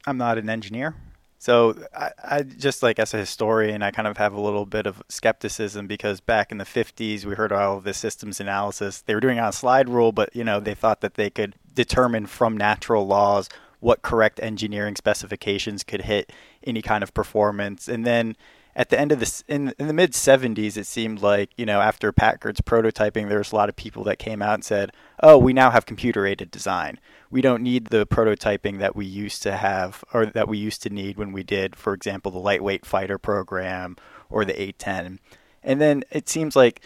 I'm 0.06 0.18
not 0.18 0.38
an 0.38 0.48
engineer. 0.48 0.94
So 1.40 1.74
I, 1.92 2.10
I, 2.22 2.42
just 2.42 2.84
like 2.84 3.00
as 3.00 3.12
a 3.12 3.16
historian, 3.16 3.82
I 3.82 3.90
kind 3.90 4.06
of 4.06 4.18
have 4.18 4.34
a 4.34 4.40
little 4.40 4.66
bit 4.66 4.86
of 4.86 5.02
skepticism 5.08 5.88
because 5.88 6.20
back 6.20 6.52
in 6.52 6.58
the 6.58 6.64
50s, 6.64 7.24
we 7.24 7.34
heard 7.34 7.50
all 7.50 7.78
of 7.78 7.82
this 7.82 7.98
systems 7.98 8.38
analysis. 8.38 9.00
They 9.00 9.16
were 9.16 9.20
doing 9.20 9.40
on 9.40 9.48
a 9.48 9.52
slide 9.52 9.88
rule, 9.88 10.12
but 10.12 10.36
you 10.36 10.44
know 10.44 10.60
they 10.60 10.74
thought 10.74 11.00
that 11.00 11.14
they 11.14 11.28
could 11.28 11.56
determine 11.74 12.26
from 12.26 12.56
natural 12.56 13.04
laws 13.04 13.48
what 13.82 14.02
correct 14.02 14.38
engineering 14.40 14.94
specifications 14.94 15.82
could 15.82 16.02
hit 16.02 16.32
any 16.64 16.80
kind 16.80 17.02
of 17.02 17.12
performance. 17.12 17.88
And 17.88 18.06
then 18.06 18.36
at 18.74 18.88
the 18.88 18.98
end 18.98 19.12
of 19.12 19.20
this 19.20 19.44
in, 19.48 19.74
in 19.78 19.86
the 19.86 19.92
mid 19.92 20.12
70s 20.12 20.76
it 20.76 20.86
seemed 20.86 21.20
like 21.20 21.50
you 21.56 21.66
know 21.66 21.80
after 21.80 22.10
packard's 22.10 22.60
prototyping 22.60 23.28
there 23.28 23.38
was 23.38 23.52
a 23.52 23.56
lot 23.56 23.68
of 23.68 23.76
people 23.76 24.02
that 24.04 24.18
came 24.18 24.40
out 24.40 24.54
and 24.54 24.64
said 24.64 24.92
oh 25.22 25.36
we 25.36 25.52
now 25.52 25.70
have 25.70 25.84
computer 25.84 26.24
aided 26.24 26.50
design 26.50 26.98
we 27.30 27.42
don't 27.42 27.62
need 27.62 27.88
the 27.88 28.06
prototyping 28.06 28.78
that 28.78 28.96
we 28.96 29.04
used 29.04 29.42
to 29.42 29.56
have 29.58 30.02
or 30.14 30.24
that 30.24 30.48
we 30.48 30.56
used 30.56 30.82
to 30.82 30.88
need 30.88 31.18
when 31.18 31.32
we 31.32 31.42
did 31.42 31.76
for 31.76 31.92
example 31.92 32.32
the 32.32 32.38
lightweight 32.38 32.86
fighter 32.86 33.18
program 33.18 33.94
or 34.30 34.44
the 34.44 34.54
a10 34.54 35.18
and 35.62 35.80
then 35.80 36.02
it 36.10 36.28
seems 36.28 36.56
like 36.56 36.80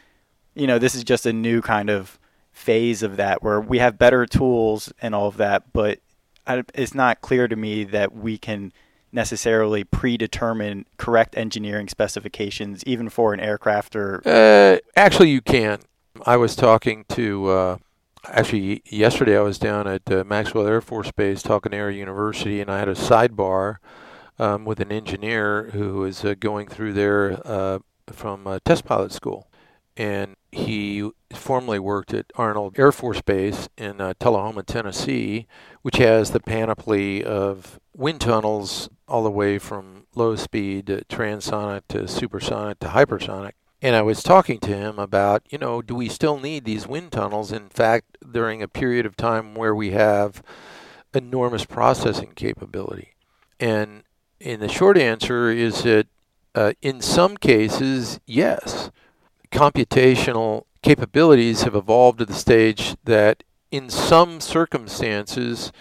you 0.55 0.67
know 0.67 0.81
this 0.81 0.97
is 0.97 1.05
just 1.05 1.25
a 1.25 1.33
new 1.33 1.63
kind 1.63 1.89
of 1.89 2.19
phase 2.51 3.03
of 3.03 3.17
that 3.17 3.43
where 3.43 3.61
we 3.61 3.79
have 3.79 3.99
better 3.99 4.27
tools 4.27 4.93
and 5.01 5.15
all 5.15 5.29
of 5.29 5.37
that 5.37 5.73
but 5.73 6.01
it's 6.47 6.95
not 6.95 7.21
clear 7.21 7.49
to 7.49 7.57
me 7.57 7.85
that 7.85 8.15
we 8.15 8.39
can 8.39 8.73
necessarily 9.13 9.85
predetermine 9.85 10.87
correct 10.99 11.37
engineering 11.37 11.89
specifications, 11.89 12.85
even 12.85 13.09
for 13.09 13.33
an 13.35 13.41
aircraft 13.41 13.97
or. 13.97 14.23
Uh, 14.25 14.79
actually, 14.95 15.31
you 15.31 15.41
can. 15.41 15.81
I 16.25 16.37
was 16.37 16.55
talking 16.55 17.05
to. 17.11 17.47
Uh, 17.47 17.77
actually, 18.29 18.83
yesterday 18.87 19.37
I 19.37 19.43
was 19.43 19.59
down 19.59 19.87
at 19.87 20.11
uh, 20.11 20.25
Maxwell 20.25 20.67
Air 20.67 20.81
Force 20.81 21.11
Base 21.11 21.43
talking 21.43 21.75
Air 21.75 21.91
University, 21.91 22.61
and 22.61 22.71
I 22.71 22.79
had 22.79 22.89
a 22.89 22.95
sidebar 22.95 23.77
um, 24.39 24.65
with 24.65 24.81
an 24.81 24.93
engineer 24.93 25.71
who 25.73 25.95
was 25.99 26.25
uh, 26.25 26.35
going 26.39 26.69
through 26.69 26.93
there 26.93 27.41
uh, 27.45 27.79
from 28.13 28.61
test 28.65 28.85
pilot 28.85 29.13
school, 29.13 29.49
and 29.97 30.37
he 30.53 31.11
formerly 31.33 31.79
worked 31.79 32.13
at 32.13 32.27
Arnold 32.35 32.79
Air 32.79 32.93
Force 32.93 33.21
Base 33.23 33.69
in 33.77 34.01
uh, 34.01 34.15
Tullahoma, 34.19 34.63
Tennessee, 34.63 35.47
which 35.83 35.97
has 35.97 36.31
the 36.31 36.41
panoply 36.41 37.25
of 37.25 37.81
wind 37.95 38.21
tunnels 38.21 38.89
all 39.09 39.23
the 39.23 39.31
way 39.31 39.59
from 39.59 40.07
low 40.15 40.37
speed 40.37 40.87
to 40.87 41.05
transonic 41.05 41.83
to 41.89 42.07
supersonic 42.07 42.79
to 42.81 42.89
hypersonic. 42.89 43.53
And 43.83 43.95
I 43.95 44.03
was 44.03 44.23
talking 44.23 44.59
to 44.61 44.75
him 44.75 44.99
about, 44.99 45.43
you 45.51 45.59
know, 45.59 45.83
do 45.83 45.95
we 45.95 46.09
still 46.09 46.39
need 46.39 46.65
these 46.65 46.89
wind 46.89 47.13
tunnels? 47.13 47.53
In 47.53 47.69
fact, 47.69 48.17
during 48.33 48.63
a 48.63 48.69
period 48.69 49.07
of 49.07 49.17
time 49.17 49.55
where 49.55 49.75
we 49.75 49.91
have 49.91 50.43
enormous 51.15 51.65
processing 51.65 52.33
capability. 52.35 53.15
And 53.61 54.03
in 54.41 54.61
the 54.61 54.69
short 54.69 54.99
answer 54.99 55.51
is 55.51 55.83
that 55.83 56.07
uh, 56.55 56.73
in 56.81 57.01
some 57.01 57.37
cases, 57.37 58.19
yes, 58.27 58.91
computational 59.51 60.65
capabilities 60.83 61.63
have 61.63 61.75
evolved 61.75 62.19
to 62.19 62.25
the 62.25 62.35
stage 62.35 62.97
that 63.05 63.43
in 63.71 63.91
some 63.91 64.41
circumstances, 64.41 65.73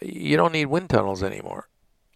you 0.00 0.36
don't 0.36 0.52
need 0.52 0.66
wind 0.66 0.90
tunnels 0.90 1.22
anymore. 1.22 1.68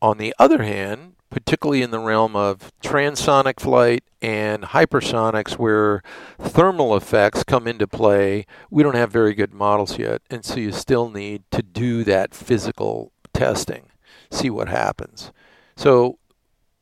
On 0.02 0.18
the 0.18 0.34
other 0.38 0.62
hand, 0.62 1.14
particularly 1.30 1.82
in 1.82 1.90
the 1.90 1.98
realm 1.98 2.36
of 2.36 2.70
transonic 2.82 3.60
flight 3.60 4.04
and 4.22 4.62
hypersonics, 4.62 5.58
where 5.58 6.02
thermal 6.38 6.96
effects 6.96 7.44
come 7.44 7.66
into 7.66 7.86
play, 7.86 8.46
we 8.70 8.82
don't 8.82 8.94
have 8.94 9.10
very 9.10 9.34
good 9.34 9.52
models 9.52 9.98
yet. 9.98 10.22
And 10.30 10.44
so 10.44 10.56
you 10.56 10.72
still 10.72 11.10
need 11.10 11.42
to 11.50 11.62
do 11.62 12.04
that 12.04 12.34
physical 12.34 13.12
testing, 13.32 13.86
see 14.30 14.50
what 14.50 14.68
happens. 14.68 15.32
So 15.76 16.18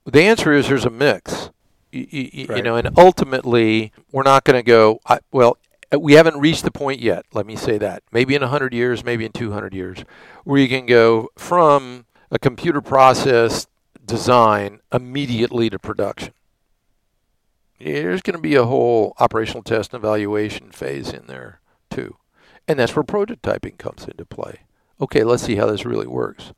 the 0.05 0.23
answer 0.23 0.53
is 0.53 0.69
there's 0.69 0.85
a 0.85 0.91
mix. 0.91 1.51
You, 1.95 2.47
right. 2.49 2.57
you 2.57 2.63
know, 2.63 2.77
and 2.77 2.91
ultimately, 2.99 3.93
we're 4.11 4.23
not 4.23 4.45
going 4.45 4.59
to 4.59 4.63
go, 4.63 5.01
well, 5.31 5.59
uh, 5.93 5.99
we 5.99 6.15
haven't 6.15 6.39
reached 6.39 6.65
the 6.65 6.71
point 6.71 7.01
yet, 7.01 7.25
let 7.33 7.47
me 7.47 7.57
say 7.57 7.79
that. 7.79 8.03
Maybe 8.11 8.35
in 8.35 8.43
100 8.43 8.75
years, 8.75 9.05
maybe 9.05 9.25
in 9.25 9.33
200 9.33 9.75
years, 9.75 10.05
where 10.45 10.61
you 10.61 10.69
can 10.69 10.87
go 10.87 11.29
from 11.37 12.07
a 12.31 12.39
computer 12.39 12.81
process 12.81 13.67
design 14.05 14.81
immediately 14.93 15.71
to 15.71 15.79
production. 15.79 16.33
There's 17.79 18.23
going 18.23 18.37
to 18.37 18.43
be 18.43 18.55
a 18.55 18.65
whole 18.65 19.15
operational 19.19 19.63
test 19.63 19.93
and 19.93 20.03
evaluation 20.03 20.71
phase 20.71 21.13
in 21.13 21.27
there 21.27 21.61
too. 21.91 22.17
And 22.67 22.79
that's 22.79 22.97
where 22.97 23.03
prototyping 23.03 23.79
comes 23.79 24.07
into 24.07 24.25
play. 24.25 24.61
Okay, 25.01 25.23
let's 25.23 25.43
see 25.43 25.57
how 25.57 25.67
this 25.67 25.85
really 25.85 26.07
works. 26.07 26.53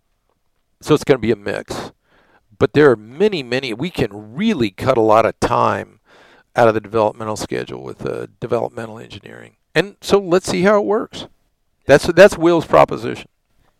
So 0.80 0.94
it's 0.94 1.04
going 1.04 1.16
to 1.16 1.22
be 1.22 1.32
a 1.32 1.36
mix. 1.36 1.92
But 2.58 2.72
there 2.72 2.90
are 2.90 2.96
many, 2.96 3.42
many, 3.42 3.72
we 3.74 3.90
can 3.90 4.34
really 4.34 4.70
cut 4.70 4.96
a 4.96 5.02
lot 5.02 5.26
of 5.26 5.38
time 5.40 6.00
out 6.54 6.68
of 6.68 6.74
the 6.74 6.80
developmental 6.80 7.36
schedule 7.36 7.82
with 7.82 8.04
uh, 8.06 8.26
developmental 8.40 8.98
engineering. 8.98 9.56
And 9.74 9.96
so 10.00 10.18
let's 10.18 10.48
see 10.48 10.62
how 10.62 10.78
it 10.78 10.86
works. 10.86 11.26
That's 11.84 12.06
that's 12.06 12.36
Will's 12.36 12.66
proposition. 12.66 13.28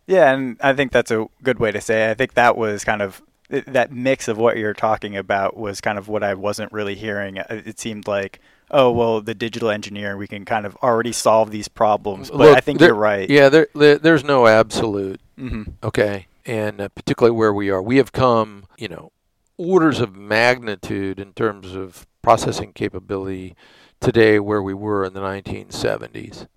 Yeah, 0.05 0.31
and 0.31 0.57
I 0.61 0.73
think 0.73 0.91
that's 0.91 1.11
a 1.11 1.27
good 1.43 1.59
way 1.59 1.71
to 1.71 1.81
say 1.81 2.05
it. 2.05 2.11
I 2.11 2.13
think 2.13 2.35
that 2.35 2.55
was 2.55 2.85
kind 2.85 3.01
of 3.01 3.21
that 3.49 3.91
mix 3.91 4.27
of 4.27 4.37
what 4.37 4.57
you're 4.57 4.73
talking 4.73 5.15
about 5.15 5.57
was 5.57 5.81
kind 5.81 5.97
of 5.97 6.07
what 6.07 6.23
I 6.23 6.33
wasn't 6.33 6.71
really 6.71 6.95
hearing. 6.95 7.37
It 7.49 7.79
seemed 7.79 8.07
like, 8.07 8.39
oh 8.71 8.91
well, 8.91 9.21
the 9.21 9.33
digital 9.33 9.69
engineering 9.69 10.17
we 10.17 10.27
can 10.27 10.45
kind 10.45 10.65
of 10.65 10.75
already 10.77 11.11
solve 11.11 11.51
these 11.51 11.67
problems. 11.67 12.29
But 12.29 12.39
Look, 12.39 12.57
I 12.57 12.61
think 12.61 12.79
there, 12.79 12.89
you're 12.89 12.95
right. 12.95 13.29
Yeah, 13.29 13.49
there, 13.49 13.67
there, 13.73 13.97
there's 13.97 14.23
no 14.23 14.47
absolute. 14.47 15.19
Mm-hmm. 15.37 15.63
Okay, 15.83 16.27
and 16.47 16.81
uh, 16.81 16.89
particularly 16.89 17.37
where 17.37 17.53
we 17.53 17.69
are, 17.69 17.81
we 17.81 17.97
have 17.97 18.11
come, 18.11 18.65
you 18.77 18.87
know, 18.87 19.11
orders 19.57 19.99
of 19.99 20.15
magnitude 20.15 21.19
in 21.19 21.33
terms 21.33 21.75
of 21.75 22.07
processing 22.21 22.73
capability 22.73 23.55
today 23.99 24.39
where 24.39 24.63
we 24.63 24.73
were 24.73 25.05
in 25.05 25.13
the 25.13 25.19
1970s 25.19 26.47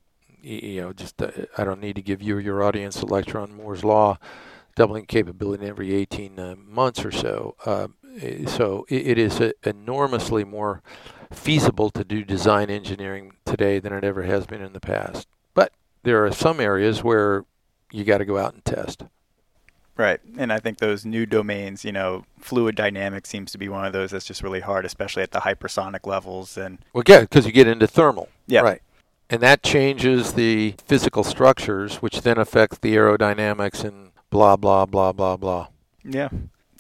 you 0.43 0.81
know, 0.81 0.93
just 0.93 1.21
uh, 1.21 1.31
I 1.57 1.65
don't 1.65 1.81
need 1.81 1.97
to 1.97 2.03
give 2.03 2.23
you 2.23 2.37
or 2.37 2.41
your 2.41 2.63
audience 2.63 3.01
a 3.03 3.07
lecture 3.07 3.39
on 3.39 3.55
Moore's 3.55 3.85
law, 3.85 4.19
doubling 4.77 5.07
capability 5.07 5.67
every 5.67 5.95
18 5.95 6.39
uh, 6.39 6.55
months 6.57 7.05
or 7.05 7.11
so. 7.11 7.57
Uh, 7.65 7.89
so 8.47 8.87
it, 8.89 9.09
it 9.09 9.19
is 9.19 9.41
a, 9.41 9.53
enormously 9.63 10.45
more 10.45 10.83
feasible 11.33 11.91
to 11.91 12.05
do 12.05 12.25
design 12.25 12.71
engineering 12.71 13.33
today 13.45 13.79
than 13.79 13.93
it 13.93 14.05
ever 14.05 14.23
has 14.23 14.47
been 14.47 14.63
in 14.63 14.73
the 14.73 14.81
past. 14.81 15.29
But 15.55 15.73
there 16.03 16.25
are 16.25 16.33
some 16.33 16.61
areas 16.61 17.05
where 17.05 17.45
you 17.93 18.05
got 18.05 18.19
to 18.19 18.25
go 18.25 18.39
out 18.39 18.55
and 18.55 18.65
test. 18.65 19.05
Right. 19.97 20.21
And 20.39 20.53
I 20.53 20.59
think 20.59 20.79
those 20.79 21.05
new 21.05 21.27
domains, 21.27 21.85
you 21.85 21.93
know, 21.93 22.25
fluid 22.39 22.75
dynamics 22.75 23.29
seems 23.29 23.53
to 23.53 23.59
be 23.59 23.69
one 23.69 23.85
of 23.85 23.93
those 23.93 24.13
that's 24.13 24.25
just 24.25 24.43
really 24.43 24.61
hard, 24.61 24.87
especially 24.87 25.23
at 25.23 25.33
the 25.33 25.41
hypersonic 25.41 26.07
levels. 26.07 26.57
And 26.57 26.79
well, 26.95 27.05
yeah, 27.07 27.21
because 27.21 27.45
you 27.45 27.53
get 27.53 27.67
into 27.67 27.87
thermal. 27.87 28.29
Yeah. 28.47 28.63
Right 28.63 28.83
and 29.31 29.41
that 29.41 29.63
changes 29.63 30.33
the 30.33 30.75
physical 30.85 31.23
structures, 31.23 31.97
which 31.97 32.23
then 32.23 32.37
affects 32.37 32.79
the 32.79 32.95
aerodynamics 32.97 33.85
and 33.85 34.11
blah 34.29 34.57
blah 34.57 34.85
blah 34.85 35.13
blah 35.13 35.37
blah. 35.37 35.69
Yeah. 36.05 36.29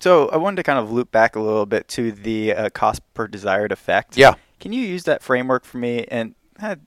So 0.00 0.28
I 0.30 0.36
wanted 0.36 0.56
to 0.56 0.62
kind 0.64 0.78
of 0.78 0.90
loop 0.90 1.12
back 1.12 1.36
a 1.36 1.40
little 1.40 1.66
bit 1.66 1.86
to 1.88 2.10
the 2.10 2.54
uh, 2.54 2.70
cost 2.70 3.02
per 3.14 3.28
desired 3.28 3.70
effect. 3.70 4.16
Yeah. 4.16 4.34
Can 4.58 4.72
you 4.72 4.82
use 4.82 5.04
that 5.04 5.22
framework 5.22 5.64
for 5.64 5.78
me 5.78 6.04
and 6.10 6.34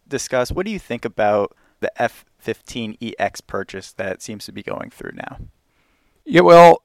discuss 0.07 0.51
what 0.51 0.65
do 0.65 0.71
you 0.71 0.79
think 0.79 1.05
about 1.05 1.55
the 1.79 1.91
F15EX 1.99 3.47
purchase 3.47 3.93
that 3.93 4.21
seems 4.21 4.45
to 4.45 4.51
be 4.51 4.61
going 4.61 4.89
through 4.89 5.13
now? 5.15 5.37
Yeah, 6.25 6.41
well, 6.41 6.83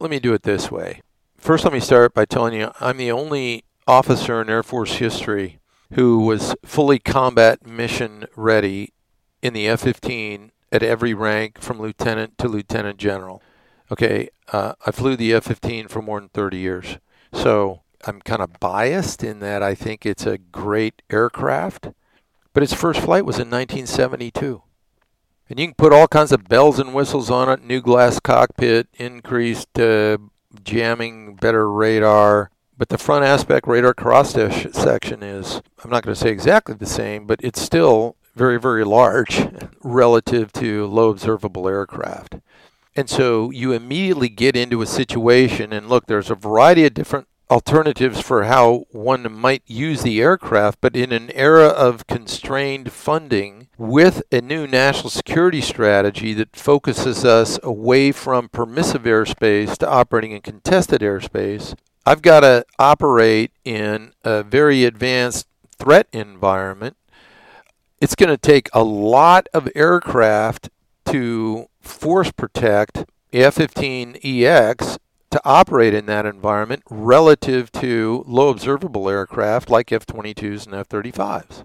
let 0.00 0.10
me 0.10 0.18
do 0.18 0.34
it 0.34 0.42
this 0.42 0.70
way. 0.72 1.02
First, 1.38 1.64
let 1.64 1.72
me 1.72 1.78
start 1.78 2.14
by 2.14 2.24
telling 2.24 2.54
you 2.54 2.72
I'm 2.80 2.96
the 2.96 3.12
only 3.12 3.64
officer 3.86 4.42
in 4.42 4.50
Air 4.50 4.64
Force 4.64 4.96
history 4.96 5.60
who 5.92 6.18
was 6.18 6.56
fully 6.64 6.98
combat 6.98 7.64
mission 7.64 8.26
ready 8.34 8.92
in 9.40 9.52
the 9.52 9.68
F 9.68 9.82
15 9.82 10.50
at 10.72 10.82
every 10.82 11.14
rank 11.14 11.60
from 11.60 11.80
lieutenant 11.80 12.38
to 12.38 12.48
lieutenant 12.48 12.98
general. 12.98 13.40
Okay, 13.92 14.30
uh, 14.52 14.72
I 14.84 14.90
flew 14.90 15.16
the 15.16 15.32
F 15.32 15.44
15 15.44 15.86
for 15.86 16.02
more 16.02 16.18
than 16.18 16.30
30 16.30 16.56
years. 16.56 16.98
So 17.32 17.82
I'm 18.04 18.20
kind 18.20 18.42
of 18.42 18.58
biased 18.58 19.22
in 19.22 19.38
that 19.40 19.62
I 19.62 19.76
think 19.76 20.04
it's 20.04 20.26
a 20.26 20.38
great 20.38 21.02
aircraft, 21.08 21.90
but 22.52 22.64
its 22.64 22.74
first 22.74 23.00
flight 23.00 23.24
was 23.24 23.36
in 23.36 23.48
1972. 23.48 24.62
And 25.48 25.60
you 25.60 25.66
can 25.66 25.74
put 25.74 25.92
all 25.92 26.08
kinds 26.08 26.32
of 26.32 26.48
bells 26.48 26.78
and 26.78 26.92
whistles 26.94 27.30
on 27.30 27.48
it 27.48 27.62
new 27.62 27.80
glass 27.80 28.18
cockpit, 28.18 28.88
increased 28.94 29.78
uh, 29.78 30.18
jamming, 30.64 31.36
better 31.36 31.70
radar, 31.70 32.50
but 32.78 32.88
the 32.88 32.98
front 32.98 33.24
aspect 33.24 33.66
radar 33.66 33.94
cross 33.94 34.32
section 34.32 35.22
is, 35.22 35.62
I'm 35.82 35.90
not 35.90 36.02
going 36.02 36.14
to 36.14 36.20
say 36.20 36.30
exactly 36.30 36.74
the 36.74 36.86
same, 36.86 37.26
but 37.26 37.40
it's 37.42 37.60
still 37.60 38.16
very, 38.34 38.60
very 38.60 38.84
large 38.84 39.48
relative 39.82 40.52
to 40.54 40.86
low 40.86 41.10
observable 41.10 41.68
aircraft. 41.68 42.36
And 42.94 43.08
so 43.08 43.50
you 43.50 43.72
immediately 43.72 44.28
get 44.28 44.56
into 44.56 44.82
a 44.82 44.86
situation, 44.86 45.72
and 45.72 45.88
look, 45.88 46.06
there's 46.06 46.30
a 46.30 46.34
variety 46.34 46.84
of 46.84 46.94
different 46.94 47.28
alternatives 47.50 48.20
for 48.20 48.44
how 48.44 48.84
one 48.90 49.30
might 49.32 49.62
use 49.66 50.02
the 50.02 50.20
aircraft, 50.20 50.80
but 50.80 50.96
in 50.96 51.12
an 51.12 51.30
era 51.32 51.66
of 51.66 52.06
constrained 52.06 52.90
funding 52.92 53.68
with 53.78 54.22
a 54.32 54.40
new 54.40 54.66
national 54.66 55.10
security 55.10 55.60
strategy 55.60 56.32
that 56.32 56.56
focuses 56.56 57.24
us 57.24 57.58
away 57.62 58.10
from 58.10 58.48
permissive 58.48 59.02
airspace 59.02 59.76
to 59.76 59.88
operating 59.88 60.32
in 60.32 60.40
contested 60.40 61.00
airspace, 61.00 61.74
I've 62.04 62.22
got 62.22 62.40
to 62.40 62.64
operate 62.78 63.52
in 63.64 64.12
a 64.24 64.42
very 64.42 64.84
advanced 64.84 65.46
threat 65.78 66.08
environment. 66.12 66.96
It's 68.00 68.14
going 68.14 68.28
to 68.28 68.36
take 68.36 68.68
a 68.72 68.82
lot 68.82 69.48
of 69.54 69.68
aircraft 69.74 70.68
to 71.06 71.68
force 71.80 72.30
protect 72.32 73.04
F-15EX 73.32 74.98
to 75.36 75.48
operate 75.48 75.94
in 75.94 76.06
that 76.06 76.26
environment 76.26 76.82
relative 76.90 77.70
to 77.72 78.24
low 78.26 78.48
observable 78.48 79.08
aircraft 79.08 79.68
like 79.68 79.92
F-22s 79.92 80.66
and 80.66 80.74
F-35s. 80.74 81.64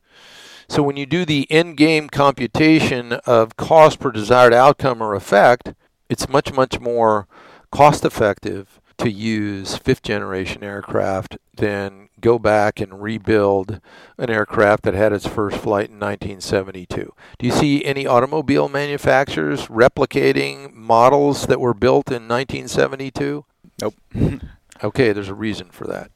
So 0.67 0.83
when 0.83 0.97
you 0.97 1.05
do 1.05 1.25
the 1.25 1.49
end 1.49 1.77
game 1.77 2.09
computation 2.09 3.13
of 3.25 3.57
cost 3.57 3.99
per 3.99 4.11
desired 4.11 4.53
outcome 4.53 5.01
or 5.01 5.15
effect, 5.15 5.73
it's 6.09 6.29
much, 6.29 6.53
much 6.53 6.79
more 6.79 7.27
cost 7.71 8.05
effective 8.05 8.79
to 8.97 9.09
use 9.09 9.77
fifth 9.77 10.03
generation 10.03 10.63
aircraft 10.63 11.37
than 11.53 12.09
go 12.19 12.37
back 12.37 12.79
and 12.79 13.01
rebuild 13.01 13.81
an 14.17 14.29
aircraft 14.29 14.83
that 14.83 14.93
had 14.93 15.11
its 15.11 15.25
first 15.25 15.57
flight 15.57 15.89
in 15.89 15.99
1972. 15.99 17.13
Do 17.39 17.45
you 17.45 17.51
see 17.51 17.83
any 17.83 18.05
automobile 18.05 18.69
manufacturers 18.69 19.67
replicating 19.67 20.73
models 20.73 21.47
that 21.47 21.59
were 21.59 21.73
built 21.73 22.09
in 22.09 22.27
1972? 22.27 23.45
Nope. 23.81 23.95
okay, 24.83 25.13
there's 25.13 25.29
a 25.29 25.33
reason 25.33 25.69
for 25.69 25.85
that. 25.87 26.11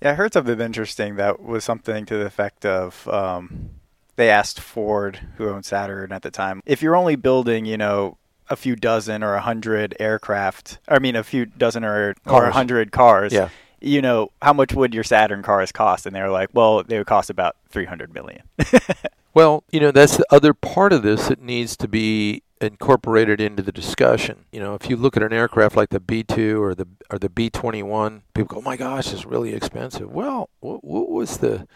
Yeah, 0.00 0.12
I 0.12 0.14
heard 0.14 0.32
something 0.32 0.60
interesting 0.60 1.16
that 1.16 1.42
was 1.42 1.64
something 1.64 2.06
to 2.06 2.16
the 2.16 2.26
effect 2.26 2.64
of 2.64 3.08
um, 3.08 3.70
they 4.18 4.30
asked 4.30 4.60
Ford, 4.60 5.20
who 5.36 5.48
owned 5.48 5.64
Saturn 5.64 6.12
at 6.12 6.22
the 6.22 6.30
time, 6.30 6.60
if 6.66 6.82
you're 6.82 6.96
only 6.96 7.16
building, 7.16 7.66
you 7.66 7.76
know, 7.76 8.18
a 8.50 8.56
few 8.56 8.74
dozen 8.74 9.22
or 9.22 9.34
a 9.34 9.40
hundred 9.40 9.96
aircraft, 10.00 10.78
I 10.88 10.98
mean, 10.98 11.16
a 11.16 11.22
few 11.22 11.46
dozen 11.46 11.84
or, 11.84 12.14
or 12.26 12.44
a 12.44 12.52
hundred 12.52 12.90
cars, 12.92 13.32
yeah. 13.32 13.48
you 13.80 14.02
know, 14.02 14.32
how 14.42 14.52
much 14.52 14.74
would 14.74 14.92
your 14.92 15.04
Saturn 15.04 15.42
cars 15.42 15.70
cost? 15.70 16.04
And 16.04 16.16
they 16.16 16.20
were 16.20 16.30
like, 16.30 16.50
well, 16.52 16.82
they 16.82 16.98
would 16.98 17.06
cost 17.06 17.30
about 17.30 17.56
300 17.68 18.12
million. 18.12 18.42
well, 19.34 19.62
you 19.70 19.78
know, 19.78 19.90
that's 19.92 20.16
the 20.16 20.26
other 20.30 20.52
part 20.52 20.92
of 20.92 21.02
this 21.02 21.28
that 21.28 21.40
needs 21.40 21.76
to 21.76 21.86
be 21.86 22.42
incorporated 22.60 23.40
into 23.40 23.62
the 23.62 23.72
discussion. 23.72 24.44
You 24.52 24.60
know, 24.60 24.74
if 24.74 24.88
you 24.88 24.96
look 24.96 25.16
at 25.16 25.22
an 25.22 25.32
aircraft 25.32 25.76
like 25.76 25.90
the 25.90 26.00
B2 26.00 26.60
or 26.60 26.74
the 26.74 26.86
or 27.10 27.18
the 27.18 27.28
B21, 27.28 28.22
people 28.34 28.54
go, 28.54 28.58
"Oh 28.58 28.62
my 28.62 28.76
gosh, 28.76 29.12
it's 29.12 29.24
really 29.24 29.54
expensive." 29.54 30.10
Well, 30.10 30.50
what, 30.60 30.84
what 30.84 31.08
was 31.08 31.38
the 31.38 31.66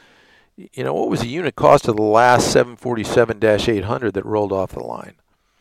you 0.56 0.84
know, 0.84 0.94
what 0.94 1.08
was 1.08 1.20
the 1.20 1.28
unit 1.28 1.56
cost 1.56 1.88
of 1.88 1.96
the 1.96 2.02
last 2.02 2.54
747-800 2.54 4.12
that 4.12 4.26
rolled 4.26 4.52
off 4.52 4.72
the 4.72 4.82
line? 4.82 5.14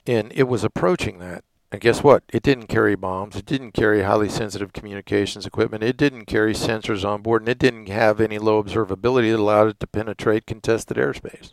And 0.06 0.32
it 0.36 0.44
was 0.44 0.64
approaching 0.64 1.20
that. 1.20 1.44
And 1.72 1.80
guess 1.80 2.04
what? 2.04 2.24
It 2.34 2.44
didn't 2.44 2.68
carry 2.68 2.96
bombs. 2.96 3.38
It 3.38 3.46
didn't 3.46 3.72
carry 3.72 4.04
highly 4.04 4.28
sensitive 4.28 4.74
communications 4.74 5.46
equipment. 5.46 5.84
It 5.84 5.96
didn't 5.96 6.26
carry 6.26 6.54
sensors 6.54 7.08
on 7.08 7.22
board. 7.22 7.44
And 7.44 7.50
it 7.50 7.60
didn't 7.60 7.88
have 7.88 8.20
any 8.20 8.38
low 8.38 8.62
observability 8.62 9.32
that 9.32 9.40
allowed 9.40 9.70
it 9.70 9.80
to 9.80 9.88
penetrate 9.88 10.46
contested 10.46 10.98
airspace. 10.98 11.52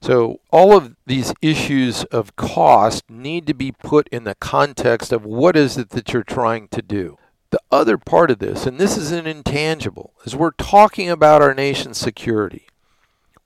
So, 0.00 0.40
all 0.50 0.76
of 0.76 0.94
these 1.06 1.34
issues 1.42 2.04
of 2.04 2.36
cost 2.36 3.10
need 3.10 3.46
to 3.48 3.54
be 3.54 3.72
put 3.72 4.08
in 4.08 4.24
the 4.24 4.36
context 4.36 5.12
of 5.12 5.24
what 5.24 5.56
is 5.56 5.76
it 5.76 5.90
that 5.90 6.12
you're 6.12 6.22
trying 6.22 6.68
to 6.68 6.82
do. 6.82 7.18
The 7.50 7.60
other 7.72 7.98
part 7.98 8.30
of 8.30 8.38
this, 8.38 8.66
and 8.66 8.78
this 8.78 8.96
is 8.96 9.10
an 9.10 9.26
intangible, 9.26 10.12
is 10.24 10.36
we're 10.36 10.50
talking 10.52 11.08
about 11.08 11.42
our 11.42 11.54
nation's 11.54 11.98
security. 11.98 12.66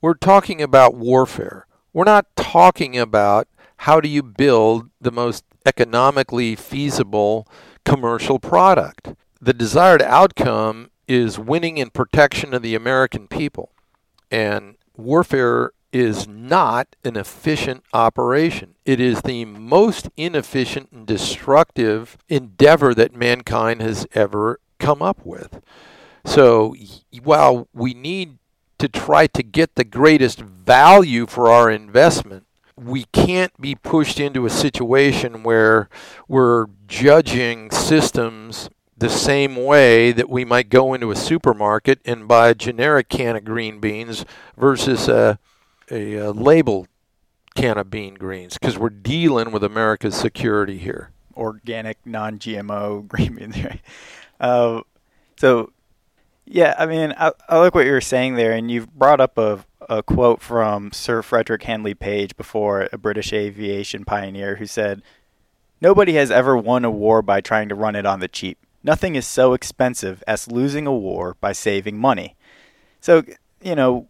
We're 0.01 0.13
talking 0.13 0.61
about 0.61 0.95
warfare. 0.95 1.65
We're 1.93 2.03
not 2.03 2.27
talking 2.35 2.97
about 2.97 3.47
how 3.77 4.01
do 4.01 4.09
you 4.09 4.21
build 4.21 4.89
the 4.99 5.11
most 5.11 5.45
economically 5.65 6.55
feasible 6.55 7.47
commercial 7.85 8.39
product. 8.39 9.13
The 9.41 9.53
desired 9.53 10.01
outcome 10.01 10.91
is 11.07 11.39
winning 11.39 11.79
and 11.79 11.93
protection 11.93 12.53
of 12.53 12.61
the 12.61 12.75
American 12.75 13.27
people. 13.27 13.71
And 14.31 14.75
warfare 14.95 15.71
is 15.93 16.27
not 16.27 16.95
an 17.05 17.15
efficient 17.15 17.83
operation. 17.93 18.73
It 18.83 18.99
is 18.99 19.21
the 19.21 19.45
most 19.45 20.09
inefficient 20.17 20.91
and 20.91 21.05
destructive 21.05 22.17
endeavor 22.27 22.93
that 22.95 23.15
mankind 23.15 23.81
has 23.81 24.07
ever 24.13 24.59
come 24.79 25.01
up 25.01 25.23
with. 25.23 25.61
So 26.25 26.75
while 27.23 27.67
we 27.73 27.93
need 27.93 28.39
to 28.79 28.89
try 28.89 29.27
to 29.27 29.43
get 29.43 29.75
the 29.75 29.83
greatest 29.83 30.39
value 30.41 31.27
for 31.27 31.49
our 31.49 31.69
investment, 31.69 32.47
we 32.75 33.05
can't 33.13 33.53
be 33.61 33.75
pushed 33.75 34.19
into 34.19 34.45
a 34.45 34.49
situation 34.49 35.43
where 35.43 35.89
we're 36.27 36.65
judging 36.87 37.69
systems 37.69 38.69
the 38.97 39.09
same 39.09 39.55
way 39.55 40.11
that 40.11 40.29
we 40.29 40.43
might 40.43 40.69
go 40.69 40.93
into 40.93 41.11
a 41.11 41.15
supermarket 41.15 41.99
and 42.03 42.27
buy 42.27 42.49
a 42.49 42.55
generic 42.55 43.09
can 43.09 43.35
of 43.35 43.43
green 43.43 43.79
beans 43.79 44.25
versus 44.57 45.07
a, 45.07 45.37
a, 45.93 46.15
a 46.15 46.31
labeled 46.31 46.87
can 47.55 47.77
of 47.77 47.89
bean 47.89 48.15
greens 48.15 48.57
because 48.57 48.77
we're 48.77 48.89
dealing 48.89 49.51
with 49.51 49.63
America's 49.63 50.15
security 50.15 50.77
here. 50.77 51.11
Organic, 51.35 51.97
non 52.05 52.39
GMO 52.39 53.07
green 53.07 53.35
beans. 53.35 53.55
Uh, 54.39 54.81
so 55.37 55.71
yeah, 56.45 56.75
I 56.77 56.85
mean, 56.85 57.13
I, 57.17 57.31
I 57.47 57.57
like 57.59 57.73
what 57.73 57.85
you 57.85 57.91
were 57.91 58.01
saying 58.01 58.35
there, 58.35 58.51
and 58.51 58.69
you've 58.69 58.93
brought 58.93 59.21
up 59.21 59.37
a, 59.37 59.65
a 59.89 60.03
quote 60.03 60.41
from 60.41 60.91
Sir 60.91 61.21
Frederick 61.21 61.63
Handley 61.63 61.93
Page 61.93 62.35
before, 62.35 62.89
a 62.91 62.97
British 62.97 63.31
aviation 63.31 64.03
pioneer, 64.03 64.57
who 64.57 64.65
said, 64.65 65.01
Nobody 65.79 66.13
has 66.13 66.31
ever 66.31 66.57
won 66.57 66.85
a 66.85 66.91
war 66.91 67.21
by 67.21 67.41
trying 67.41 67.69
to 67.69 67.75
run 67.75 67.95
it 67.95 68.05
on 68.05 68.19
the 68.19 68.27
cheap. 68.27 68.57
Nothing 68.83 69.15
is 69.15 69.25
so 69.25 69.53
expensive 69.53 70.23
as 70.27 70.51
losing 70.51 70.87
a 70.87 70.93
war 70.93 71.35
by 71.39 71.53
saving 71.53 71.97
money. 71.97 72.35
So, 72.99 73.23
you 73.61 73.75
know, 73.75 74.07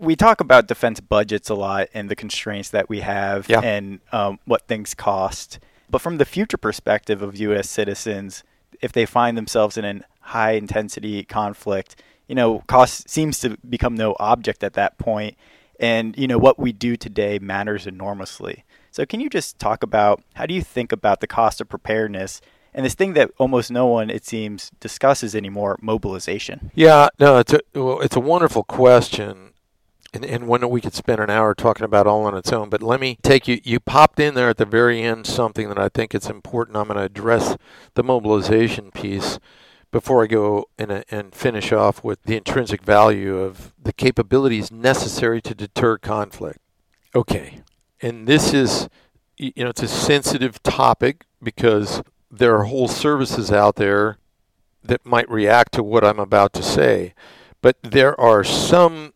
we 0.00 0.16
talk 0.16 0.40
about 0.40 0.66
defense 0.66 0.98
budgets 0.98 1.50
a 1.50 1.54
lot 1.54 1.88
and 1.92 2.08
the 2.08 2.16
constraints 2.16 2.70
that 2.70 2.88
we 2.88 3.00
have 3.00 3.48
yeah. 3.48 3.60
and 3.60 4.00
um, 4.12 4.38
what 4.46 4.66
things 4.66 4.94
cost. 4.94 5.58
But 5.90 6.00
from 6.00 6.16
the 6.16 6.24
future 6.24 6.56
perspective 6.56 7.20
of 7.20 7.36
U.S. 7.36 7.68
citizens, 7.68 8.42
if 8.80 8.92
they 8.92 9.04
find 9.04 9.36
themselves 9.36 9.76
in 9.76 9.84
a 9.84 10.00
high 10.20 10.52
intensity 10.52 11.22
conflict, 11.24 12.02
you 12.28 12.34
know, 12.34 12.60
cost 12.66 13.10
seems 13.10 13.40
to 13.40 13.58
become 13.68 13.94
no 13.94 14.16
object 14.18 14.64
at 14.64 14.72
that 14.74 14.96
point. 14.98 15.36
And, 15.78 16.16
you 16.16 16.26
know, 16.26 16.38
what 16.38 16.58
we 16.58 16.72
do 16.72 16.96
today 16.96 17.38
matters 17.38 17.86
enormously. 17.86 18.64
So, 18.90 19.04
can 19.04 19.20
you 19.20 19.28
just 19.28 19.58
talk 19.58 19.82
about 19.82 20.22
how 20.34 20.46
do 20.46 20.54
you 20.54 20.62
think 20.62 20.92
about 20.92 21.20
the 21.20 21.26
cost 21.26 21.60
of 21.60 21.68
preparedness 21.68 22.40
and 22.72 22.86
this 22.86 22.94
thing 22.94 23.14
that 23.14 23.30
almost 23.38 23.70
no 23.70 23.86
one, 23.86 24.10
it 24.10 24.24
seems, 24.24 24.70
discusses 24.80 25.34
anymore 25.34 25.78
mobilization? 25.80 26.70
Yeah, 26.74 27.08
no, 27.18 27.38
it's 27.38 27.52
a, 27.52 27.60
well, 27.74 28.00
it's 28.00 28.16
a 28.16 28.20
wonderful 28.20 28.62
question. 28.62 29.49
And, 30.12 30.24
and 30.24 30.48
one 30.48 30.68
we 30.68 30.80
could 30.80 30.94
spend 30.94 31.20
an 31.20 31.30
hour 31.30 31.54
talking 31.54 31.84
about 31.84 32.06
all 32.06 32.24
on 32.24 32.36
its 32.36 32.52
own. 32.52 32.68
But 32.68 32.82
let 32.82 33.00
me 33.00 33.18
take 33.22 33.46
you. 33.46 33.60
You 33.62 33.78
popped 33.78 34.18
in 34.18 34.34
there 34.34 34.48
at 34.48 34.56
the 34.56 34.64
very 34.64 35.02
end 35.02 35.26
something 35.26 35.68
that 35.68 35.78
I 35.78 35.88
think 35.88 36.14
it's 36.14 36.28
important. 36.28 36.76
I'm 36.76 36.88
going 36.88 36.98
to 36.98 37.04
address 37.04 37.56
the 37.94 38.02
mobilization 38.02 38.90
piece 38.90 39.38
before 39.92 40.22
I 40.22 40.26
go 40.26 40.66
and, 40.78 41.04
and 41.10 41.34
finish 41.34 41.72
off 41.72 42.04
with 42.04 42.22
the 42.24 42.36
intrinsic 42.36 42.82
value 42.82 43.38
of 43.38 43.72
the 43.80 43.92
capabilities 43.92 44.70
necessary 44.70 45.40
to 45.42 45.54
deter 45.54 45.98
conflict. 45.98 46.58
Okay, 47.14 47.60
and 48.00 48.26
this 48.26 48.54
is, 48.54 48.88
you 49.36 49.52
know, 49.64 49.70
it's 49.70 49.82
a 49.82 49.88
sensitive 49.88 50.62
topic 50.62 51.24
because 51.42 52.02
there 52.30 52.56
are 52.56 52.64
whole 52.64 52.88
services 52.88 53.50
out 53.50 53.76
there 53.76 54.18
that 54.82 55.04
might 55.04 55.28
react 55.28 55.72
to 55.72 55.82
what 55.82 56.04
I'm 56.04 56.20
about 56.20 56.52
to 56.54 56.62
say. 56.62 57.14
But 57.60 57.76
there 57.82 58.18
are 58.18 58.44
some 58.44 59.12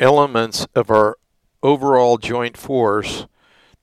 elements 0.00 0.66
of 0.74 0.90
our 0.90 1.16
overall 1.62 2.18
joint 2.18 2.56
force 2.56 3.26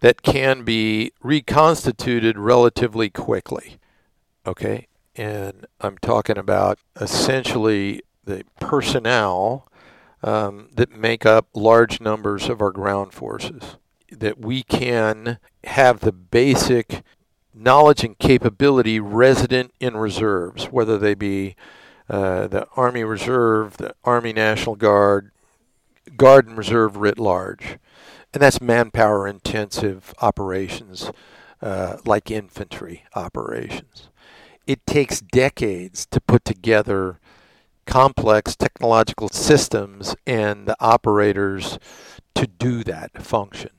that 0.01 0.21
can 0.21 0.63
be 0.63 1.11
reconstituted 1.21 2.37
relatively 2.37 3.09
quickly. 3.09 3.77
Okay? 4.45 4.87
and 5.17 5.65
I'm 5.81 5.97
talking 5.97 6.37
about 6.37 6.77
essentially 7.01 8.01
the 8.23 8.43
personnel 8.59 9.67
um, 10.23 10.69
that 10.73 10.91
make 10.91 11.25
up 11.25 11.47
large 11.53 11.99
numbers 11.99 12.49
of 12.49 12.61
our 12.61 12.71
ground 12.71 13.13
forces. 13.13 13.77
That 14.11 14.39
we 14.39 14.63
can 14.63 15.39
have 15.63 15.99
the 15.99 16.11
basic 16.11 17.01
knowledge 17.53 18.03
and 18.03 18.17
capability 18.17 18.99
resident 18.99 19.73
in 19.79 19.97
reserves, 19.97 20.65
whether 20.65 20.97
they 20.97 21.15
be 21.15 21.55
uh, 22.09 22.47
the 22.47 22.67
Army 22.75 23.03
Reserve, 23.03 23.77
the 23.77 23.95
Army 24.03 24.31
National 24.31 24.75
Guard, 24.75 25.31
Guard 26.17 26.47
and 26.47 26.57
Reserve 26.57 26.97
writ 26.97 27.19
large. 27.19 27.77
And 28.33 28.43
that's 28.43 28.61
manpower 28.61 29.27
intensive 29.27 30.13
operations 30.21 31.11
uh, 31.61 31.97
like 32.05 32.29
infantry 32.29 33.03
operations 33.15 34.09
it 34.67 34.85
takes 34.85 35.21
decades 35.21 36.05
to 36.07 36.19
put 36.19 36.43
together 36.45 37.19
complex 37.85 38.55
technological 38.55 39.29
systems 39.29 40.13
and 40.27 40.67
the 40.67 40.75
operators 40.81 41.79
to 42.35 42.45
do 42.45 42.83
that 42.83 43.23
function. 43.23 43.71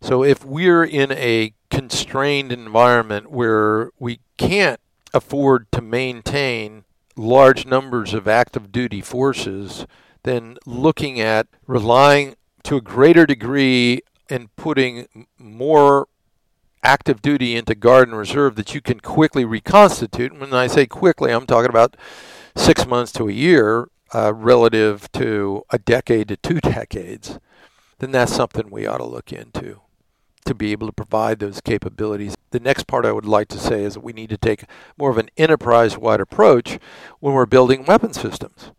So 0.00 0.24
if 0.24 0.44
we're 0.44 0.84
in 0.84 1.12
a 1.12 1.54
constrained 1.70 2.52
environment 2.52 3.30
where 3.30 3.90
we 4.00 4.18
can't 4.36 4.80
afford 5.14 5.70
to 5.72 5.80
maintain 5.80 6.84
large 7.16 7.64
numbers 7.64 8.12
of 8.12 8.28
active 8.28 8.72
duty 8.72 9.00
forces, 9.00 9.86
then 10.26 10.58
looking 10.66 11.20
at 11.20 11.46
relying 11.68 12.34
to 12.64 12.76
a 12.76 12.80
greater 12.80 13.24
degree 13.24 14.02
and 14.28 14.54
putting 14.56 15.06
more 15.38 16.08
active 16.82 17.22
duty 17.22 17.54
into 17.54 17.76
guard 17.76 18.08
and 18.08 18.18
reserve 18.18 18.56
that 18.56 18.74
you 18.74 18.80
can 18.80 18.98
quickly 18.98 19.44
reconstitute. 19.44 20.32
And 20.32 20.40
when 20.40 20.52
I 20.52 20.66
say 20.66 20.84
quickly, 20.84 21.30
I'm 21.30 21.46
talking 21.46 21.70
about 21.70 21.96
six 22.56 22.86
months 22.86 23.12
to 23.12 23.28
a 23.28 23.32
year 23.32 23.88
uh, 24.12 24.34
relative 24.34 25.10
to 25.12 25.64
a 25.70 25.78
decade 25.78 26.26
to 26.28 26.36
two 26.36 26.60
decades, 26.60 27.38
then 27.98 28.10
that's 28.10 28.34
something 28.34 28.68
we 28.68 28.84
ought 28.84 28.98
to 28.98 29.04
look 29.04 29.32
into 29.32 29.80
to 30.44 30.54
be 30.54 30.72
able 30.72 30.88
to 30.88 30.92
provide 30.92 31.38
those 31.38 31.60
capabilities. 31.60 32.36
The 32.50 32.60
next 32.60 32.88
part 32.88 33.06
I 33.06 33.12
would 33.12 33.26
like 33.26 33.48
to 33.48 33.58
say 33.58 33.84
is 33.84 33.94
that 33.94 34.04
we 34.04 34.12
need 34.12 34.30
to 34.30 34.36
take 34.36 34.64
more 34.96 35.10
of 35.10 35.18
an 35.18 35.30
enterprise 35.36 35.96
wide 35.96 36.20
approach 36.20 36.80
when 37.20 37.34
we're 37.34 37.46
building 37.46 37.84
weapon 37.84 38.12
systems. 38.12 38.72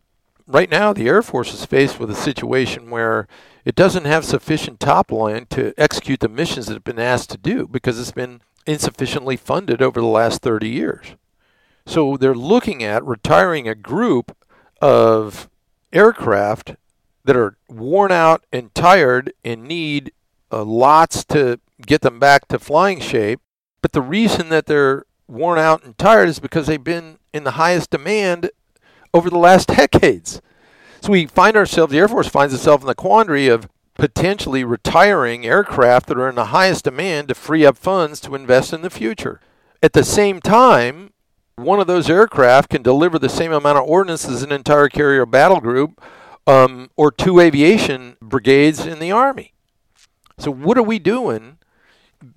Right 0.49 0.71
now, 0.71 0.93
the 0.93 1.09
Air 1.09 1.21
Force 1.21 1.53
is 1.53 1.65
faced 1.65 1.99
with 1.99 2.09
a 2.09 2.15
situation 2.15 2.89
where 2.89 3.27
it 3.65 3.75
doesn't 3.75 4.05
have 4.05 4.23
sufficient 4.23 4.79
top 4.79 5.11
line 5.11 5.45
to 5.49 5.73
execute 5.77 6.21
the 6.21 6.29
missions 6.29 6.67
that 6.67 6.73
have 6.73 6.85
been 6.85 6.99
asked 6.99 7.31
to 7.31 7.37
do 7.37 7.67
because 7.67 7.99
it's 7.99 8.13
been 8.13 8.39
insufficiently 8.65 9.35
funded 9.35 9.81
over 9.81 9.99
the 9.99 10.07
last 10.07 10.41
30 10.41 10.69
years. 10.69 11.07
So 11.85 12.15
they're 12.15 12.33
looking 12.33 12.81
at 12.81 13.03
retiring 13.05 13.67
a 13.67 13.75
group 13.75 14.37
of 14.81 15.49
aircraft 15.91 16.75
that 17.25 17.35
are 17.35 17.57
worn 17.67 18.13
out 18.13 18.45
and 18.53 18.73
tired 18.73 19.33
and 19.43 19.63
need 19.63 20.13
uh, 20.49 20.63
lots 20.63 21.25
to 21.25 21.59
get 21.85 22.01
them 22.01 22.19
back 22.19 22.47
to 22.47 22.59
flying 22.59 23.01
shape. 23.01 23.41
But 23.81 23.91
the 23.91 24.01
reason 24.01 24.47
that 24.47 24.65
they're 24.65 25.03
worn 25.27 25.59
out 25.59 25.83
and 25.83 25.97
tired 25.97 26.29
is 26.29 26.39
because 26.39 26.67
they've 26.67 26.81
been 26.81 27.19
in 27.33 27.43
the 27.43 27.51
highest 27.51 27.89
demand 27.89 28.49
over 29.13 29.29
the 29.29 29.37
last 29.37 29.67
decades. 29.75 30.41
So 31.01 31.11
we 31.11 31.25
find 31.27 31.55
ourselves, 31.55 31.91
the 31.91 31.99
Air 31.99 32.07
Force 32.07 32.27
finds 32.27 32.53
itself 32.53 32.81
in 32.81 32.87
the 32.87 32.95
quandary 32.95 33.47
of 33.47 33.69
potentially 33.95 34.63
retiring 34.63 35.45
aircraft 35.45 36.07
that 36.07 36.17
are 36.17 36.29
in 36.29 36.35
the 36.35 36.45
highest 36.45 36.85
demand 36.85 37.27
to 37.27 37.35
free 37.35 37.65
up 37.65 37.77
funds 37.77 38.19
to 38.21 38.35
invest 38.35 38.73
in 38.73 38.81
the 38.81 38.89
future. 38.89 39.41
At 39.81 39.93
the 39.93 40.03
same 40.03 40.39
time, 40.39 41.13
one 41.55 41.79
of 41.79 41.87
those 41.87 42.09
aircraft 42.09 42.69
can 42.69 42.83
deliver 42.83 43.17
the 43.17 43.29
same 43.29 43.51
amount 43.51 43.79
of 43.79 43.85
ordnance 43.85 44.27
as 44.27 44.43
an 44.43 44.51
entire 44.51 44.89
carrier 44.89 45.25
battle 45.25 45.59
group 45.59 46.01
um, 46.45 46.89
or 46.95 47.11
two 47.11 47.39
aviation 47.39 48.15
brigades 48.21 48.85
in 48.85 48.99
the 48.99 49.11
Army. 49.11 49.53
So, 50.37 50.51
what 50.51 50.77
are 50.77 50.83
we 50.83 50.99
doing? 50.99 51.57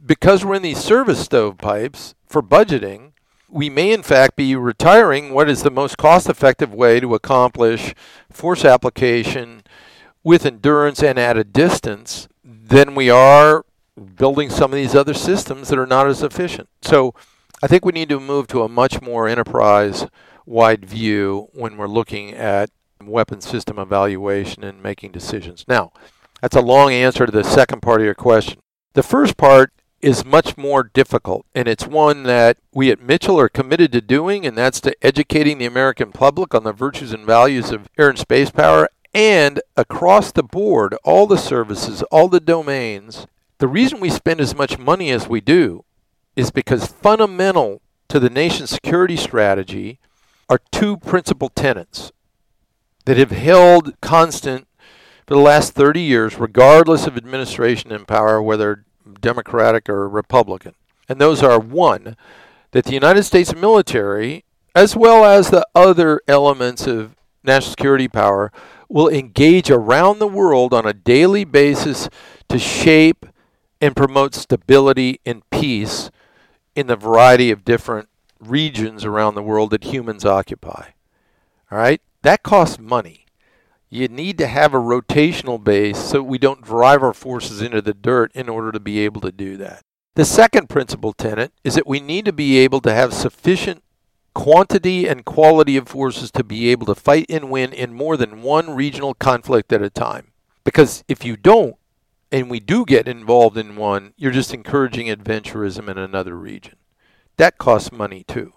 Because 0.05 0.45
we're 0.45 0.55
in 0.55 0.63
these 0.63 0.83
service 0.83 1.21
stovepipes 1.21 2.15
for 2.27 2.43
budgeting, 2.43 3.10
we 3.51 3.69
may 3.69 3.93
in 3.93 4.03
fact 4.03 4.37
be 4.37 4.55
retiring 4.55 5.33
what 5.33 5.49
is 5.49 5.63
the 5.63 5.71
most 5.71 5.99
cost 5.99 6.29
effective 6.29 6.73
way 6.73 7.01
to 7.01 7.15
accomplish 7.15 7.95
force 8.31 8.65
application 8.65 9.63
with 10.23 10.47
endurance 10.47 11.03
and 11.03 11.19
at 11.19 11.37
a 11.37 11.45
distance 11.45 12.29
than 12.45 12.95
we 12.95 13.11
are 13.11 13.65
building 14.17 14.51
some 14.51 14.73
of 14.73 14.77
these 14.77 14.95
other 14.95 15.15
systems 15.15 15.69
that 15.69 15.79
are 15.79 15.87
not 15.87 16.07
as 16.07 16.23
efficient. 16.23 16.69
So 16.83 17.15
I 17.63 17.67
think 17.67 17.85
we 17.85 17.93
need 17.93 18.09
to 18.11 18.21
move 18.21 18.47
to 18.49 18.63
a 18.63 18.69
much 18.69 19.03
more 19.03 19.29
enterprise 19.29 20.07
wide 20.47 20.85
view 20.85 21.49
when 21.53 21.77
we're 21.77 21.87
looking 21.87 22.33
at 22.33 22.71
weapon 23.03 23.41
system 23.41 23.79
evaluation 23.79 24.65
and 24.65 24.83
making 24.83 25.13
decisions. 25.13 25.65
Now, 25.67 25.93
that's 26.41 26.57
a 26.57 26.61
long 26.61 26.93
answer 26.93 27.27
to 27.27 27.33
the 27.33 27.45
second 27.45 27.81
part 27.83 28.01
of 28.01 28.05
your 28.05 28.15
question. 28.15 28.61
The 28.95 29.03
first 29.03 29.37
part 29.37 29.73
is 30.01 30.25
much 30.25 30.57
more 30.57 30.83
difficult, 30.83 31.45
and 31.55 31.69
it's 31.69 31.87
one 31.87 32.23
that 32.25 32.57
we 32.73 32.91
at 32.91 33.01
Mitchell 33.03 33.39
are 33.39 33.49
committed 33.49 33.93
to 33.93 34.01
doing, 34.01 34.47
and 34.47 34.57
that's 34.57 34.81
to 34.81 34.97
educating 35.05 35.59
the 35.59 35.67
American 35.67 36.13
public 36.13 36.55
on 36.55 36.65
the 36.65 36.73
virtues 36.73 37.13
and 37.13 37.27
values 37.27 37.71
of 37.71 37.89
air 37.99 38.09
and 38.09 38.19
space 38.19 38.51
power 38.51 38.89
and 39.13 39.61
across 39.77 40.33
the 40.33 40.43
board, 40.43 40.95
all 41.05 41.27
the 41.27 41.37
services, 41.37 42.03
all 42.05 42.29
the 42.29 42.41
domains. 42.41 43.27
The 43.59 43.69
reason 43.69 44.01
we 44.01 44.11
spend 44.11 44.41
as 44.41 44.55
much 44.55 44.79
money 44.79 45.11
as 45.11 45.29
we 45.29 45.41
do 45.41 45.85
is 46.37 46.51
because 46.51 46.87
fundamental 46.87 47.83
to 48.09 48.21
the 48.21 48.31
nation's 48.31 48.71
security 48.71 49.17
strategy 49.17 49.99
are 50.49 50.61
two 50.71 50.97
principal 50.97 51.49
tenets 51.49 52.13
that 53.05 53.17
have 53.17 53.31
held 53.31 54.01
constant 54.01 54.67
for 55.27 55.35
the 55.35 55.41
last 55.41 55.73
30 55.73 56.01
years, 56.01 56.39
regardless 56.39 57.07
of 57.07 57.17
administration 57.17 57.93
in 57.93 58.05
power, 58.05 58.43
whether 58.43 58.85
Democratic 59.21 59.89
or 59.89 60.09
Republican. 60.09 60.75
And 61.09 61.21
those 61.21 61.43
are 61.43 61.59
one, 61.59 62.17
that 62.73 62.85
the 62.85 62.95
United 62.95 63.25
States 63.25 63.55
military, 63.55 64.45
as 64.75 64.95
well 64.95 65.25
as 65.25 65.51
the 65.51 65.67
other 65.75 66.21
elements 66.29 66.87
of 66.87 67.17
national 67.43 67.73
security 67.73 68.09
power, 68.09 68.53
will 68.89 69.09
engage 69.09 69.71
around 69.71 70.19
the 70.19 70.29
world 70.29 70.73
on 70.75 70.87
a 70.87 70.93
daily 70.93 71.45
basis 71.45 72.09
to 72.49 72.59
shape 72.59 73.27
and 73.81 73.97
promote 73.97 74.35
stability 74.35 75.21
and 75.25 75.49
peace 75.51 76.11
in 76.77 76.87
the 76.87 76.97
variety 76.97 77.51
of 77.51 77.65
different 77.65 78.09
regions 78.39 79.05
around 79.05 79.35
the 79.35 79.43
world 79.43 79.71
that 79.71 79.85
humans 79.85 80.25
occupy. 80.25 80.91
All 81.71 81.79
right? 81.79 82.01
That 82.23 82.43
costs 82.43 82.79
money. 82.79 83.27
You 83.93 84.07
need 84.07 84.39
to 84.39 84.47
have 84.47 84.73
a 84.73 84.79
rotational 84.79 85.63
base 85.63 85.99
so 85.99 86.23
we 86.23 86.39
don't 86.39 86.63
drive 86.63 87.03
our 87.03 87.13
forces 87.13 87.61
into 87.61 87.83
the 87.83 87.93
dirt 87.93 88.31
in 88.37 88.49
order 88.49 88.71
to 88.71 88.79
be 88.79 89.01
able 89.01 89.21
to 89.23 89.33
do 89.33 89.57
that. 89.57 89.83
The 90.15 90.25
second 90.25 90.69
principal 90.69 91.13
tenet 91.13 91.53
is 91.65 91.75
that 91.75 91.89
we 91.89 91.99
need 91.99 92.25
to 92.27 92.33
be 92.33 92.59
able 92.59 92.81
to 92.83 92.95
have 92.95 93.13
sufficient 93.13 93.83
quantity 94.33 95.09
and 95.09 95.25
quality 95.25 95.77
of 95.77 95.89
forces 95.89 96.31
to 96.31 96.45
be 96.45 96.69
able 96.69 96.87
to 96.87 96.95
fight 96.95 97.27
and 97.29 97.51
win 97.51 97.73
in 97.73 97.93
more 97.93 98.17
than 98.17 98.43
one 98.43 98.71
regional 98.71 99.13
conflict 99.15 99.73
at 99.73 99.83
a 99.83 99.91
time. 99.91 100.33
Because 100.63 101.03
if 101.09 101.25
you 101.25 101.37
don't, 101.37 101.75
and 102.31 102.49
we 102.49 102.61
do 102.61 102.85
get 102.85 103.09
involved 103.09 103.59
in 103.59 103.75
one, 103.75 104.15
you're 104.17 104.31
just 104.31 104.55
encouraging 104.55 105.09
adventurism 105.09 105.89
in 105.89 105.99
another 105.99 106.37
region. 106.37 106.77
That 107.39 107.59
costs 107.59 107.91
money 107.91 108.23
too. 108.23 108.53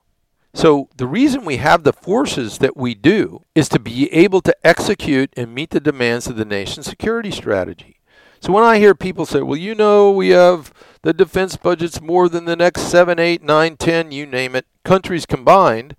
So, 0.56 0.88
the 0.96 1.08
reason 1.08 1.46
we 1.46 1.58
have 1.58 1.84
the 1.84 1.94
forces 1.94 2.60
that 2.60 2.78
we 2.78 2.94
do 2.94 3.44
is 3.56 3.68
to 3.70 3.80
be 3.80 4.14
able 4.14 4.40
to 4.42 4.56
execute 4.64 5.34
and 5.36 5.54
meet 5.54 5.72
the 5.72 5.80
demands 5.80 6.28
of 6.28 6.36
the 6.36 6.46
nation's 6.46 6.86
security 6.86 7.32
strategy. 7.32 8.00
So, 8.40 8.54
when 8.54 8.64
I 8.64 8.78
hear 8.78 8.94
people 8.94 9.26
say, 9.26 9.42
well, 9.42 9.58
you 9.58 9.74
know, 9.74 10.12
we 10.12 10.30
have 10.30 10.72
the 11.02 11.12
defense 11.12 11.58
budget's 11.58 12.02
more 12.02 12.30
than 12.30 12.46
the 12.46 12.56
next 12.56 12.82
seven, 12.82 13.18
eight, 13.18 13.42
nine, 13.42 13.78
ten, 13.78 14.12
you 14.12 14.28
name 14.28 14.56
it, 14.56 14.68
countries 14.84 15.26
combined, 15.26 15.96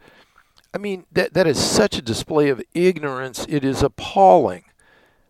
I 0.73 0.79
mean, 0.79 1.07
that, 1.11 1.35
that 1.35 1.49
is 1.49 1.59
such 1.59 1.99
a 1.99 2.03
display 2.03 2.49
of 2.49 2.63
ignorance, 2.75 3.47
it 3.49 3.65
is 3.65 3.83
appalling. 3.83 4.65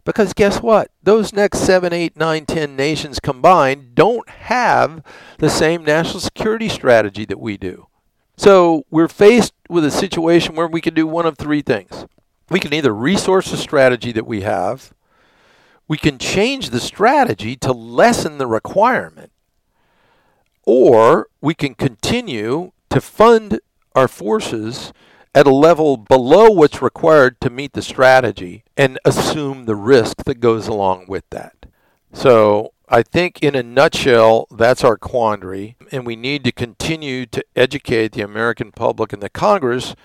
Because 0.04 0.34
guess 0.34 0.60
what? 0.60 0.90
Those 1.02 1.32
next 1.32 1.60
seven, 1.60 1.94
eight, 1.94 2.14
nine, 2.14 2.44
ten 2.44 2.76
nations 2.76 3.20
combined 3.20 3.94
don't 3.94 4.28
have 4.28 5.02
the 5.38 5.48
same 5.48 5.82
national 5.82 6.20
security 6.20 6.68
strategy 6.68 7.24
that 7.24 7.40
we 7.40 7.56
do. 7.56 7.86
So 8.36 8.84
we're 8.90 9.08
faced 9.08 9.52
with 9.68 9.84
a 9.84 9.90
situation 9.90 10.54
where 10.54 10.66
we 10.66 10.80
can 10.80 10.94
do 10.94 11.06
one 11.06 11.26
of 11.26 11.38
three 11.38 11.62
things. 11.62 12.06
We 12.50 12.60
can 12.60 12.74
either 12.74 12.92
resource 12.92 13.50
the 13.50 13.56
strategy 13.56 14.12
that 14.12 14.26
we 14.26 14.42
have, 14.42 14.92
we 15.88 15.96
can 15.96 16.18
change 16.18 16.70
the 16.70 16.80
strategy 16.80 17.56
to 17.56 17.72
lessen 17.72 18.38
the 18.38 18.46
requirement, 18.46 19.32
or 20.64 21.28
we 21.40 21.54
can 21.54 21.74
continue 21.74 22.72
to 22.90 23.00
fund 23.00 23.60
our 23.94 24.08
forces 24.08 24.92
at 25.34 25.46
a 25.46 25.54
level 25.54 25.96
below 25.96 26.50
what's 26.50 26.80
required 26.80 27.40
to 27.40 27.50
meet 27.50 27.72
the 27.72 27.82
strategy 27.82 28.64
and 28.76 28.98
assume 29.04 29.64
the 29.64 29.76
risk 29.76 30.24
that 30.24 30.40
goes 30.40 30.68
along 30.68 31.06
with 31.08 31.24
that. 31.30 31.63
So 32.14 32.72
I 32.88 33.02
think, 33.02 33.42
in 33.42 33.54
a 33.54 33.62
nutshell, 33.62 34.46
that's 34.50 34.84
our 34.84 34.96
quandary, 34.96 35.76
and 35.90 36.06
we 36.06 36.16
need 36.16 36.44
to 36.44 36.52
continue 36.52 37.26
to 37.26 37.44
educate 37.56 38.12
the 38.12 38.22
American 38.22 38.70
public 38.72 39.12
and 39.12 39.22
the 39.22 39.28
Congress, 39.28 39.96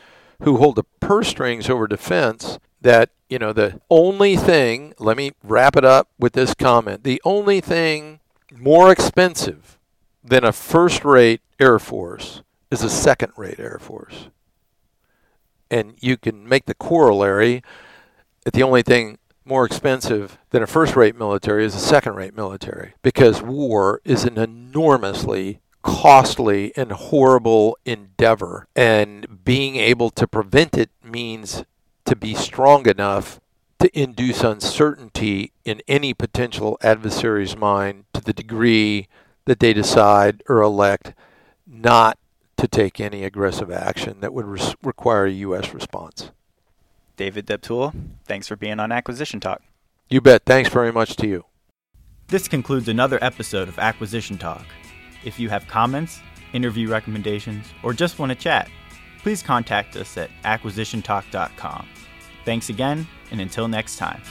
who 0.41 0.57
hold 0.57 0.75
the 0.75 0.85
purse 0.99 1.27
strings 1.27 1.69
over 1.69 1.87
defense, 1.87 2.57
that 2.81 3.11
you 3.29 3.37
know 3.37 3.53
the 3.53 3.79
only 3.89 4.35
thing. 4.35 4.93
Let 4.97 5.17
me 5.17 5.33
wrap 5.43 5.75
it 5.75 5.85
up 5.85 6.09
with 6.17 6.33
this 6.33 6.55
comment: 6.55 7.03
the 7.03 7.21
only 7.23 7.61
thing 7.61 8.19
more 8.57 8.91
expensive 8.91 9.77
than 10.23 10.43
a 10.43 10.51
first-rate 10.51 11.41
Air 11.59 11.77
Force 11.77 12.41
is 12.71 12.83
a 12.83 12.89
second-rate 12.89 13.59
Air 13.59 13.77
Force, 13.79 14.29
and 15.69 15.93
you 15.99 16.17
can 16.17 16.49
make 16.49 16.65
the 16.65 16.73
corollary 16.73 17.61
that 18.45 18.53
the 18.53 18.63
only 18.63 18.81
thing 18.81 19.19
more 19.45 19.65
expensive 19.65 20.37
than 20.51 20.61
a 20.61 20.67
first 20.67 20.95
rate 20.95 21.17
military 21.17 21.65
is 21.65 21.75
a 21.75 21.79
second 21.79 22.15
rate 22.15 22.35
military 22.35 22.93
because 23.01 23.41
war 23.41 24.01
is 24.03 24.23
an 24.23 24.37
enormously 24.37 25.59
costly 25.81 26.73
and 26.75 26.91
horrible 26.91 27.77
endeavor. 27.85 28.67
And 28.75 29.43
being 29.43 29.75
able 29.77 30.09
to 30.11 30.27
prevent 30.27 30.77
it 30.77 30.89
means 31.03 31.63
to 32.05 32.15
be 32.15 32.33
strong 32.33 32.87
enough 32.87 33.39
to 33.79 33.99
induce 33.99 34.43
uncertainty 34.43 35.53
in 35.63 35.81
any 35.87 36.13
potential 36.13 36.77
adversary's 36.81 37.55
mind 37.55 38.05
to 38.13 38.21
the 38.21 38.33
degree 38.33 39.07
that 39.45 39.59
they 39.59 39.73
decide 39.73 40.43
or 40.49 40.61
elect 40.61 41.13
not 41.65 42.17
to 42.57 42.67
take 42.67 42.99
any 42.99 43.23
aggressive 43.23 43.71
action 43.71 44.19
that 44.19 44.33
would 44.33 44.45
res- 44.45 44.75
require 44.83 45.25
a 45.25 45.31
U.S. 45.31 45.73
response. 45.73 46.31
David 47.19 47.45
Deptula, 47.47 47.93
thanks 48.23 48.47
for 48.47 48.55
being 48.55 48.79
on 48.79 48.93
Acquisition 48.93 49.41
Talk. 49.41 49.61
You 50.09 50.21
bet. 50.21 50.43
Thanks 50.45 50.69
very 50.69 50.93
much 50.93 51.17
to 51.17 51.27
you. 51.27 51.43
This 52.27 52.47
concludes 52.47 52.87
another 52.87 53.19
episode 53.21 53.67
of 53.67 53.77
Acquisition 53.77 54.37
Talk. 54.37 54.65
If 55.25 55.37
you 55.37 55.49
have 55.49 55.67
comments, 55.67 56.21
interview 56.53 56.87
recommendations, 56.87 57.65
or 57.83 57.91
just 57.91 58.19
want 58.19 58.29
to 58.29 58.37
chat, 58.37 58.69
please 59.21 59.43
contact 59.43 59.97
us 59.97 60.15
at 60.15 60.29
acquisitiontalk.com. 60.45 61.89
Thanks 62.45 62.69
again, 62.69 63.05
and 63.31 63.41
until 63.41 63.67
next 63.67 63.97
time. 63.97 64.21